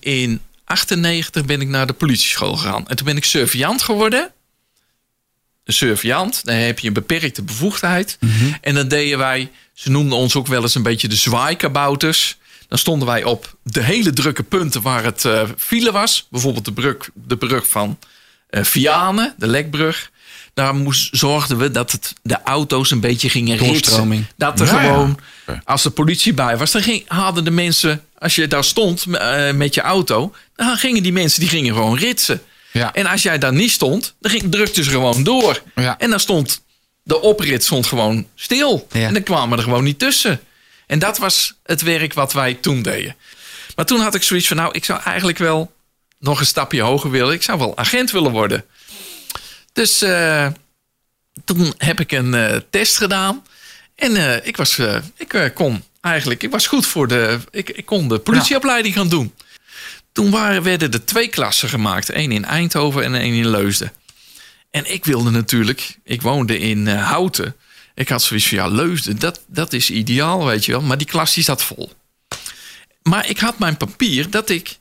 In 0.00 0.40
98 0.64 1.44
ben 1.44 1.60
ik 1.60 1.68
naar 1.68 1.86
de 1.86 1.92
politieschool 1.92 2.56
gegaan. 2.56 2.88
En 2.88 2.96
toen 2.96 3.06
ben 3.06 3.16
ik 3.16 3.24
surveillant 3.24 3.82
geworden. 3.82 4.32
Surveillant, 5.64 6.44
dan 6.44 6.54
heb 6.54 6.78
je 6.78 6.86
een 6.86 6.92
beperkte 6.92 7.42
bevoegdheid. 7.42 8.18
En 8.60 8.74
dan 8.74 8.88
deden 8.88 9.18
wij, 9.18 9.50
ze 9.74 9.90
noemden 9.90 10.18
ons 10.18 10.34
ook 10.36 10.46
wel 10.46 10.62
eens 10.62 10.74
een 10.74 10.82
beetje 10.82 11.08
de 11.08 11.16
zwaaikabouters. 11.16 12.38
Dan 12.68 12.78
stonden 12.78 13.08
wij 13.08 13.24
op 13.24 13.56
de 13.62 13.82
hele 13.82 14.12
drukke 14.12 14.42
punten 14.42 14.82
waar 14.82 15.04
het 15.04 15.24
eh 15.24 15.42
file 15.58 15.92
was. 15.92 16.26
Bijvoorbeeld 16.30 16.64
de 16.64 16.72
brug, 16.72 16.96
de 17.14 17.36
brug 17.36 17.68
van 17.68 17.98
eh 18.50 18.64
Vianen, 18.64 19.34
de 19.38 19.46
Lekbrug. 19.46 20.10
Daar 20.54 20.74
moest, 20.74 21.16
zorgden 21.16 21.58
we 21.58 21.70
dat 21.70 21.92
het, 21.92 22.14
de 22.22 22.42
auto's 22.42 22.90
een 22.90 23.00
beetje 23.00 23.28
gingen 23.28 23.56
ritsen. 23.72 23.94
Dat 24.36 24.60
er 24.60 24.66
gewoon, 24.80 25.18
als 25.64 25.82
de 25.82 25.90
politie 25.90 26.34
bij 26.34 26.56
was, 26.56 26.70
dan 26.70 26.82
ging, 26.82 27.04
hadden 27.08 27.44
de 27.44 27.50
mensen, 27.50 28.02
als 28.18 28.34
je 28.34 28.46
daar 28.48 28.64
stond 28.64 29.04
eh, 29.12 29.52
met 29.52 29.74
je 29.74 29.80
auto, 29.80 30.34
dan 30.56 30.76
gingen 30.76 31.02
die 31.02 31.12
mensen 31.12 31.40
die 31.40 31.48
gingen 31.48 31.74
gewoon 31.74 31.96
ritsen. 31.96 32.42
Ja. 32.72 32.92
En 32.92 33.06
als 33.06 33.22
jij 33.22 33.38
daar 33.38 33.52
niet 33.52 33.70
stond, 33.70 34.14
dan 34.20 34.30
ging, 34.30 34.50
drukte 34.50 34.82
ze 34.82 34.90
gewoon 34.90 35.22
door. 35.22 35.62
Ja. 35.74 35.98
En 35.98 36.10
dan 36.10 36.20
stond 36.20 36.62
de 37.02 37.20
oprit 37.20 37.64
stond 37.64 37.86
gewoon 37.86 38.26
stil. 38.34 38.86
Ja. 38.92 39.06
En 39.06 39.12
dan 39.14 39.22
kwamen 39.22 39.58
er 39.58 39.64
gewoon 39.64 39.84
niet 39.84 39.98
tussen. 39.98 40.40
En 40.86 40.98
dat 40.98 41.18
was 41.18 41.54
het 41.62 41.82
werk 41.82 42.14
wat 42.14 42.32
wij 42.32 42.54
toen 42.54 42.82
deden. 42.82 43.16
Maar 43.76 43.84
toen 43.84 44.00
had 44.00 44.14
ik 44.14 44.22
zoiets 44.22 44.46
van, 44.46 44.56
nou, 44.56 44.74
ik 44.74 44.84
zou 44.84 45.00
eigenlijk 45.02 45.38
wel 45.38 45.72
nog 46.18 46.40
een 46.40 46.46
stapje 46.46 46.80
hoger 46.80 47.10
willen. 47.10 47.34
Ik 47.34 47.42
zou 47.42 47.58
wel 47.58 47.76
agent 47.76 48.10
willen 48.10 48.30
worden. 48.30 48.64
Dus 49.72 50.02
eh, 50.02 50.46
toen 51.44 51.74
heb 51.76 52.00
ik 52.00 52.12
een 52.12 52.34
eh, 52.34 52.56
test 52.70 52.96
gedaan. 52.96 53.46
En 53.94 54.16
eh, 54.16 54.46
ik, 54.46 54.56
was, 54.56 54.78
ik 55.16 55.52
kon 55.54 55.84
eigenlijk, 56.00 56.42
ik 56.42 56.50
was 56.50 56.66
goed 56.66 56.86
voor 56.86 57.08
de, 57.08 57.38
ik, 57.50 57.70
ik 57.70 57.86
kon 57.86 58.08
de 58.08 58.18
politieopleiding 58.18 58.94
gaan 58.94 59.08
doen. 59.08 59.34
Toen 60.12 60.30
waren, 60.30 60.62
werden 60.62 60.92
er 60.92 61.04
twee 61.04 61.28
klassen 61.28 61.68
gemaakt. 61.68 62.10
één 62.10 62.32
in 62.32 62.44
Eindhoven 62.44 63.04
en 63.04 63.14
één 63.14 63.34
in 63.34 63.48
Leusden. 63.48 63.92
En 64.70 64.92
ik 64.92 65.04
wilde 65.04 65.30
natuurlijk... 65.30 65.98
Ik 66.04 66.22
woonde 66.22 66.58
in 66.58 66.86
uh, 66.86 67.08
Houten. 67.08 67.56
Ik 67.94 68.08
had 68.08 68.22
zoiets 68.22 68.48
van, 68.48 68.58
ja, 68.58 68.66
Leusden, 68.66 69.18
dat, 69.18 69.40
dat 69.46 69.72
is 69.72 69.90
ideaal, 69.90 70.44
weet 70.44 70.64
je 70.64 70.72
wel. 70.72 70.80
Maar 70.80 70.98
die 70.98 71.06
klas 71.06 71.34
die 71.34 71.44
zat 71.44 71.62
vol. 71.62 71.92
Maar 73.02 73.28
ik 73.28 73.38
had 73.38 73.58
mijn 73.58 73.76
papier 73.76 74.30
dat 74.30 74.48
ik 74.48 74.78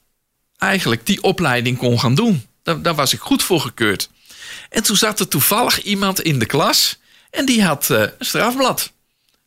eigenlijk 0.57 1.05
die 1.05 1.23
opleiding 1.23 1.77
kon 1.77 1.99
gaan 1.99 2.15
doen. 2.15 2.45
Daar, 2.63 2.95
was 2.95 3.13
ik 3.13 3.19
goed 3.19 3.43
voor 3.43 3.59
gekeurd. 3.59 4.09
En 4.69 4.83
toen 4.83 4.95
zat 4.95 5.19
er 5.19 5.27
toevallig 5.27 5.81
iemand 5.81 6.21
in 6.21 6.39
de 6.39 6.45
klas... 6.45 6.97
en 7.29 7.45
die 7.45 7.63
had 7.63 7.89
uh, 7.91 7.99
een 7.99 8.11
strafblad. 8.19 8.91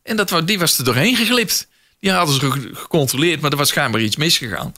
En 0.02 0.16
dat, 0.16 0.42
die 0.44 0.58
was 0.58 0.78
er 0.78 0.84
doorheen 0.84 1.16
geglipt. 1.16 1.68
Die 2.00 2.10
hadden 2.10 2.34
ze 2.34 2.70
gecontroleerd, 2.72 3.40
maar 3.40 3.50
er 3.50 3.56
was 3.56 3.68
schijnbaar 3.68 4.00
iets 4.00 4.16
misgegaan. 4.16 4.74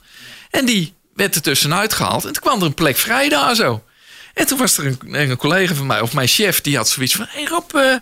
En 0.49 0.65
die 0.65 0.93
werd 1.13 1.35
er 1.35 1.41
tussenuit 1.41 1.93
gehaald. 1.93 2.25
En 2.25 2.33
toen 2.33 2.41
kwam 2.41 2.59
er 2.59 2.65
een 2.65 2.73
plek 2.73 2.97
vrij 2.97 3.29
daar 3.29 3.55
zo. 3.55 3.83
En 4.33 4.47
toen 4.47 4.57
was 4.57 4.77
er 4.77 4.97
een, 5.07 5.37
collega 5.37 5.73
van 5.73 5.85
mij, 5.85 6.01
of 6.01 6.13
mijn 6.13 6.27
chef, 6.27 6.61
die 6.61 6.75
had 6.75 6.89
zoiets 6.89 7.15
van: 7.15 7.25
Hé 7.29 7.39
hey 7.39 7.49
Rob, 7.49 7.75
uh, 7.75 7.95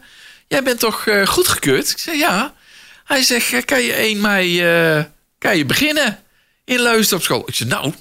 jij 0.47 0.63
bent 0.63 0.79
toch 0.79 1.05
uh, 1.05 1.27
goedgekeurd? 1.27 1.89
Ik 1.89 1.97
zei 1.97 2.17
ja. 2.17 2.53
Hij 3.03 3.21
zegt: 3.21 3.65
Kan 3.65 3.81
je 3.81 3.93
1 3.93 4.21
mei 4.21 5.07
kan 5.37 5.57
je 5.57 5.65
beginnen 5.65 6.19
in 6.65 6.81
Leusden 6.81 7.17
op 7.17 7.23
school? 7.23 7.43
Ik 7.45 7.55
zei: 7.55 7.69
Nou, 7.69 7.93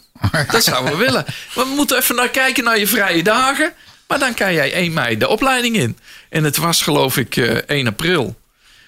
dat 0.51 0.65
zouden 0.65 0.99
we 0.99 1.05
willen. 1.05 1.25
We 1.55 1.65
moeten 1.65 1.97
even 1.97 2.15
naar 2.15 2.29
kijken 2.29 2.65
naar 2.65 2.79
je 2.79 2.87
vrije 2.87 3.23
dagen. 3.23 3.73
Maar 4.07 4.19
dan 4.19 4.35
kan 4.35 4.53
jij 4.53 4.73
1 4.73 4.93
mei 4.93 5.19
de 5.19 5.29
opleiding 5.29 5.77
in. 5.77 5.99
En 6.29 6.45
het 6.45 6.57
was 6.57 6.83
geloof 6.83 7.17
ik 7.17 7.37
1 7.37 7.87
april. 7.87 8.41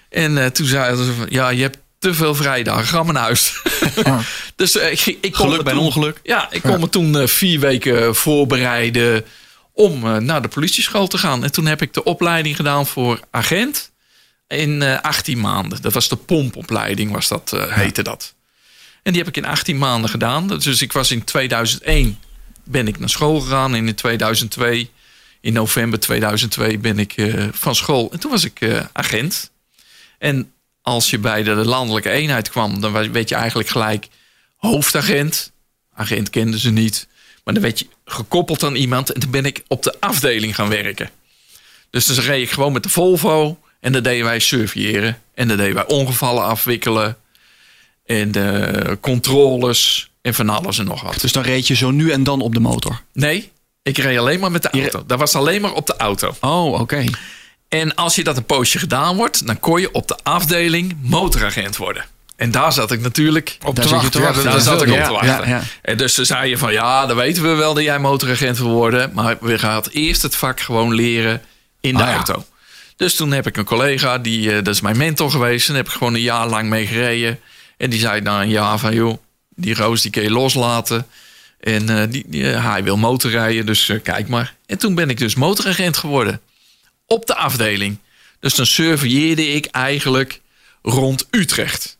En 0.08 0.52
toen 0.52 0.66
zeiden 0.66 1.04
ze: 1.04 1.12
van, 1.12 1.26
Ja, 1.28 1.48
je 1.48 1.62
hebt 1.62 1.78
te 2.04 2.14
veel 2.14 2.34
vrijdagen. 2.34 2.86
Ga 2.86 3.02
maar 3.02 3.14
naar 3.14 3.22
huis. 3.22 3.62
dus 4.56 4.76
uh, 4.76 4.92
ik, 4.92 5.06
ik 5.20 5.36
Geluk 5.36 5.62
bij 5.62 5.72
toen, 5.72 5.82
ongeluk. 5.82 6.20
Ja, 6.22 6.50
ik 6.50 6.62
kon 6.62 6.70
ja. 6.70 6.78
me 6.78 6.88
toen 6.88 7.16
uh, 7.16 7.26
vier 7.26 7.60
weken 7.60 8.14
voorbereiden 8.14 9.24
om 9.72 10.04
uh, 10.04 10.16
naar 10.16 10.42
de 10.42 10.48
politieschool 10.48 11.06
te 11.06 11.18
gaan. 11.18 11.44
En 11.44 11.52
toen 11.52 11.66
heb 11.66 11.82
ik 11.82 11.94
de 11.94 12.04
opleiding 12.04 12.56
gedaan 12.56 12.86
voor 12.86 13.20
agent 13.30 13.92
in 14.48 14.82
18 14.82 15.40
maanden. 15.40 15.82
Dat 15.82 15.92
was 15.92 16.08
de 16.08 16.16
pompopleiding, 16.16 17.12
was 17.12 17.28
dat, 17.28 17.54
heette 17.68 18.02
dat. 18.02 18.34
En 19.02 19.12
die 19.12 19.22
heb 19.22 19.36
ik 19.36 19.36
in 19.36 19.50
18 19.50 19.78
maanden 19.78 20.10
gedaan. 20.10 20.46
Dus 20.46 20.82
ik 20.82 20.92
was 20.92 21.10
in 21.10 21.24
2001 21.24 22.18
ben 22.64 22.88
ik 22.88 22.98
naar 22.98 23.08
school 23.08 23.40
gegaan. 23.40 23.74
En 23.74 23.88
in 23.88 23.94
2002, 23.94 24.90
in 25.40 25.52
november 25.52 26.00
2002, 26.00 26.78
ben 26.78 26.98
ik 26.98 27.14
van 27.52 27.74
school. 27.74 28.12
En 28.12 28.20
toen 28.20 28.30
was 28.30 28.44
ik 28.44 28.86
agent. 28.92 29.50
En 30.18 30.52
als 30.84 31.10
je 31.10 31.18
bij 31.18 31.42
de 31.42 31.54
landelijke 31.54 32.10
eenheid 32.10 32.50
kwam, 32.50 32.80
dan 32.80 33.12
werd 33.12 33.28
je 33.28 33.34
eigenlijk 33.34 33.68
gelijk 33.68 34.08
hoofdagent. 34.56 35.52
Agent 35.94 36.30
kenden 36.30 36.60
ze 36.60 36.70
niet. 36.70 37.06
Maar 37.44 37.54
dan 37.54 37.62
werd 37.62 37.78
je 37.78 37.86
gekoppeld 38.04 38.62
aan 38.62 38.74
iemand. 38.74 39.12
En 39.12 39.20
toen 39.20 39.30
ben 39.30 39.44
ik 39.44 39.62
op 39.68 39.82
de 39.82 40.00
afdeling 40.00 40.54
gaan 40.54 40.68
werken. 40.68 41.10
Dus 41.90 42.06
dan 42.06 42.24
reed 42.24 42.42
ik 42.42 42.50
gewoon 42.50 42.72
met 42.72 42.82
de 42.82 42.88
Volvo. 42.88 43.58
En 43.80 43.92
dan 43.92 44.02
deden 44.02 44.24
wij 44.24 44.38
surveilleren. 44.38 45.20
En 45.34 45.48
dan 45.48 45.56
deden 45.56 45.74
wij 45.74 45.86
ongevallen 45.86 46.44
afwikkelen. 46.44 47.16
En 48.06 48.32
de 48.32 48.98
controles. 49.00 50.10
En 50.22 50.34
van 50.34 50.48
alles 50.48 50.78
en 50.78 50.84
nog 50.84 51.02
wat. 51.02 51.20
Dus 51.20 51.32
dan 51.32 51.42
reed 51.42 51.66
je 51.66 51.74
zo 51.74 51.90
nu 51.90 52.10
en 52.10 52.24
dan 52.24 52.40
op 52.40 52.54
de 52.54 52.60
motor? 52.60 53.02
Nee, 53.12 53.50
ik 53.82 53.98
reed 53.98 54.18
alleen 54.18 54.40
maar 54.40 54.50
met 54.50 54.62
de 54.62 54.70
auto. 54.70 55.04
Dat 55.06 55.18
was 55.18 55.34
alleen 55.34 55.60
maar 55.60 55.72
op 55.72 55.86
de 55.86 55.96
auto. 55.96 56.34
Oh, 56.40 56.66
oké. 56.66 56.80
Okay. 56.80 57.10
En 57.74 57.94
als 57.94 58.14
je 58.14 58.24
dat 58.24 58.36
een 58.36 58.44
poosje 58.44 58.78
gedaan 58.78 59.16
wordt, 59.16 59.46
dan 59.46 59.60
kon 59.60 59.80
je 59.80 59.92
op 59.92 60.08
de 60.08 60.18
afdeling 60.22 60.96
motoragent 61.00 61.76
worden. 61.76 62.04
En 62.36 62.50
daar 62.50 62.72
zat 62.72 62.92
ik 62.92 63.00
natuurlijk 63.00 63.58
op 63.64 63.74
te 63.74 63.88
wachten. 63.88 64.20
Daar 64.44 64.60
zat 64.60 64.82
ik 64.82 64.92
op 64.92 65.04
te 65.04 65.10
wachten. 65.10 65.28
Ja, 65.28 65.46
ja. 65.46 65.62
En 65.82 65.96
dus 65.96 66.14
ze 66.14 66.24
zei 66.24 66.50
je 66.50 66.58
van 66.58 66.72
ja, 66.72 67.06
dan 67.06 67.16
weten 67.16 67.42
we 67.42 67.54
wel 67.54 67.74
dat 67.74 67.84
jij 67.84 67.98
motoragent 67.98 68.58
wil 68.58 68.68
worden. 68.68 69.10
Maar 69.14 69.36
we 69.40 69.58
gaan 69.58 69.82
eerst 69.90 70.22
het 70.22 70.36
vak 70.36 70.60
gewoon 70.60 70.94
leren 70.94 71.42
in 71.80 71.96
de 71.96 72.02
Ah, 72.02 72.14
auto. 72.14 72.44
Dus 72.96 73.14
toen 73.14 73.32
heb 73.32 73.46
ik 73.46 73.56
een 73.56 73.64
collega, 73.64 74.18
die, 74.18 74.48
uh, 74.48 74.54
dat 74.54 74.74
is 74.74 74.80
mijn 74.80 74.96
mentor 74.96 75.30
geweest. 75.30 75.68
En 75.68 75.74
heb 75.74 75.86
ik 75.86 75.92
gewoon 75.92 76.14
een 76.14 76.20
jaar 76.20 76.48
lang 76.48 76.68
mee 76.68 76.86
gereden. 76.86 77.40
En 77.76 77.90
die 77.90 78.00
zei 78.00 78.20
na 78.20 78.42
een 78.42 78.48
jaar 78.48 78.78
van 78.78 78.94
joh, 78.94 79.18
die 79.48 79.74
Roos 79.74 80.02
die 80.02 80.10
kun 80.10 80.22
je 80.22 80.30
loslaten. 80.30 81.06
En 81.60 81.90
uh, 81.90 82.02
die, 82.08 82.24
die, 82.26 82.42
uh, 82.42 82.70
hij 82.70 82.84
wil 82.84 82.96
motorrijden, 82.96 83.66
dus 83.66 83.92
kijk 84.02 84.28
maar. 84.28 84.54
En 84.66 84.78
toen 84.78 84.94
ben 84.94 85.10
ik 85.10 85.18
dus 85.18 85.34
motoragent 85.34 85.96
geworden 85.96 86.40
op 87.06 87.26
de 87.26 87.34
afdeling. 87.34 87.98
Dus 88.40 88.54
dan 88.54 88.66
surveilleerde 88.66 89.48
ik 89.48 89.66
eigenlijk 89.66 90.40
rond 90.82 91.26
Utrecht. 91.30 91.98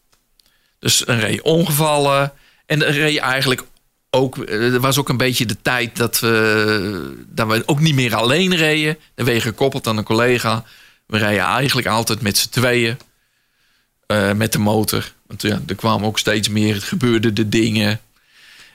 Dus 0.78 0.98
dan 0.98 1.18
reed 1.18 1.42
ongevallen. 1.42 2.32
En 2.66 2.78
dan 2.78 2.88
reed 2.88 3.18
eigenlijk 3.18 3.62
ook... 4.10 4.36
Er 4.36 4.80
was 4.80 4.98
ook 4.98 5.08
een 5.08 5.16
beetje 5.16 5.46
de 5.46 5.56
tijd 5.62 5.96
dat 5.96 6.20
we, 6.20 7.24
dat 7.28 7.48
we 7.48 7.62
ook 7.66 7.80
niet 7.80 7.94
meer 7.94 8.14
alleen 8.14 8.56
reden. 8.56 8.98
Dan 9.14 9.24
ben 9.24 9.34
je 9.34 9.40
gekoppeld 9.40 9.86
aan 9.86 9.96
een 9.96 10.04
collega. 10.04 10.64
We 11.06 11.18
rijden 11.18 11.44
eigenlijk 11.44 11.86
altijd 11.86 12.20
met 12.20 12.38
z'n 12.38 12.48
tweeën. 12.48 12.98
Uh, 14.06 14.32
met 14.32 14.52
de 14.52 14.58
motor. 14.58 15.12
Want 15.26 15.42
ja, 15.42 15.60
er 15.66 15.74
kwamen 15.74 16.06
ook 16.06 16.18
steeds 16.18 16.48
meer... 16.48 16.74
Het 16.74 16.84
gebeurde 16.84 17.32
de 17.32 17.48
dingen. 17.48 18.00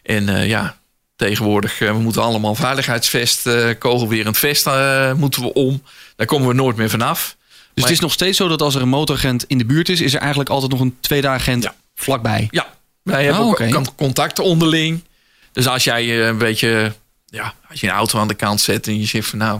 En 0.03 0.27
uh, 0.27 0.47
ja, 0.47 0.78
Tegenwoordig, 1.19 1.79
uh, 1.79 1.91
we 1.91 1.97
moeten 1.97 2.21
allemaal 2.21 2.55
veiligheidsvest, 2.55 3.47
uh, 3.47 3.69
kogelwerend 3.79 4.37
vest 4.37 4.67
uh, 4.67 5.13
moeten 5.13 5.41
we 5.41 5.53
om. 5.53 5.83
Daar 6.15 6.27
komen 6.27 6.47
we 6.47 6.53
nooit 6.53 6.75
meer 6.75 6.89
vanaf. 6.89 7.19
Dus 7.19 7.57
maar 7.73 7.83
het 7.83 7.93
is 7.93 7.99
nog 7.99 8.11
steeds 8.11 8.37
zo 8.37 8.47
dat 8.47 8.61
als 8.61 8.75
er 8.75 8.81
een 8.81 8.89
motoragent 8.89 9.43
in 9.47 9.57
de 9.57 9.65
buurt 9.65 9.89
is, 9.89 10.01
is 10.01 10.13
er 10.13 10.19
eigenlijk 10.19 10.49
altijd 10.49 10.71
nog 10.71 10.79
een 10.79 10.97
tweede 10.99 11.27
agent 11.27 11.63
ja. 11.63 11.75
vlakbij. 11.95 12.47
Ja, 12.51 12.67
wij 13.03 13.23
hebben 13.23 13.41
oh, 13.41 13.49
okay. 13.49 13.73
ook 13.73 13.95
contacten 13.95 14.43
onderling. 14.43 15.03
Dus 15.51 15.67
als 15.67 15.83
jij 15.83 16.27
een 16.27 16.37
beetje, 16.37 16.93
ja, 17.25 17.53
als 17.69 17.79
je 17.79 17.87
een 17.87 17.93
auto 17.93 18.19
aan 18.19 18.27
de 18.27 18.33
kant 18.33 18.61
zet 18.61 18.87
en 18.87 18.99
je 18.99 19.05
zegt 19.05 19.27
van 19.27 19.39
nou, 19.39 19.59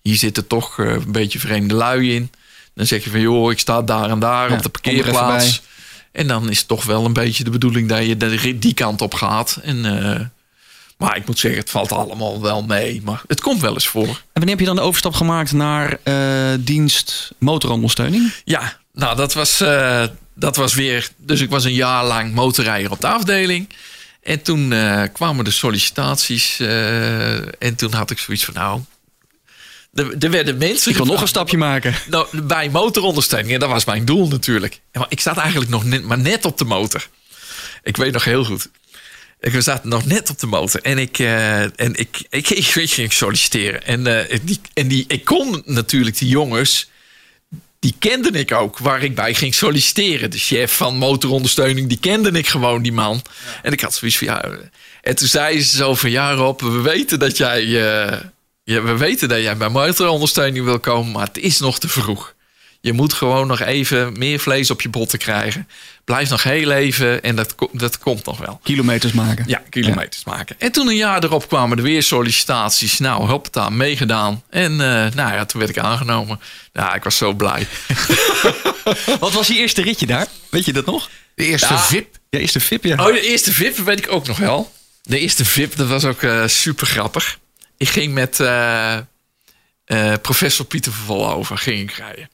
hier 0.00 0.16
zitten 0.16 0.46
toch 0.46 0.78
een 0.78 1.12
beetje 1.12 1.38
vreemde 1.38 1.74
lui 1.74 2.14
in. 2.14 2.30
Dan 2.74 2.86
zeg 2.86 3.04
je 3.04 3.10
van 3.10 3.20
joh, 3.20 3.50
ik 3.50 3.58
sta 3.58 3.82
daar 3.82 4.10
en 4.10 4.18
daar 4.18 4.48
ja, 4.48 4.56
op 4.56 4.62
de 4.62 4.68
parkeerplaats. 4.68 5.62
En 6.12 6.26
dan 6.26 6.50
is 6.50 6.58
het 6.58 6.68
toch 6.68 6.84
wel 6.84 7.04
een 7.04 7.12
beetje 7.12 7.44
de 7.44 7.50
bedoeling 7.50 7.88
dat 7.88 8.42
je 8.42 8.58
die 8.58 8.74
kant 8.74 9.00
op 9.00 9.14
gaat. 9.14 9.58
En 9.62 10.32
maar 10.98 11.16
ik 11.16 11.26
moet 11.26 11.38
zeggen, 11.38 11.60
het 11.60 11.70
valt 11.70 11.92
allemaal 11.92 12.40
wel 12.40 12.62
mee. 12.62 13.00
Maar 13.04 13.22
het 13.26 13.40
komt 13.40 13.60
wel 13.60 13.72
eens 13.72 13.88
voor. 13.88 14.06
En 14.06 14.14
wanneer 14.32 14.50
heb 14.50 14.60
je 14.60 14.66
dan 14.66 14.76
de 14.76 14.82
overstap 14.82 15.14
gemaakt 15.14 15.52
naar 15.52 15.98
uh, 16.04 16.58
dienst 16.60 17.30
motorondersteuning? 17.38 18.32
Ja, 18.44 18.78
nou 18.92 19.16
dat 19.16 19.34
was, 19.34 19.60
uh, 19.60 20.04
dat 20.34 20.56
was 20.56 20.74
weer... 20.74 21.08
Dus 21.16 21.40
ik 21.40 21.50
was 21.50 21.64
een 21.64 21.74
jaar 21.74 22.04
lang 22.04 22.34
motorrijder 22.34 22.90
op 22.90 23.00
de 23.00 23.06
afdeling. 23.06 23.68
En 24.22 24.42
toen 24.42 24.70
uh, 24.70 25.02
kwamen 25.12 25.44
de 25.44 25.50
sollicitaties. 25.50 26.60
en 27.58 27.74
toen 27.76 27.92
had 27.92 28.10
ik 28.10 28.18
zoiets 28.18 28.44
van 28.44 28.54
nou... 28.54 28.80
Er, 29.94 30.18
er 30.18 30.30
werden 30.30 30.58
mensen... 30.58 30.90
Ik 30.90 30.96
wil 30.96 31.06
nog 31.06 31.20
een 31.20 31.28
stapje 31.28 31.56
maken. 31.56 31.94
Nou, 32.10 32.42
bij 32.42 32.68
motorondersteuning. 32.70 33.54
En 33.54 33.60
dat 33.60 33.68
was 33.68 33.84
mijn 33.84 34.04
doel 34.04 34.28
natuurlijk. 34.28 34.80
Maar 34.92 35.06
ik 35.08 35.20
zat 35.20 35.36
eigenlijk 35.36 35.70
nog 35.70 35.84
net, 35.84 36.04
maar 36.04 36.18
net 36.18 36.44
op 36.44 36.58
de 36.58 36.64
motor. 36.64 37.08
Ik 37.82 37.96
weet 37.96 38.12
nog 38.12 38.24
heel 38.24 38.44
goed. 38.44 38.68
Ik 39.40 39.62
zat 39.62 39.84
nog 39.84 40.06
net 40.06 40.30
op 40.30 40.38
de 40.38 40.46
motor 40.46 40.82
en 40.82 40.98
ik, 40.98 41.18
uh, 41.18 41.60
en 41.62 41.94
ik, 41.94 42.22
ik, 42.30 42.48
ik, 42.48 43.12
solliciteren. 43.12 43.86
En, 43.86 44.06
uh, 44.06 44.38
die, 44.42 44.60
en 44.74 44.88
die, 44.88 45.04
ik 45.08 45.24
kon 45.24 45.62
natuurlijk 45.64 46.18
die 46.18 46.28
jongens, 46.28 46.90
die 47.78 47.94
kende 47.98 48.30
ik 48.30 48.52
ook, 48.52 48.78
waar 48.78 49.02
ik 49.02 49.14
bij 49.14 49.34
ging 49.34 49.54
solliciteren. 49.54 50.30
De 50.30 50.38
chef 50.38 50.76
van 50.76 50.96
motorondersteuning, 50.96 51.88
die 51.88 51.98
kende 51.98 52.30
ik 52.30 52.46
gewoon, 52.46 52.82
die 52.82 52.92
man. 52.92 53.22
Ja. 53.24 53.62
En 53.62 53.72
ik 53.72 53.80
had 53.80 53.94
zoiets 53.94 54.18
van, 54.18 54.26
ja... 54.26 54.44
En 55.02 55.16
toen 55.16 55.28
zei 55.28 55.62
ze 55.62 55.76
zo 55.76 55.94
van, 55.94 56.10
ja 56.10 56.32
Rob, 56.32 56.60
we 56.60 56.80
weten 56.80 57.18
dat 57.18 57.36
jij... 57.36 57.64
Uh, 57.64 58.20
ja, 58.64 58.82
we 58.82 58.96
weten 58.96 59.28
dat 59.28 59.40
jij 59.40 59.56
bij 59.56 59.68
motorondersteuning 59.68 60.64
wil 60.64 60.80
komen, 60.80 61.12
maar 61.12 61.26
het 61.26 61.38
is 61.38 61.58
nog 61.58 61.78
te 61.78 61.88
vroeg. 61.88 62.34
Je 62.80 62.92
moet 62.92 63.12
gewoon 63.12 63.46
nog 63.46 63.60
even 63.60 64.18
meer 64.18 64.38
vlees 64.38 64.70
op 64.70 64.80
je 64.80 64.88
botten 64.88 65.18
krijgen. 65.18 65.68
Blijf 66.04 66.30
nog 66.30 66.42
heel 66.42 66.70
even 66.70 67.22
en 67.22 67.36
dat, 67.36 67.54
dat 67.72 67.98
komt 67.98 68.24
nog 68.24 68.38
wel. 68.38 68.60
Kilometers 68.62 69.12
maken. 69.12 69.44
Ja, 69.48 69.62
kilometers 69.70 70.22
ja. 70.24 70.32
maken. 70.32 70.56
En 70.58 70.72
toen 70.72 70.88
een 70.88 70.96
jaar 70.96 71.24
erop 71.24 71.48
kwamen 71.48 71.76
er 71.76 71.82
weer 71.82 72.02
sollicitaties. 72.02 72.98
Nou, 72.98 73.28
hop, 73.28 73.52
daar 73.52 73.72
meegedaan. 73.72 74.42
En 74.50 74.72
uh, 74.72 74.78
nou 74.78 75.14
ja, 75.14 75.44
toen 75.44 75.60
werd 75.60 75.76
ik 75.76 75.82
aangenomen. 75.82 76.40
Ja, 76.72 76.94
ik 76.94 77.04
was 77.04 77.16
zo 77.16 77.32
blij. 77.32 77.66
Wat 79.20 79.32
was 79.32 79.46
je 79.46 79.54
eerste 79.54 79.82
ritje 79.82 80.06
daar? 80.06 80.26
Weet 80.50 80.64
je 80.64 80.72
dat 80.72 80.86
nog? 80.86 81.10
De 81.34 81.44
eerste 81.44 81.72
ja. 81.72 81.80
VIP? 81.80 82.16
Ja, 82.30 82.38
eerste 82.38 82.60
VIP, 82.60 82.84
ja. 82.84 83.06
Oh, 83.06 83.12
de 83.12 83.20
eerste 83.20 83.52
VIP 83.52 83.76
weet 83.76 83.98
ik 83.98 84.12
ook 84.12 84.26
nog 84.26 84.38
wel. 84.38 84.72
De 85.02 85.18
eerste 85.18 85.44
VIP, 85.44 85.76
dat 85.76 85.88
was 85.88 86.04
ook 86.04 86.22
uh, 86.22 86.46
super 86.46 86.86
grappig. 86.86 87.38
Ik 87.76 87.88
ging 87.88 88.14
met 88.14 88.38
uh, 88.38 88.98
professor 90.22 90.66
Pieter 90.66 90.92
van 90.92 91.04
Volhoven 91.04 91.58
ging 91.58 91.90
ik 91.90 91.96
rijden. 91.96 92.28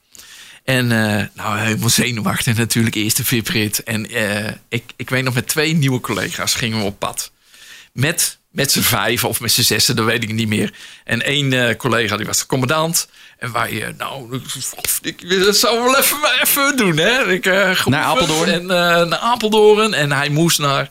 En 0.64 0.84
uh, 0.84 1.22
nou, 1.34 1.58
helemaal 1.58 1.88
zenuwachtig 1.88 2.56
natuurlijk, 2.56 2.94
eerste 2.94 3.24
VIP-rit. 3.24 3.82
En 3.82 4.16
uh, 4.16 4.48
ik, 4.68 4.84
ik 4.96 5.10
weet 5.10 5.24
nog, 5.24 5.34
met 5.34 5.48
twee 5.48 5.74
nieuwe 5.74 6.00
collega's 6.00 6.54
gingen 6.54 6.78
we 6.78 6.84
op 6.84 6.98
pad. 6.98 7.30
Met, 7.92 8.38
met 8.50 8.72
z'n 8.72 8.80
vijf 8.80 9.24
of 9.24 9.40
met 9.40 9.52
z'n 9.52 9.62
zessen, 9.62 9.96
dat 9.96 10.04
weet 10.04 10.22
ik 10.22 10.32
niet 10.32 10.48
meer. 10.48 10.72
En 11.04 11.22
één 11.22 11.52
uh, 11.52 11.74
collega, 11.74 12.16
die 12.16 12.26
was 12.26 12.38
de 12.38 12.46
commandant. 12.46 13.08
En 13.38 13.52
wij, 13.52 13.94
nou, 13.98 14.40
ik, 15.02 15.28
dat 15.44 15.56
zou 15.56 15.82
wel 15.82 15.98
even, 15.98 16.18
even 16.42 16.76
doen, 16.76 16.96
hè. 16.96 17.32
Ik, 17.32 17.44
naar 17.86 18.04
Apeldoorn? 18.04 18.48
En, 18.48 18.66
naar 18.66 19.18
Apeldoorn. 19.18 19.94
En 19.94 20.12
hij 20.12 20.28
moest 20.28 20.58
naar, 20.58 20.90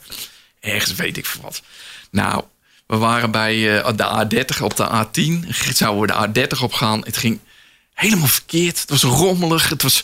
ergens 0.59 0.93
weet 0.93 1.17
ik 1.17 1.25
veel 1.25 1.41
wat. 1.41 1.61
Nou, 2.11 2.43
we 2.87 2.97
waren 2.97 3.31
bij 3.31 3.81
eh, 3.81 3.91
de 3.95 4.25
A30 4.25 4.61
op 4.61 4.75
de 4.75 5.05
A10. 5.05 5.49
Zouden 5.73 6.01
we 6.01 6.31
de 6.33 6.47
A30 6.47 6.61
op 6.61 6.73
gaan. 6.73 7.01
Het 7.05 7.17
ging 7.17 7.39
helemaal 7.93 8.27
verkeerd. 8.27 8.79
Het 8.81 8.89
was 8.89 9.03
rommelig. 9.03 9.69
Het 9.69 9.81
was, 9.81 10.03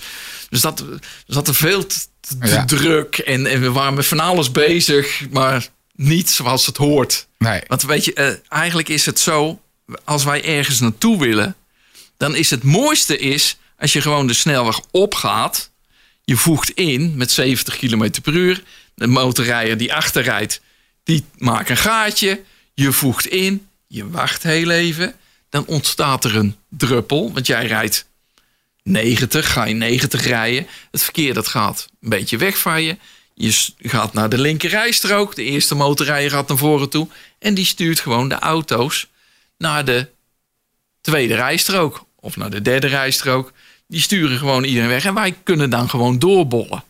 dus 0.49 0.61
dat, 0.61 0.79
er 0.79 0.99
zat 1.27 1.47
er 1.47 1.55
veel 1.55 1.85
te, 1.87 1.99
te 2.19 2.35
Ja. 2.47 2.65
druk. 2.65 3.17
En, 3.17 3.45
en 3.45 3.61
we 3.61 3.71
waren 3.71 3.93
met 3.93 4.05
van 4.07 4.19
alles 4.19 4.51
bezig. 4.51 5.29
Maar 5.29 5.67
niet 5.95 6.29
zoals 6.29 6.65
het 6.65 6.77
hoort. 6.77 7.27
Nee. 7.37 7.61
Want 7.67 7.81
weet 7.83 8.05
je, 8.05 8.13
eh, 8.13 8.33
eigenlijk 8.49 8.89
is 8.89 9.05
het 9.05 9.19
zo. 9.19 9.61
Als 10.03 10.23
wij 10.23 10.43
ergens 10.43 10.79
naartoe 10.79 11.19
willen. 11.19 11.55
Dan 12.17 12.35
is 12.35 12.49
het 12.49 12.63
mooiste 12.63 13.17
is 13.17 13.57
als 13.77 13.93
je 13.93 14.01
gewoon 14.01 14.27
de 14.27 14.33
snelweg 14.33 14.79
opgaat. 14.91 15.69
Je 16.23 16.35
voegt 16.37 16.69
in 16.69 17.13
met 17.17 17.31
70 17.31 17.77
km 17.77 18.09
per 18.21 18.33
uur. 18.33 18.63
De 18.95 19.07
motorrijder 19.07 19.77
die 19.77 19.93
achterrijdt, 19.93 20.61
die 21.03 21.25
maakt 21.37 21.69
een 21.69 21.77
gaatje. 21.77 22.41
Je 22.73 22.91
voegt 22.91 23.27
in, 23.27 23.67
je 23.87 24.09
wacht 24.09 24.43
heel 24.43 24.69
even. 24.69 25.15
Dan 25.49 25.65
ontstaat 25.65 26.23
er 26.23 26.35
een 26.35 26.55
druppel, 26.69 27.33
want 27.33 27.47
jij 27.47 27.65
rijdt 27.65 28.07
90, 28.83 29.51
ga 29.51 29.65
je 29.65 29.73
90 29.73 30.25
rijden. 30.25 30.67
Het 30.91 31.03
verkeer 31.03 31.33
dat 31.33 31.47
gaat 31.47 31.87
een 32.01 32.09
beetje 32.09 32.37
weg 32.37 32.63
je. 32.81 32.97
Je 33.33 33.71
gaat 33.77 34.13
naar 34.13 34.29
de 34.29 34.37
linkerrijstrook. 34.37 35.35
De 35.35 35.43
eerste 35.43 35.75
motorrijder 35.75 36.31
gaat 36.31 36.47
naar 36.47 36.57
voren 36.57 36.89
toe. 36.89 37.07
En 37.39 37.53
die 37.53 37.65
stuurt 37.65 37.99
gewoon 37.99 38.29
de 38.29 38.39
auto's 38.39 39.07
naar 39.57 39.85
de 39.85 40.07
tweede 41.01 41.35
rijstrook. 41.35 42.05
Of 42.15 42.35
naar 42.35 42.49
de 42.49 42.61
derde 42.61 42.87
rijstrook. 42.87 43.51
Die 43.87 44.01
sturen 44.01 44.37
gewoon 44.37 44.63
iedereen 44.63 44.89
weg. 44.89 45.05
En 45.05 45.13
wij 45.13 45.35
kunnen 45.43 45.69
dan 45.69 45.89
gewoon 45.89 46.19
doorbollen. 46.19 46.83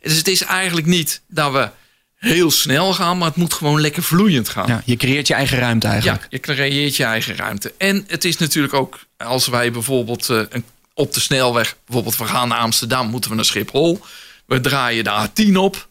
Dus 0.00 0.16
het 0.16 0.28
is 0.28 0.42
eigenlijk 0.42 0.86
niet 0.86 1.20
dat 1.28 1.52
we 1.52 1.70
heel 2.18 2.50
snel 2.50 2.92
gaan. 2.92 3.18
Maar 3.18 3.28
het 3.28 3.36
moet 3.36 3.54
gewoon 3.54 3.80
lekker 3.80 4.02
vloeiend 4.02 4.48
gaan. 4.48 4.66
Ja, 4.66 4.82
je 4.84 4.96
creëert 4.96 5.26
je 5.26 5.34
eigen 5.34 5.58
ruimte 5.58 5.86
eigenlijk. 5.86 6.20
Ja, 6.22 6.26
je 6.30 6.40
creëert 6.40 6.96
je 6.96 7.04
eigen 7.04 7.36
ruimte. 7.36 7.72
En 7.78 8.04
het 8.06 8.24
is 8.24 8.36
natuurlijk 8.36 8.74
ook, 8.74 8.98
als 9.16 9.46
wij 9.46 9.70
bijvoorbeeld 9.72 10.28
eh, 10.30 10.40
een- 10.50 10.64
op 10.94 11.12
de 11.14 11.20
snelweg, 11.20 11.76
bijvoorbeeld 11.86 12.16
we 12.16 12.24
gaan 12.24 12.48
naar 12.48 12.58
Amsterdam, 12.58 13.08
moeten 13.10 13.30
we 13.30 13.36
naar 13.36 13.44
Schiphol. 13.44 14.00
We 14.46 14.60
draaien 14.60 15.04
de 15.04 15.28
A10 15.50 15.56
op. 15.56 15.88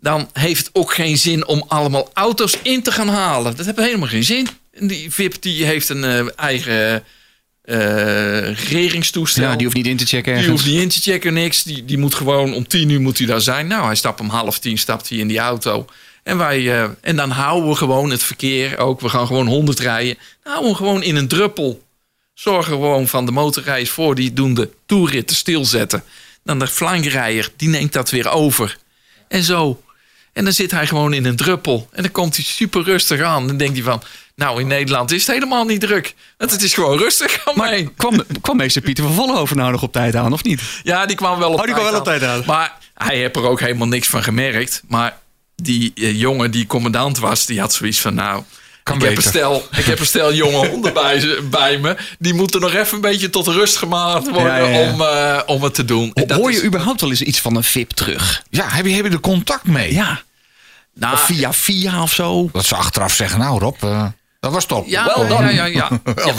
Dan 0.00 0.30
heeft 0.32 0.66
het 0.66 0.74
ook 0.74 0.94
geen 0.94 1.18
zin 1.18 1.46
om 1.46 1.64
allemaal 1.68 2.10
auto's 2.14 2.56
in 2.62 2.82
te 2.82 2.92
gaan 2.92 3.08
halen. 3.08 3.56
Dat 3.56 3.66
heeft 3.66 3.78
helemaal 3.78 4.08
geen 4.08 4.24
zin. 4.24 4.48
Die 4.78 5.12
VIP 5.12 5.42
die 5.42 5.64
heeft 5.64 5.88
een 5.88 6.04
eh, 6.04 6.26
eigen 6.36 7.04
eh 7.66 8.68
regeringstoestel. 8.68 9.42
Ja, 9.42 9.56
die 9.56 9.64
hoeft 9.64 9.76
niet 9.76 9.86
in 9.86 9.96
te 9.96 10.06
checken 10.06 10.36
Die 10.36 10.48
hoeft 10.48 10.66
niet 10.66 10.80
in 10.80 10.88
te 10.88 11.00
checken, 11.00 11.34
niks. 11.34 11.62
Die, 11.62 11.84
die 11.84 11.98
moet 11.98 12.14
gewoon 12.14 12.54
om 12.54 12.66
tien 12.66 12.90
uur 12.90 13.00
moet 13.00 13.18
hij 13.18 13.26
daar 13.26 13.40
zijn. 13.40 13.66
Nou, 13.66 13.84
hij 13.84 13.94
stapt 13.94 14.20
om 14.20 14.28
half 14.28 14.58
tien 14.58 14.78
stapt 14.78 15.08
hij 15.08 15.18
in 15.18 15.28
die 15.28 15.38
auto. 15.38 15.86
En, 16.22 16.38
wij, 16.38 16.72
eh, 16.72 16.88
en 17.00 17.16
dan 17.16 17.30
houden 17.30 17.68
we 17.68 17.76
gewoon 17.76 18.10
het 18.10 18.22
verkeer 18.22 18.78
ook. 18.78 19.00
We 19.00 19.08
gaan 19.08 19.26
gewoon 19.26 19.46
100 19.46 19.78
rijden. 19.78 20.18
Dan 20.42 20.52
houden 20.52 20.70
we 20.70 20.76
gewoon 20.76 21.02
in 21.02 21.16
een 21.16 21.28
druppel. 21.28 21.82
Zorgen 22.34 22.72
gewoon 22.72 23.08
van 23.08 23.26
de 23.26 23.32
motorrijders 23.32 23.90
voor. 23.90 24.14
Die 24.14 24.32
doen 24.32 24.54
de 24.54 24.70
toeritten 24.86 25.36
stilzetten. 25.36 26.04
Dan 26.44 26.58
de 26.58 26.66
flankrijder, 26.66 27.50
die 27.56 27.68
neemt 27.68 27.92
dat 27.92 28.10
weer 28.10 28.30
over. 28.30 28.78
En 29.28 29.42
zo. 29.42 29.82
En 30.32 30.44
dan 30.44 30.52
zit 30.52 30.70
hij 30.70 30.86
gewoon 30.86 31.12
in 31.12 31.24
een 31.24 31.36
druppel. 31.36 31.88
En 31.92 32.02
dan 32.02 32.12
komt 32.12 32.36
hij 32.36 32.44
super 32.44 32.82
rustig 32.82 33.20
aan. 33.20 33.46
Dan 33.46 33.56
denkt 33.56 33.74
hij 33.74 33.82
van... 33.82 34.02
Nou, 34.36 34.60
in 34.60 34.66
Nederland 34.66 35.12
is 35.12 35.26
het 35.26 35.34
helemaal 35.34 35.64
niet 35.64 35.80
druk. 35.80 36.14
Want 36.38 36.50
het 36.50 36.62
is 36.62 36.74
gewoon 36.74 36.98
rustig. 36.98 37.44
Maar. 37.54 37.82
Kwam, 37.96 38.22
kwam 38.40 38.56
meester 38.56 38.82
Pieter 38.82 39.04
van 39.04 39.12
Vollenhoven 39.14 39.56
nou 39.56 39.70
nog 39.72 39.82
op 39.82 39.92
tijd 39.92 40.16
aan, 40.16 40.32
of 40.32 40.42
niet? 40.44 40.62
Ja, 40.82 41.06
die 41.06 41.16
kwam 41.16 41.38
wel 41.38 41.52
op 41.52 41.58
Oh, 41.58 41.64
die 41.64 41.74
kwam 41.74 41.86
wel 41.86 41.98
op 41.98 42.04
tijd 42.04 42.22
aan. 42.22 42.42
Maar 42.46 42.72
hij 42.94 43.16
heeft 43.16 43.36
er 43.36 43.42
ook 43.48 43.60
helemaal 43.60 43.86
niks 43.86 44.08
van 44.08 44.22
gemerkt. 44.22 44.82
Maar 44.88 45.18
die 45.56 45.92
eh, 45.94 46.18
jongen 46.20 46.50
die 46.50 46.66
commandant 46.66 47.18
was, 47.18 47.46
die 47.46 47.60
had 47.60 47.74
zoiets 47.74 48.00
van... 48.00 48.14
Nou, 48.14 48.42
Kan 48.82 48.96
ik, 48.96 49.02
heb 49.02 49.16
een 49.16 49.22
stel, 49.22 49.68
ik 49.76 49.84
heb 49.84 49.98
een 49.98 50.06
stel 50.06 50.32
jonge 50.42 50.68
honden 50.68 50.92
bij, 50.94 51.20
ze- 51.20 51.46
bij 51.50 51.78
me. 51.78 51.96
Die 52.18 52.34
moeten 52.34 52.60
nog 52.60 52.74
even 52.74 52.94
een 52.94 53.00
beetje 53.00 53.30
tot 53.30 53.46
rust 53.46 53.76
gemaakt 53.76 54.24
worden 54.30 54.42
Ja, 54.44 54.56
ja, 54.56 54.68
ja. 54.78 54.92
Om, 54.92 55.00
eh, 55.00 55.40
om 55.46 55.62
het 55.62 55.74
te 55.74 55.84
doen. 55.84 56.12
En 56.12 56.32
Hoor 56.34 56.50
je 56.50 56.56
is- 56.56 56.64
überhaupt 56.64 57.00
wel 57.00 57.10
eens 57.10 57.22
iets 57.22 57.40
van 57.40 57.56
een 57.56 57.64
VIP 57.64 57.90
terug? 57.90 58.42
Ja, 58.50 58.68
heb 58.68 58.86
je, 58.86 58.92
heb 58.92 59.04
je 59.04 59.10
er 59.10 59.20
contact 59.20 59.64
mee? 59.66 59.92
Ja. 59.94 60.22
nou, 60.94 61.14
Of 61.14 61.20
via 61.24 61.52
via 61.52 62.02
of 62.02 62.12
zo? 62.12 62.48
Dat 62.52 62.64
ze 62.64 62.74
achteraf 62.74 63.14
zeggen, 63.14 63.38
nou 63.38 63.58
Rob, 63.58 63.82
eh, 63.82 64.06
dat 64.46 64.54
was 64.54 64.66
top. 64.66 64.86
Ja, 64.86 65.04
Wel 65.06 65.28
dan. 65.28 65.42
ja, 65.42 65.64
ja. 65.64 65.66
ja. 65.66 66.00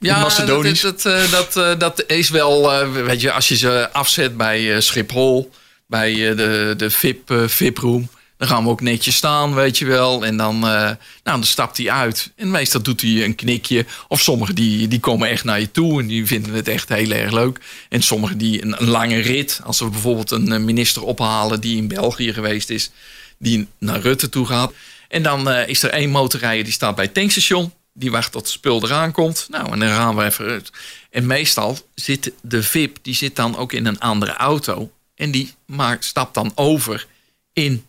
Ja, 0.00 0.20
Macedonisch. 0.20 0.80
Dat, 0.80 1.02
dat, 1.02 1.30
dat, 1.30 1.56
eh, 1.56 1.78
dat 1.78 2.04
is 2.06 2.30
wel, 2.30 2.72
eh, 2.72 2.92
weet 2.92 3.20
je, 3.20 3.32
als 3.32 3.48
je 3.48 3.56
ze 3.56 3.88
afzet 3.92 4.36
bij 4.36 4.74
eh, 4.74 4.80
Schiphol, 4.80 5.50
bij 5.86 6.30
eh, 6.30 6.36
de, 6.36 6.74
de 6.76 6.90
VIP, 6.90 7.30
eh, 7.30 7.42
VIP-room, 7.46 8.08
dan 8.36 8.48
gaan 8.48 8.64
we 8.64 8.70
ook 8.70 8.80
netjes 8.80 9.16
staan, 9.16 9.54
weet 9.54 9.78
je 9.78 9.84
wel. 9.86 10.24
En 10.24 10.36
dan, 10.36 10.54
eh, 10.54 10.70
nou, 10.70 10.96
dan 11.22 11.44
stapt 11.44 11.76
hij 11.76 11.90
uit. 11.90 12.30
En 12.36 12.50
meestal 12.50 12.82
doet 12.82 13.00
hij 13.00 13.24
een 13.24 13.34
knikje. 13.34 13.86
Of 14.08 14.20
sommigen 14.20 14.54
die, 14.54 14.88
die 14.88 15.00
komen 15.00 15.28
echt 15.28 15.44
naar 15.44 15.60
je 15.60 15.70
toe 15.70 16.00
en 16.00 16.06
die 16.06 16.26
vinden 16.26 16.54
het 16.54 16.68
echt 16.68 16.88
heel 16.88 17.10
erg 17.10 17.32
leuk. 17.32 17.58
En 17.88 18.02
sommigen 18.02 18.38
die 18.38 18.62
een, 18.62 18.80
een 18.82 18.88
lange 18.88 19.18
rit, 19.18 19.60
als 19.64 19.78
we 19.78 19.88
bijvoorbeeld 19.88 20.30
een 20.30 20.52
eh, 20.52 20.60
minister 20.60 21.02
ophalen 21.02 21.60
die 21.60 21.76
in 21.76 21.88
België 21.88 22.32
geweest 22.32 22.70
is, 22.70 22.90
die 23.38 23.66
naar 23.78 24.00
Rutte 24.00 24.28
toe 24.28 24.46
gaat. 24.46 24.72
En 25.08 25.22
dan 25.22 25.50
eh, 25.50 25.68
is 25.68 25.82
er 25.82 25.90
één 25.90 26.10
motorrijder 26.10 26.64
die 26.64 26.72
staat 26.72 26.94
bij 26.94 27.04
het 27.04 27.14
tankstation. 27.14 27.72
Die 27.92 28.10
wacht 28.10 28.32
tot 28.32 28.40
het 28.42 28.50
spul 28.50 28.84
eraan 28.84 29.12
komt. 29.12 29.46
Nou, 29.50 29.72
en 29.72 29.78
dan 29.78 29.88
gaan 29.88 30.16
we 30.16 30.24
even 30.24 30.46
uit. 30.46 30.70
En 31.10 31.26
meestal 31.26 31.78
zit 31.94 32.32
de 32.40 32.62
VIP, 32.62 32.98
die 33.02 33.14
zit 33.14 33.36
dan 33.36 33.56
ook 33.56 33.72
in 33.72 33.86
een 33.86 34.00
andere 34.00 34.32
auto. 34.32 34.90
En 35.14 35.30
die 35.30 35.54
maakt, 35.66 36.04
stapt 36.04 36.34
dan 36.34 36.52
over 36.54 37.06
in 37.52 37.86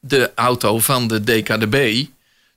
de 0.00 0.30
auto 0.34 0.78
van 0.78 1.08
de 1.08 1.24
DKDB. 1.24 2.04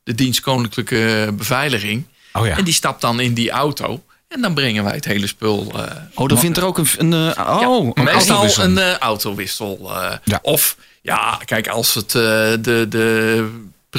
De 0.03 0.15
Dienst 0.15 0.41
Koninklijke 0.41 1.33
Beveiliging. 1.33 2.05
Oh 2.33 2.45
ja. 2.45 2.57
En 2.57 2.63
die 2.63 2.73
stapt 2.73 3.01
dan 3.01 3.19
in 3.19 3.33
die 3.33 3.49
auto. 3.51 4.03
En 4.27 4.41
dan 4.41 4.53
brengen 4.53 4.83
wij 4.83 4.93
het 4.95 5.05
hele 5.05 5.27
spul. 5.27 5.71
eh, 5.75 5.91
Oh, 6.13 6.27
dan 6.27 6.39
vindt 6.39 6.57
er 6.57 6.63
ook 6.65 6.77
een... 6.77 6.87
een 6.97 7.13
eh, 7.35 7.47
oh, 7.47 7.61
ja, 7.61 7.91
een 7.93 8.03
meestal 8.03 8.35
autowissel. 8.35 8.63
een 8.63 8.77
eh, 8.77 8.97
autowissel. 8.97 9.91
Ja. 10.23 10.39
Of 10.41 10.77
ja, 11.01 11.39
kijk, 11.45 11.67
als 11.67 11.93
het 11.93 12.11
de, 12.11 12.85
de 12.89 13.49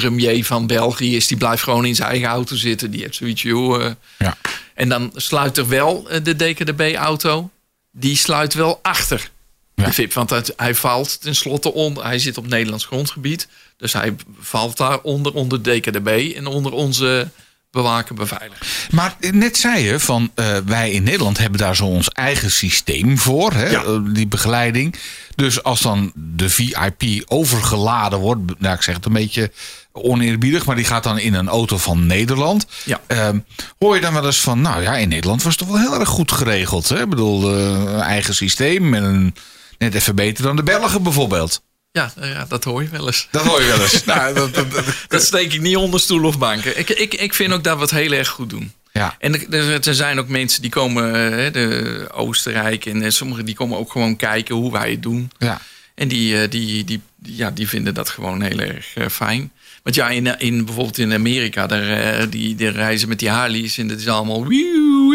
premier 0.01 0.45
van 0.45 0.67
België 0.67 1.15
is, 1.15 1.27
die 1.27 1.37
blijft 1.37 1.63
gewoon 1.63 1.85
in 1.85 1.95
zijn 1.95 2.09
eigen 2.09 2.27
auto 2.27 2.55
zitten. 2.55 2.91
Die 2.91 3.01
heeft 3.01 3.15
zoiets, 3.15 3.41
joh. 3.41 3.85
eh. 3.85 3.91
Ja. 4.17 4.37
En 4.73 4.89
dan 4.89 5.11
sluit 5.15 5.57
er 5.57 5.67
wel 5.67 6.09
eh, 6.09 6.23
de 6.23 6.35
DKDB-auto. 6.35 7.49
Die 7.91 8.15
sluit 8.17 8.53
wel 8.53 8.79
achter 8.81 9.29
Ja. 9.75 9.85
de 9.85 9.93
VIP. 9.93 10.13
Want 10.13 10.29
het- 10.29 10.53
hij 10.57 10.75
valt 10.75 11.21
tenslotte 11.21 11.73
onder. 11.73 12.03
Hij 12.03 12.19
zit 12.19 12.37
op 12.37 12.47
Nederlands 12.47 12.85
grondgebied. 12.85 13.47
Dus 13.77 13.93
hij 13.93 14.15
valt 14.39 14.77
daar 14.77 14.99
onder, 15.01 15.33
onder 15.33 15.61
DKDB 15.61 16.31
en 16.35 16.45
onder 16.47 16.71
onze 16.71 17.29
bewaken 17.77 18.15
beveiliger. 18.15 18.67
Maar 18.91 19.15
net 19.31 19.57
zei 19.57 19.83
je 19.83 19.99
van 19.99 20.31
eh, 20.35 20.45
wij 20.65 20.91
in 20.91 21.03
Nederland 21.03 21.37
hebben 21.37 21.59
daar 21.59 21.75
zo 21.75 21.85
ons 21.85 22.09
eigen 22.09 22.51
systeem 22.51 23.17
voor, 23.17 23.53
hè, 23.53 23.69
Ja. 23.69 23.83
eh, 23.83 23.99
die 24.13 24.27
begeleiding. 24.27 24.95
Dus 25.35 25.63
als 25.63 25.81
dan 25.81 26.11
de 26.15 26.49
VIP 26.49 27.03
overgeladen 27.25 28.19
wordt, 28.19 28.59
nou 28.59 28.75
ik 28.75 28.81
zeg 28.81 28.95
het 28.95 29.05
een 29.05 29.13
beetje 29.13 29.51
oneerbiedig, 29.91 30.65
maar 30.65 30.75
die 30.75 30.85
gaat 30.85 31.03
dan 31.03 31.19
in 31.19 31.33
een 31.33 31.47
auto 31.47 31.77
van 31.77 32.05
Nederland. 32.05 32.65
Ja. 32.83 33.01
Ehm, 33.07 33.39
hoor 33.79 33.95
je 33.95 34.01
dan 34.01 34.13
wel 34.13 34.25
eens 34.25 34.39
van, 34.39 34.61
nou 34.61 34.81
ja, 34.81 34.95
in 34.95 35.09
Nederland 35.09 35.43
was 35.43 35.55
het 35.55 35.67
toch 35.67 35.77
wel 35.77 35.89
heel 35.91 35.99
erg 35.99 36.09
goed 36.09 36.31
geregeld. 36.31 36.89
Hè? 36.89 37.01
Ik 37.01 37.09
bedoel, 37.09 37.55
eh, 37.55 37.69
een 37.69 37.99
eigen 37.99 38.35
systeem 38.35 38.93
en 38.93 39.03
een, 39.03 39.35
net 39.77 39.93
even 39.93 40.15
beter 40.15 40.43
dan 40.43 40.55
de 40.55 40.63
Belgen 40.63 41.03
bijvoorbeeld. 41.03 41.61
Ja, 41.91 42.11
eh, 42.19 42.31
ja, 42.31 42.45
dat 42.49 42.63
hoor 42.63 42.81
je 42.81 42.89
wel 42.89 43.05
eens. 43.05 43.27
Dat 43.31 43.45
hoor 43.45 43.61
je 43.61 43.67
wel 43.67 43.81
eens. 43.81 44.03
nou, 44.13 44.33
dat, 44.33 44.53
dat- 44.55 44.71
dat- 44.71 44.85
Dat 45.07 45.23
steek 45.23 45.53
ik 45.53 45.61
niet 45.61 45.75
onder 45.75 45.99
stoel 45.99 46.23
of 46.23 46.37
banken. 46.37 46.79
Ik, 46.79 46.89
ik, 46.89 47.13
ik 47.13 47.33
vind 47.33 47.53
ook 47.53 47.63
dat 47.63 47.75
we 47.75 47.81
het 47.81 47.91
heel 47.91 48.11
erg 48.11 48.27
goed 48.27 48.49
doen. 48.49 48.71
ja. 48.91 49.15
En 49.19 49.51
er- 49.51 49.95
zijn 49.95 50.19
ook 50.19 50.27
mensen 50.27 50.61
die 50.61 50.71
komen, 50.71 51.05
eh, 51.45 51.53
de 51.53 52.07
Oostenrijk 52.13 52.85
en 52.85 53.01
eh, 53.01 53.09
sommigen 53.09 53.45
die 53.45 53.55
komen 53.55 53.77
ook 53.77 53.91
gewoon 53.91 54.15
kijken 54.15 54.55
hoe 54.55 54.71
wij 54.71 54.91
het 54.91 55.03
doen. 55.03 55.31
ja. 55.37 55.61
En 55.95 56.07
die, 56.07 56.41
eh, 56.41 56.49
die, 56.49 56.83
die, 56.83 57.01
ja, 57.23 57.51
die 57.51 57.67
vinden 57.67 57.93
dat 57.93 58.09
gewoon 58.09 58.41
heel 58.41 58.59
erg 58.59 58.93
fijn. 59.11 59.51
Want 59.83 59.95
ja, 59.95 60.09
in, 60.09 60.39
in, 60.39 60.65
bijvoorbeeld 60.65 60.97
in 60.97 61.13
Amerika, 61.13 61.67
daar, 61.67 62.29
die, 62.29 62.55
die 62.55 62.69
reizen 62.69 63.07
met 63.09 63.19
die 63.19 63.29
Harleys 63.29 63.77
en 63.77 63.87
dat 63.87 63.99
is 63.99 64.07
allemaal... 64.07 64.47
wieuw. 64.47 65.09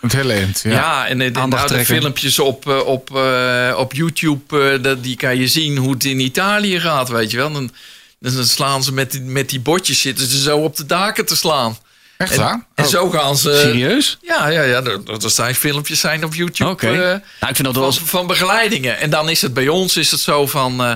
Het 0.00 0.12
hele 0.12 0.32
eind. 0.32 0.60
Ja. 0.62 0.70
Ja, 0.70 1.06
en, 1.06 1.20
en 1.20 1.32
nou, 1.32 1.50
de 1.50 1.56
trekken. 1.56 1.84
filmpjes 1.96 2.38
op, 2.38 2.68
eh, 2.68 2.86
op, 2.86 3.16
eh, 3.16 3.74
op 3.76 3.92
YouTube, 3.92 4.72
eh, 4.72 4.82
dat, 4.82 5.02
die 5.02 5.16
kan 5.16 5.36
je 5.36 5.48
zien 5.48 5.76
hoe 5.76 5.92
het 5.92 6.04
in 6.04 6.20
Italië 6.20 6.80
gaat, 6.80 7.08
weet 7.08 7.30
je 7.30 7.36
wel. 7.36 7.52
Dan, 7.52 7.70
dan 8.18 8.44
slaan 8.46 8.82
ze 8.82 8.92
met 8.92 9.10
die, 9.10 9.20
met 9.20 9.48
die 9.48 9.60
botjes, 9.60 10.00
zitten 10.00 10.26
ze 10.26 10.40
zo 10.40 10.58
op 10.58 10.76
de 10.76 10.86
daken 10.86 11.26
te 11.26 11.36
slaan. 11.36 11.78
Echt 12.16 12.32
En, 12.32 12.38
waar? 12.38 12.66
en 12.74 12.84
Oh. 12.84 12.90
zo 12.90 13.10
gaan 13.10 13.36
ze... 13.36 13.58
Serieus? 13.62 14.18
Ja, 14.22 14.48
ja, 14.48 14.62
ja. 14.62 14.82
Er, 14.82 15.00
er 15.22 15.30
zijn 15.30 15.54
filmpjes 15.54 16.00
zijn 16.00 16.24
op 16.24 16.34
YouTube 16.34 16.70
Oké. 16.70 16.90
Nou, 16.96 17.20
ik 17.50 17.56
vind 17.56 17.64
dat 17.64 17.76
wel 17.76 17.92
van, 17.92 18.26
begeleidingen. 18.26 18.98
En 18.98 19.10
dan 19.10 19.28
is 19.28 19.42
het 19.42 19.54
bij 19.54 19.68
ons 19.68 19.96
is 19.96 20.10
het 20.10 20.20
zo 20.20 20.46
van 20.46 20.80
eh, 20.84 20.92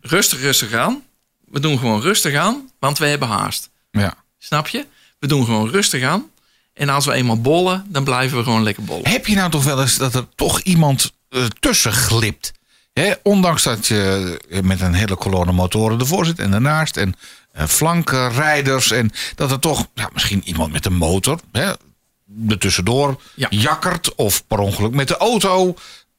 rustig, 0.00 0.40
rustig 0.40 0.72
aan. 0.72 1.02
We 1.50 1.60
doen 1.60 1.78
gewoon 1.78 2.00
rustig 2.00 2.34
aan, 2.34 2.70
want 2.78 2.98
we 2.98 3.06
hebben 3.06 3.28
haast. 3.28 3.70
Ja. 3.90 4.14
Snap 4.38 4.68
je? 4.68 4.84
We 5.18 5.26
doen 5.26 5.44
gewoon 5.44 5.70
rustig 5.70 6.02
aan. 6.02 6.30
En 6.76 6.88
als 6.88 7.06
we 7.06 7.12
eenmaal 7.12 7.40
bollen, 7.40 7.84
dan 7.88 8.04
blijven 8.04 8.38
we 8.38 8.44
gewoon 8.44 8.62
lekker 8.62 8.84
bollen. 8.84 9.08
Heb 9.08 9.26
je 9.26 9.34
nou 9.34 9.50
toch 9.50 9.64
wel 9.64 9.80
eens 9.80 9.96
dat 9.96 10.14
er 10.14 10.26
toch 10.34 10.60
iemand 10.60 11.12
eh, 11.28 11.44
tussen 11.60 11.92
glipt? 11.92 12.52
Hè, 12.92 13.12
ondanks 13.22 13.62
dat 13.62 13.86
je 13.86 14.38
met 14.62 14.80
een 14.80 14.94
hele 14.94 15.16
kolonne 15.16 15.52
motoren 15.52 16.00
ervoor 16.00 16.26
zit 16.26 16.38
en 16.38 16.52
ernaast. 16.52 16.96
En 16.96 17.14
eh, 17.52 17.66
flankrijders. 17.66 18.90
En 18.90 19.10
dat 19.34 19.50
er 19.50 19.58
toch 19.58 19.86
ja, 19.94 20.10
misschien 20.12 20.42
iemand 20.44 20.72
met 20.72 20.86
een 20.86 20.96
motor 20.96 21.38
hè, 21.52 21.72
er 22.48 22.58
tussendoor 22.58 23.20
Ja. 23.34 23.46
jakkert. 23.50 24.14
Of 24.14 24.46
per 24.46 24.58
ongeluk 24.58 24.92
met 24.94 25.08
de 25.08 25.16
auto 25.16 25.74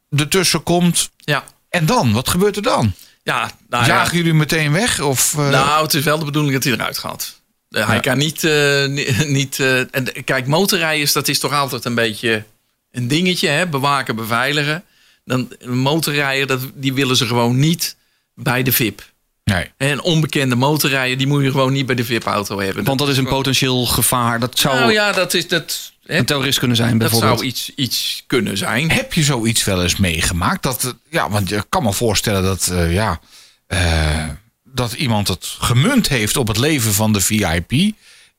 ertussen 0.09 0.63
komt. 0.63 1.09
Ja, 1.17 1.43
En 1.69 1.85
dan? 1.85 2.13
Wat 2.13 2.29
gebeurt 2.29 2.55
er 2.55 2.61
dan? 2.61 2.93
ja, 3.23 3.51
nou, 3.69 3.85
ja. 3.85 3.89
Jagen 3.95 4.17
jullie 4.17 4.33
meteen 4.33 4.71
weg? 4.71 4.99
Of, 4.99 5.33
eh, 5.37 5.49
nou, 5.49 5.83
het 5.83 5.93
is 5.93 6.03
wel 6.03 6.19
de 6.19 6.25
bedoeling 6.25 6.53
dat 6.53 6.63
hij 6.63 6.73
eruit 6.73 6.97
gaat. 6.97 7.36
Eh, 7.69 7.87
Hij 7.87 7.99
kan 7.99 8.17
niet. 8.17 8.43
eh, 8.43 8.85
ni- 8.85 9.07
niet 9.39 9.59
eh, 9.59 9.79
en 9.79 10.23
kijk, 10.25 10.47
motorrijders, 10.47 11.11
dat 11.13 11.27
is 11.27 11.39
toch 11.39 11.53
altijd 11.53 11.85
een 11.85 11.95
beetje 11.95 12.43
een 12.91 13.07
dingetje, 13.07 13.47
hè? 13.47 13.67
Bewaken, 13.67 14.15
beveiligen. 14.15 14.83
Dan 15.25 15.47
een 15.59 15.77
motorrijder, 15.77 16.47
dat, 16.47 16.59
die 16.73 16.93
willen 16.93 17.15
ze 17.15 17.25
gewoon 17.27 17.59
niet 17.59 17.95
bij 18.35 18.63
de 18.63 18.71
VIP. 18.71 19.11
nee. 19.43 19.71
En 19.77 19.89
een 19.91 20.01
onbekende 20.01 20.55
motorrijder, 20.55 21.17
die 21.17 21.27
moet 21.27 21.43
je 21.43 21.51
gewoon 21.51 21.73
niet 21.73 21.85
bij 21.85 21.95
de 21.95 22.05
VIP-auto 22.05 22.59
hebben. 22.59 22.83
Want 22.83 22.99
dat 22.99 23.09
is 23.09 23.17
een 23.17 23.27
potentieel 23.27 23.85
gevaar. 23.85 24.39
Dat 24.39 24.59
zou 24.59 24.79
Nou 24.79 24.91
ja, 24.91 25.11
dat 25.11 25.33
is 25.33 25.47
dat. 25.47 25.91
Hè, 26.05 26.17
een 26.17 26.25
terrorist 26.25 26.59
kunnen 26.59 26.77
zijn, 26.77 26.97
dat 26.97 27.09
bijvoorbeeld. 27.09 27.37
zou 27.39 27.49
iets, 27.49 27.71
iets 27.75 28.23
kunnen 28.27 28.57
zijn. 28.57 28.91
Heb 28.91 29.13
je 29.13 29.23
zoiets 29.23 29.63
wel 29.63 29.83
eens 29.83 29.97
meegemaakt? 29.97 30.63
Dat, 30.63 30.95
ja, 31.09 31.29
want 31.29 31.49
je 31.49 31.65
kan 31.69 31.83
me 31.83 31.93
voorstellen 31.93 32.43
dat, 32.43 32.71
ja, 32.89 33.19
dat 34.77 34.93
iemand 34.93 35.27
het 35.27 35.55
gemunt 35.59 36.07
heeft 36.07 36.37
op 36.37 36.47
het 36.47 36.57
leven 36.57 36.93
van 36.93 37.13
de 37.13 37.21
VIP. 37.21 37.71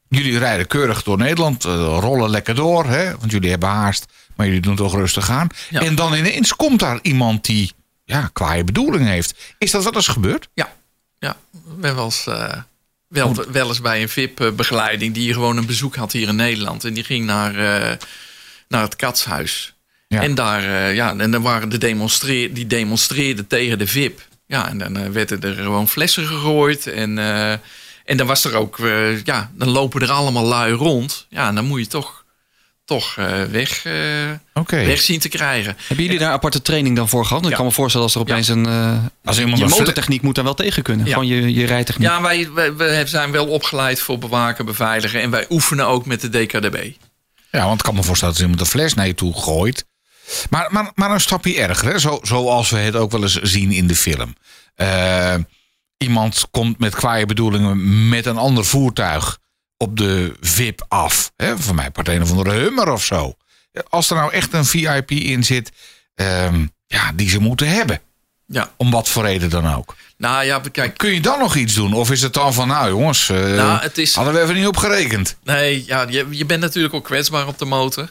Jullie 0.09 0.39
rijden 0.39 0.67
keurig 0.67 1.03
door 1.03 1.19
Nederland, 1.19 1.65
eh, 1.65 1.99
rollen 2.01 2.31
lekker 2.31 2.55
door, 2.55 2.87
hè, 2.87 3.19
want 3.19 3.31
jullie 3.31 3.51
hebben 3.51 3.69
haast, 3.69 4.07
maar 4.37 4.47
jullie 4.47 4.61
doen 4.61 4.77
toch 4.77 4.95
rustig 4.95 5.31
aan. 5.31 5.49
Ja. 5.71 5.81
En 5.81 5.95
dan 5.95 6.15
ineens 6.15 6.57
komt 6.57 6.81
daar 6.81 6.99
iemand 7.03 7.45
die 7.45 7.73
ja, 8.05 8.31
kwaaie 8.33 8.65
bedoelingen 8.65 9.09
heeft. 9.09 9.35
Is 9.59 9.71
dat 9.71 9.85
wel 9.85 9.95
eens 9.95 10.09
gebeurd? 10.09 10.49
Ja, 10.55 10.73
ja. 11.19 11.37
ik 11.53 11.81
ben 11.81 11.95
wel 11.95 12.05
eens, 12.05 12.27
eh, 12.27 12.53
wel, 13.09 13.45
wel 13.49 13.69
eens 13.69 13.81
bij 13.81 14.03
een 14.03 14.09
VIP-begeleiding 14.09 15.15
die 15.15 15.33
gewoon 15.33 15.57
een 15.57 15.67
bezoek 15.67 15.97
had 15.97 16.13
hier 16.13 16.29
in 16.29 16.37
Nederland. 16.37 16.85
En 16.85 16.95
die 16.95 17.05
ging 17.05 17.25
naar, 17.25 17.51
eh, 17.51 17.97
naar 18.69 18.83
het 18.83 18.97
katshuis. 18.97 19.75
Ja. 20.09 20.23
En 20.23 20.35
daar, 20.35 20.95
ja, 20.95 21.17
en 21.17 21.31
dan 21.31 21.43
waren 21.43 21.69
de 21.69 21.79
demonstreer, 21.79 22.55
die 22.55 22.67
demonstreerden 22.67 23.47
tegen 23.47 23.79
de 23.79 23.87
VIP. 23.87 24.28
Ja, 24.49 24.69
en 24.69 24.79
dan 24.79 24.97
eh, 24.97 25.07
werden 25.11 25.41
er 25.41 25.55
gewoon 25.55 25.89
flessen 25.89 26.27
gegooid. 26.27 26.87
En, 26.87 27.19
eh, 27.19 27.51
en 28.05 28.17
dan 28.17 28.27
was 28.27 28.45
er 28.45 28.55
ook, 28.57 28.79
eh, 28.79 29.25
ja, 29.25 29.51
dan 29.55 29.69
lopen 29.69 30.01
er 30.01 30.11
allemaal 30.11 30.45
lui 30.45 30.73
rond. 30.73 31.27
Ja, 31.29 31.49
en 31.49 31.55
dan 31.55 31.65
moet 31.65 31.81
je 31.81 31.87
toch, 31.87 32.25
toch 32.85 33.15
eh, 33.17 33.43
weg, 33.43 33.85
Oké. 34.55 34.85
weg 34.85 35.01
zien 35.01 35.19
te 35.21 35.29
krijgen. 35.29 35.77
Hebben 35.87 36.05
jullie 36.05 36.21
daar 36.21 36.33
aparte 36.33 36.63
training 36.63 36.97
dan 36.97 37.09
voor 37.09 37.25
gehad? 37.27 37.47
Ik 37.49 37.55
kan 37.55 37.65
me 37.65 37.71
voorstellen 37.73 38.07
als 38.07 38.15
er 38.15 38.21
opeens 38.21 38.49
een... 38.49 38.67
eh, 38.67 38.99
Als 39.25 39.39
iemand 39.39 39.59
je 39.59 39.67
motortechniek 39.67 40.23
moet 40.23 40.35
daar 40.35 40.45
wel 40.45 40.55
tegen 40.55 40.83
kunnen. 40.83 41.07
Ja. 41.07 41.13
Gewoon 41.13 41.27
je, 41.29 41.55
je 41.55 41.67
rijtechniek. 41.67 42.09
Ja, 42.09 42.23
wij, 42.23 42.51
wij, 42.53 42.77
wij 42.77 43.07
zijn 43.07 43.31
wel 43.31 43.47
opgeleid 43.47 44.01
voor 44.01 44.19
bewaken, 44.19 44.65
beveiligen. 44.65 45.21
En 45.21 45.31
wij 45.31 45.47
oefenen 45.51 45.87
ook 45.87 46.07
met 46.07 46.21
de 46.21 46.29
DKDB. 46.31 46.91
Ja, 47.51 47.65
want 47.65 47.79
ik 47.79 47.85
kan 47.85 47.95
me 47.95 48.03
voorstellen 48.03 48.35
dat 48.35 48.43
iemand 48.43 48.61
een 48.61 48.67
fles 48.67 48.95
naar 48.95 49.07
je 49.07 49.15
toe 49.15 49.35
gooit. 49.41 49.85
Maar, 50.51 50.67
maar, 50.71 50.91
maar 50.95 51.11
een 51.11 51.21
stapje 51.21 51.61
erger, 51.61 51.89
hè? 51.93 51.99
Zo, 51.99 52.19
zoals 52.23 52.71
we 52.71 52.79
het 52.79 52.97
ook 52.97 53.11
wel 53.11 53.23
eens 53.23 53.35
zien 53.43 53.73
in 53.73 53.87
de 53.87 53.97
film. 53.97 54.35
Eh, 54.75 55.35
iemand 55.97 56.47
komt 56.51 56.79
met 56.79 56.95
kwaaie 56.95 57.27
bedoelingen 57.27 58.09
met 58.09 58.27
een 58.27 58.37
ander 58.37 58.65
voertuig 58.65 59.39
op 59.77 59.97
de 59.97 60.37
VIP 60.41 60.85
af. 60.89 61.33
Hè? 61.37 61.59
Voor 61.59 61.75
mij 61.75 61.91
part 61.91 62.09
een 62.09 62.23
of 62.23 62.31
andere 62.31 62.51
hummer 62.51 62.93
of 62.93 63.05
zo. 63.05 63.35
Als 63.89 64.11
er 64.11 64.17
nou 64.17 64.33
echt 64.33 64.53
een 64.53 64.65
VIP 64.65 65.11
in 65.11 65.45
zit, 65.45 65.73
ehm, 66.15 66.67
ja, 66.87 67.13
die 67.15 67.29
ze 67.31 67.39
moeten 67.41 67.69
hebben. 67.69 68.01
Ja, 68.47 68.71
Om 68.77 68.91
wat 68.91 69.09
voor 69.09 69.23
reden 69.25 69.51
dan 69.51 69.75
ook. 69.75 69.97
nou 70.17 70.45
ja, 70.45 70.61
kijk. 70.73 70.99
Kun 70.99 71.15
je 71.15 71.21
dan 71.21 71.39
nog 71.39 71.55
iets 71.57 71.75
doen? 71.75 71.93
Of 71.93 72.11
is 72.11 72.23
het 72.23 72.33
dan 72.33 72.55
van, 72.55 72.69
nou 72.69 72.89
jongens, 72.89 73.29
eh, 73.29 73.37
Nou, 73.55 73.81
het 73.81 73.99
is- 73.99 74.15
hadden 74.15 74.35
we 74.35 74.41
even 74.43 74.55
niet 74.55 74.67
op 74.67 74.77
gerekend. 74.77 75.37
Nee, 75.45 75.85
ja, 75.87 76.07
je, 76.09 76.27
je 76.31 76.45
bent 76.47 76.61
natuurlijk 76.61 76.95
ook 76.95 77.05
kwetsbaar 77.05 77.47
op 77.47 77.59
de 77.59 77.65
motor. 77.65 78.11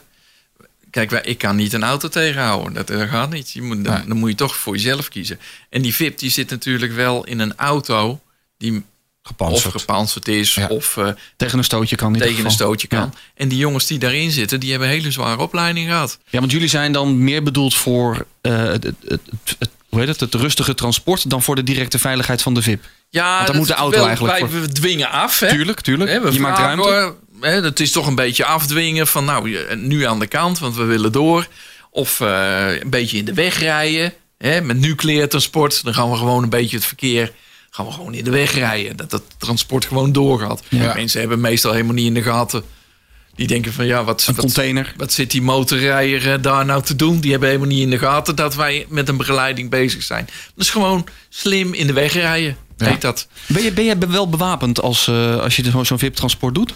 Kijk, 0.90 1.12
ik 1.12 1.38
kan 1.38 1.56
niet 1.56 1.72
een 1.72 1.84
auto 1.84 2.08
tegenhouden. 2.08 2.72
Dat, 2.72 2.86
dat 2.86 3.08
gaat 3.08 3.30
niet. 3.30 3.50
Je 3.50 3.62
moet, 3.62 3.84
dan, 3.84 3.94
Nee. 3.94 4.06
dan 4.06 4.16
moet 4.16 4.30
je 4.30 4.36
toch 4.36 4.56
voor 4.56 4.74
jezelf 4.74 5.08
kiezen. 5.08 5.38
En 5.70 5.82
die 5.82 5.94
VIP 5.94 6.18
die 6.18 6.30
zit 6.30 6.50
natuurlijk 6.50 6.92
wel 6.92 7.24
in 7.24 7.38
een 7.38 7.56
auto 7.56 8.20
die 8.58 8.84
Gepantserd. 9.22 9.74
of 9.74 9.80
gepantserd 9.80 10.28
is 10.28 10.54
Ja. 10.54 10.66
of 10.66 10.96
eh, 10.96 11.08
Tegen 11.36 11.58
een 11.58 11.64
stootje 11.64 11.96
kan 11.96 12.12
tegen 12.16 12.44
een 12.44 12.50
stootje 12.50 12.86
kan. 12.88 12.98
Ja. 12.98 13.10
En 13.34 13.48
die 13.48 13.58
jongens 13.58 13.86
die 13.86 13.98
daarin 13.98 14.30
zitten, 14.30 14.60
die 14.60 14.70
hebben 14.70 14.88
een 14.88 14.94
hele 14.94 15.10
zware 15.10 15.42
opleiding 15.42 15.88
gehad. 15.88 16.18
Ja, 16.28 16.38
want 16.40 16.52
jullie 16.52 16.68
zijn 16.68 16.92
dan 16.92 17.24
meer 17.24 17.42
bedoeld 17.42 17.74
voor 17.74 18.26
eh, 18.40 18.62
het, 18.62 18.84
het, 19.04 19.20
hoe 19.88 19.98
heet 19.98 20.08
het, 20.08 20.20
het 20.20 20.34
rustige 20.34 20.74
transport 20.74 21.30
dan 21.30 21.42
voor 21.42 21.54
de 21.54 21.62
directe 21.62 21.98
veiligheid 21.98 22.42
van 22.42 22.54
de 22.54 22.62
VIP. 22.62 22.84
Ja, 23.10 23.44
dan 23.44 23.56
moet 23.56 23.66
de 23.66 23.74
auto 23.74 24.04
eigenlijk 24.06 24.38
Wij 24.50 24.60
we 24.60 24.68
dwingen 24.68 25.10
af, 25.10 25.40
hè? 25.40 25.48
Tuurlijk, 25.48 25.80
tuurlijk. 25.80 26.22
We 26.22 26.32
je 26.32 26.40
maakt 26.40 26.58
ruimte. 26.58 27.14
Hè, 27.40 27.62
het 27.62 27.80
is 27.80 27.92
toch 27.92 28.06
een 28.06 28.14
beetje 28.14 28.44
afdwingen 28.44 29.06
van 29.06 29.24
nou, 29.24 29.56
nu 29.76 30.04
aan 30.04 30.18
de 30.18 30.26
kant, 30.26 30.58
want 30.58 30.76
we 30.76 30.84
willen 30.84 31.12
door. 31.12 31.46
Of 31.90 32.20
eh, 32.20 32.80
een 32.80 32.90
beetje 32.90 33.18
in 33.18 33.24
de 33.24 33.34
weg 33.34 33.58
rijden. 33.58 34.12
Hè, 34.38 34.60
met 34.60 34.78
nucleair 34.78 35.28
transport, 35.28 35.84
dan 35.84 35.94
gaan 35.94 36.10
we 36.10 36.16
gewoon 36.16 36.42
een 36.42 36.48
beetje 36.48 36.76
het 36.76 36.84
verkeer 36.86 37.32
gaan 37.70 37.86
we 37.86 37.92
gewoon 37.92 38.14
in 38.14 38.24
de 38.24 38.30
weg 38.30 38.52
rijden. 38.54 38.96
Dat 38.96 39.12
het 39.12 39.22
transport 39.38 39.84
gewoon 39.84 40.12
doorgaat. 40.12 40.62
Ja. 40.68 40.94
Mensen 40.94 41.20
hebben 41.20 41.40
meestal 41.40 41.72
helemaal 41.72 41.94
niet 41.94 42.06
in 42.06 42.14
de 42.14 42.22
gaten. 42.22 42.62
Die 43.34 43.46
denken 43.46 43.72
van 43.72 43.86
ja, 43.86 44.04
wat, 44.04 44.24
Een 44.26 44.34
wat, 44.34 44.44
container. 44.44 44.94
wat 44.96 45.12
zit 45.12 45.30
die 45.30 45.42
motorrijder 45.42 46.32
eh, 46.32 46.42
daar 46.42 46.64
nou 46.64 46.82
te 46.82 46.96
doen? 46.96 47.20
Die 47.20 47.30
hebben 47.30 47.48
helemaal 47.48 47.70
niet 47.70 47.80
in 47.82 47.90
de 47.90 47.98
gaten 47.98 48.36
dat 48.36 48.54
wij 48.54 48.86
met 48.88 49.08
een 49.08 49.16
begeleiding 49.16 49.70
bezig 49.70 50.02
zijn. 50.02 50.28
Dus 50.54 50.70
gewoon 50.70 51.06
slim 51.28 51.74
in 51.74 51.86
de 51.86 51.92
weg 51.92 52.12
rijden. 52.12 52.56
Ja. 52.76 52.86
Heet 52.86 53.00
dat. 53.00 53.26
Ben 53.46 53.62
je, 53.62 53.72
ben 53.72 53.84
je 53.84 53.96
wel 54.08 54.28
bewapend 54.28 54.80
als, 54.80 55.06
eh, 55.08 55.40
als 55.40 55.56
je 55.56 55.70
zo- 55.70 55.84
zo'n 55.84 55.98
VIP-transport 55.98 56.54
doet? 56.54 56.74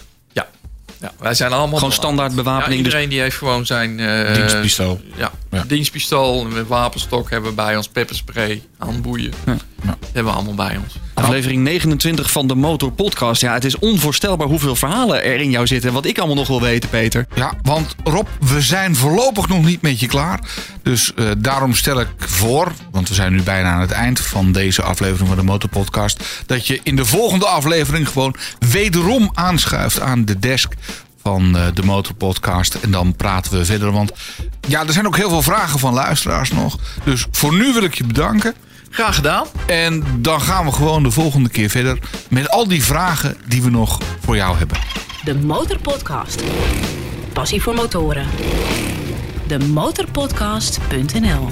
Ja. 1.03 1.11
wij 1.19 1.33
zijn 1.33 1.51
allemaal 1.53 1.77
Gewoon 1.77 1.93
standaard 1.93 2.35
bewapening, 2.35 2.63
Ja, 2.69 2.69
dus- 2.77 2.85
iedereen 2.85 3.09
die 3.09 3.19
heeft 3.21 3.37
gewoon 3.37 3.65
zijn 3.65 3.99
eh, 3.99 4.33
Dienstpistool. 4.33 5.01
Ja, 5.15 5.31
Ja. 5.51 5.63
dienstpistool, 5.67 6.45
met 6.45 6.67
wapenstok 6.67 7.29
hebben 7.29 7.49
we 7.49 7.55
bij 7.55 7.75
ons, 7.77 7.87
pepperspray, 7.87 8.61
handboeien. 8.83 9.33
Ja. 9.45 9.57
Dat 9.83 9.95
hebben 10.01 10.31
we 10.31 10.39
allemaal 10.39 10.67
bij 10.67 10.79
ons. 10.83 10.95
Aflevering 11.13 11.61
29 11.61 12.31
van 12.31 12.47
de 12.47 12.55
Motor 12.55 12.91
Podcast. 12.91 13.41
Ja, 13.41 13.53
het 13.53 13.65
is 13.65 13.79
onvoorstelbaar 13.79 14.47
hoeveel 14.47 14.75
verhalen 14.75 15.23
er 15.23 15.39
in 15.39 15.49
jou 15.49 15.67
zitten. 15.67 15.93
Wat 15.93 16.05
ik 16.05 16.17
allemaal 16.17 16.35
nog 16.35 16.47
wil 16.47 16.61
weten, 16.61 16.89
Peter. 16.89 17.25
Ja, 17.35 17.53
want 17.61 17.95
Rob, 18.03 18.27
we 18.39 18.61
zijn 18.61 18.95
voorlopig 18.95 19.47
nog 19.47 19.65
niet 19.65 19.81
met 19.81 19.99
je 19.99 20.07
klaar. 20.07 20.39
Dus 20.83 21.13
eh, 21.13 21.25
daarom 21.37 21.73
stel 21.73 21.99
ik 21.99 22.07
voor, 22.17 22.71
want 22.91 23.07
we 23.07 23.13
zijn 23.13 23.31
nu 23.31 23.41
bijna 23.41 23.71
aan 23.71 23.81
het 23.81 23.91
eind 23.91 24.19
van 24.19 24.51
deze 24.51 24.81
aflevering 24.81 25.27
van 25.27 25.37
de 25.37 25.43
Motorpodcast, 25.43 26.23
dat 26.45 26.67
je 26.67 26.79
in 26.83 26.95
de 26.95 27.05
volgende 27.05 27.45
aflevering 27.45 28.07
gewoon 28.07 28.35
wederom 28.71 29.31
aanschuift 29.33 29.99
aan 29.99 30.25
de 30.25 30.39
desk 30.39 30.73
van 31.21 31.57
eh, 31.57 31.65
de 31.73 31.83
Motorpodcast. 31.83 32.73
En 32.75 32.91
dan 32.91 33.15
praten 33.15 33.57
we 33.57 33.65
verder. 33.65 33.91
Want 33.91 34.11
ja, 34.67 34.85
er 34.85 34.93
zijn 34.93 35.07
ook 35.07 35.17
heel 35.17 35.29
veel 35.29 35.41
vragen 35.41 35.79
van 35.79 35.93
luisteraars 35.93 36.51
nog. 36.51 36.77
Dus 37.03 37.25
voor 37.31 37.53
nu 37.53 37.73
wil 37.73 37.83
ik 37.83 37.93
je 37.93 38.03
bedanken. 38.03 38.53
Graag 38.93 39.15
gedaan. 39.15 39.45
En 39.67 40.03
dan 40.21 40.41
gaan 40.41 40.65
we 40.65 40.71
gewoon 40.71 41.03
de 41.03 41.11
volgende 41.11 41.49
keer 41.49 41.69
verder 41.69 41.97
met 42.29 42.49
al 42.49 42.67
die 42.67 42.83
vragen 42.83 43.37
die 43.47 43.61
we 43.61 43.69
nog 43.69 43.99
voor 44.19 44.35
jou 44.35 44.57
hebben. 44.57 44.77
De 45.23 45.35
Motorpodcast. 45.35 46.43
Passie 47.33 47.61
voor 47.61 47.73
motoren. 47.73 48.27
De 49.47 49.59
motorpodcast.nl 49.59 51.47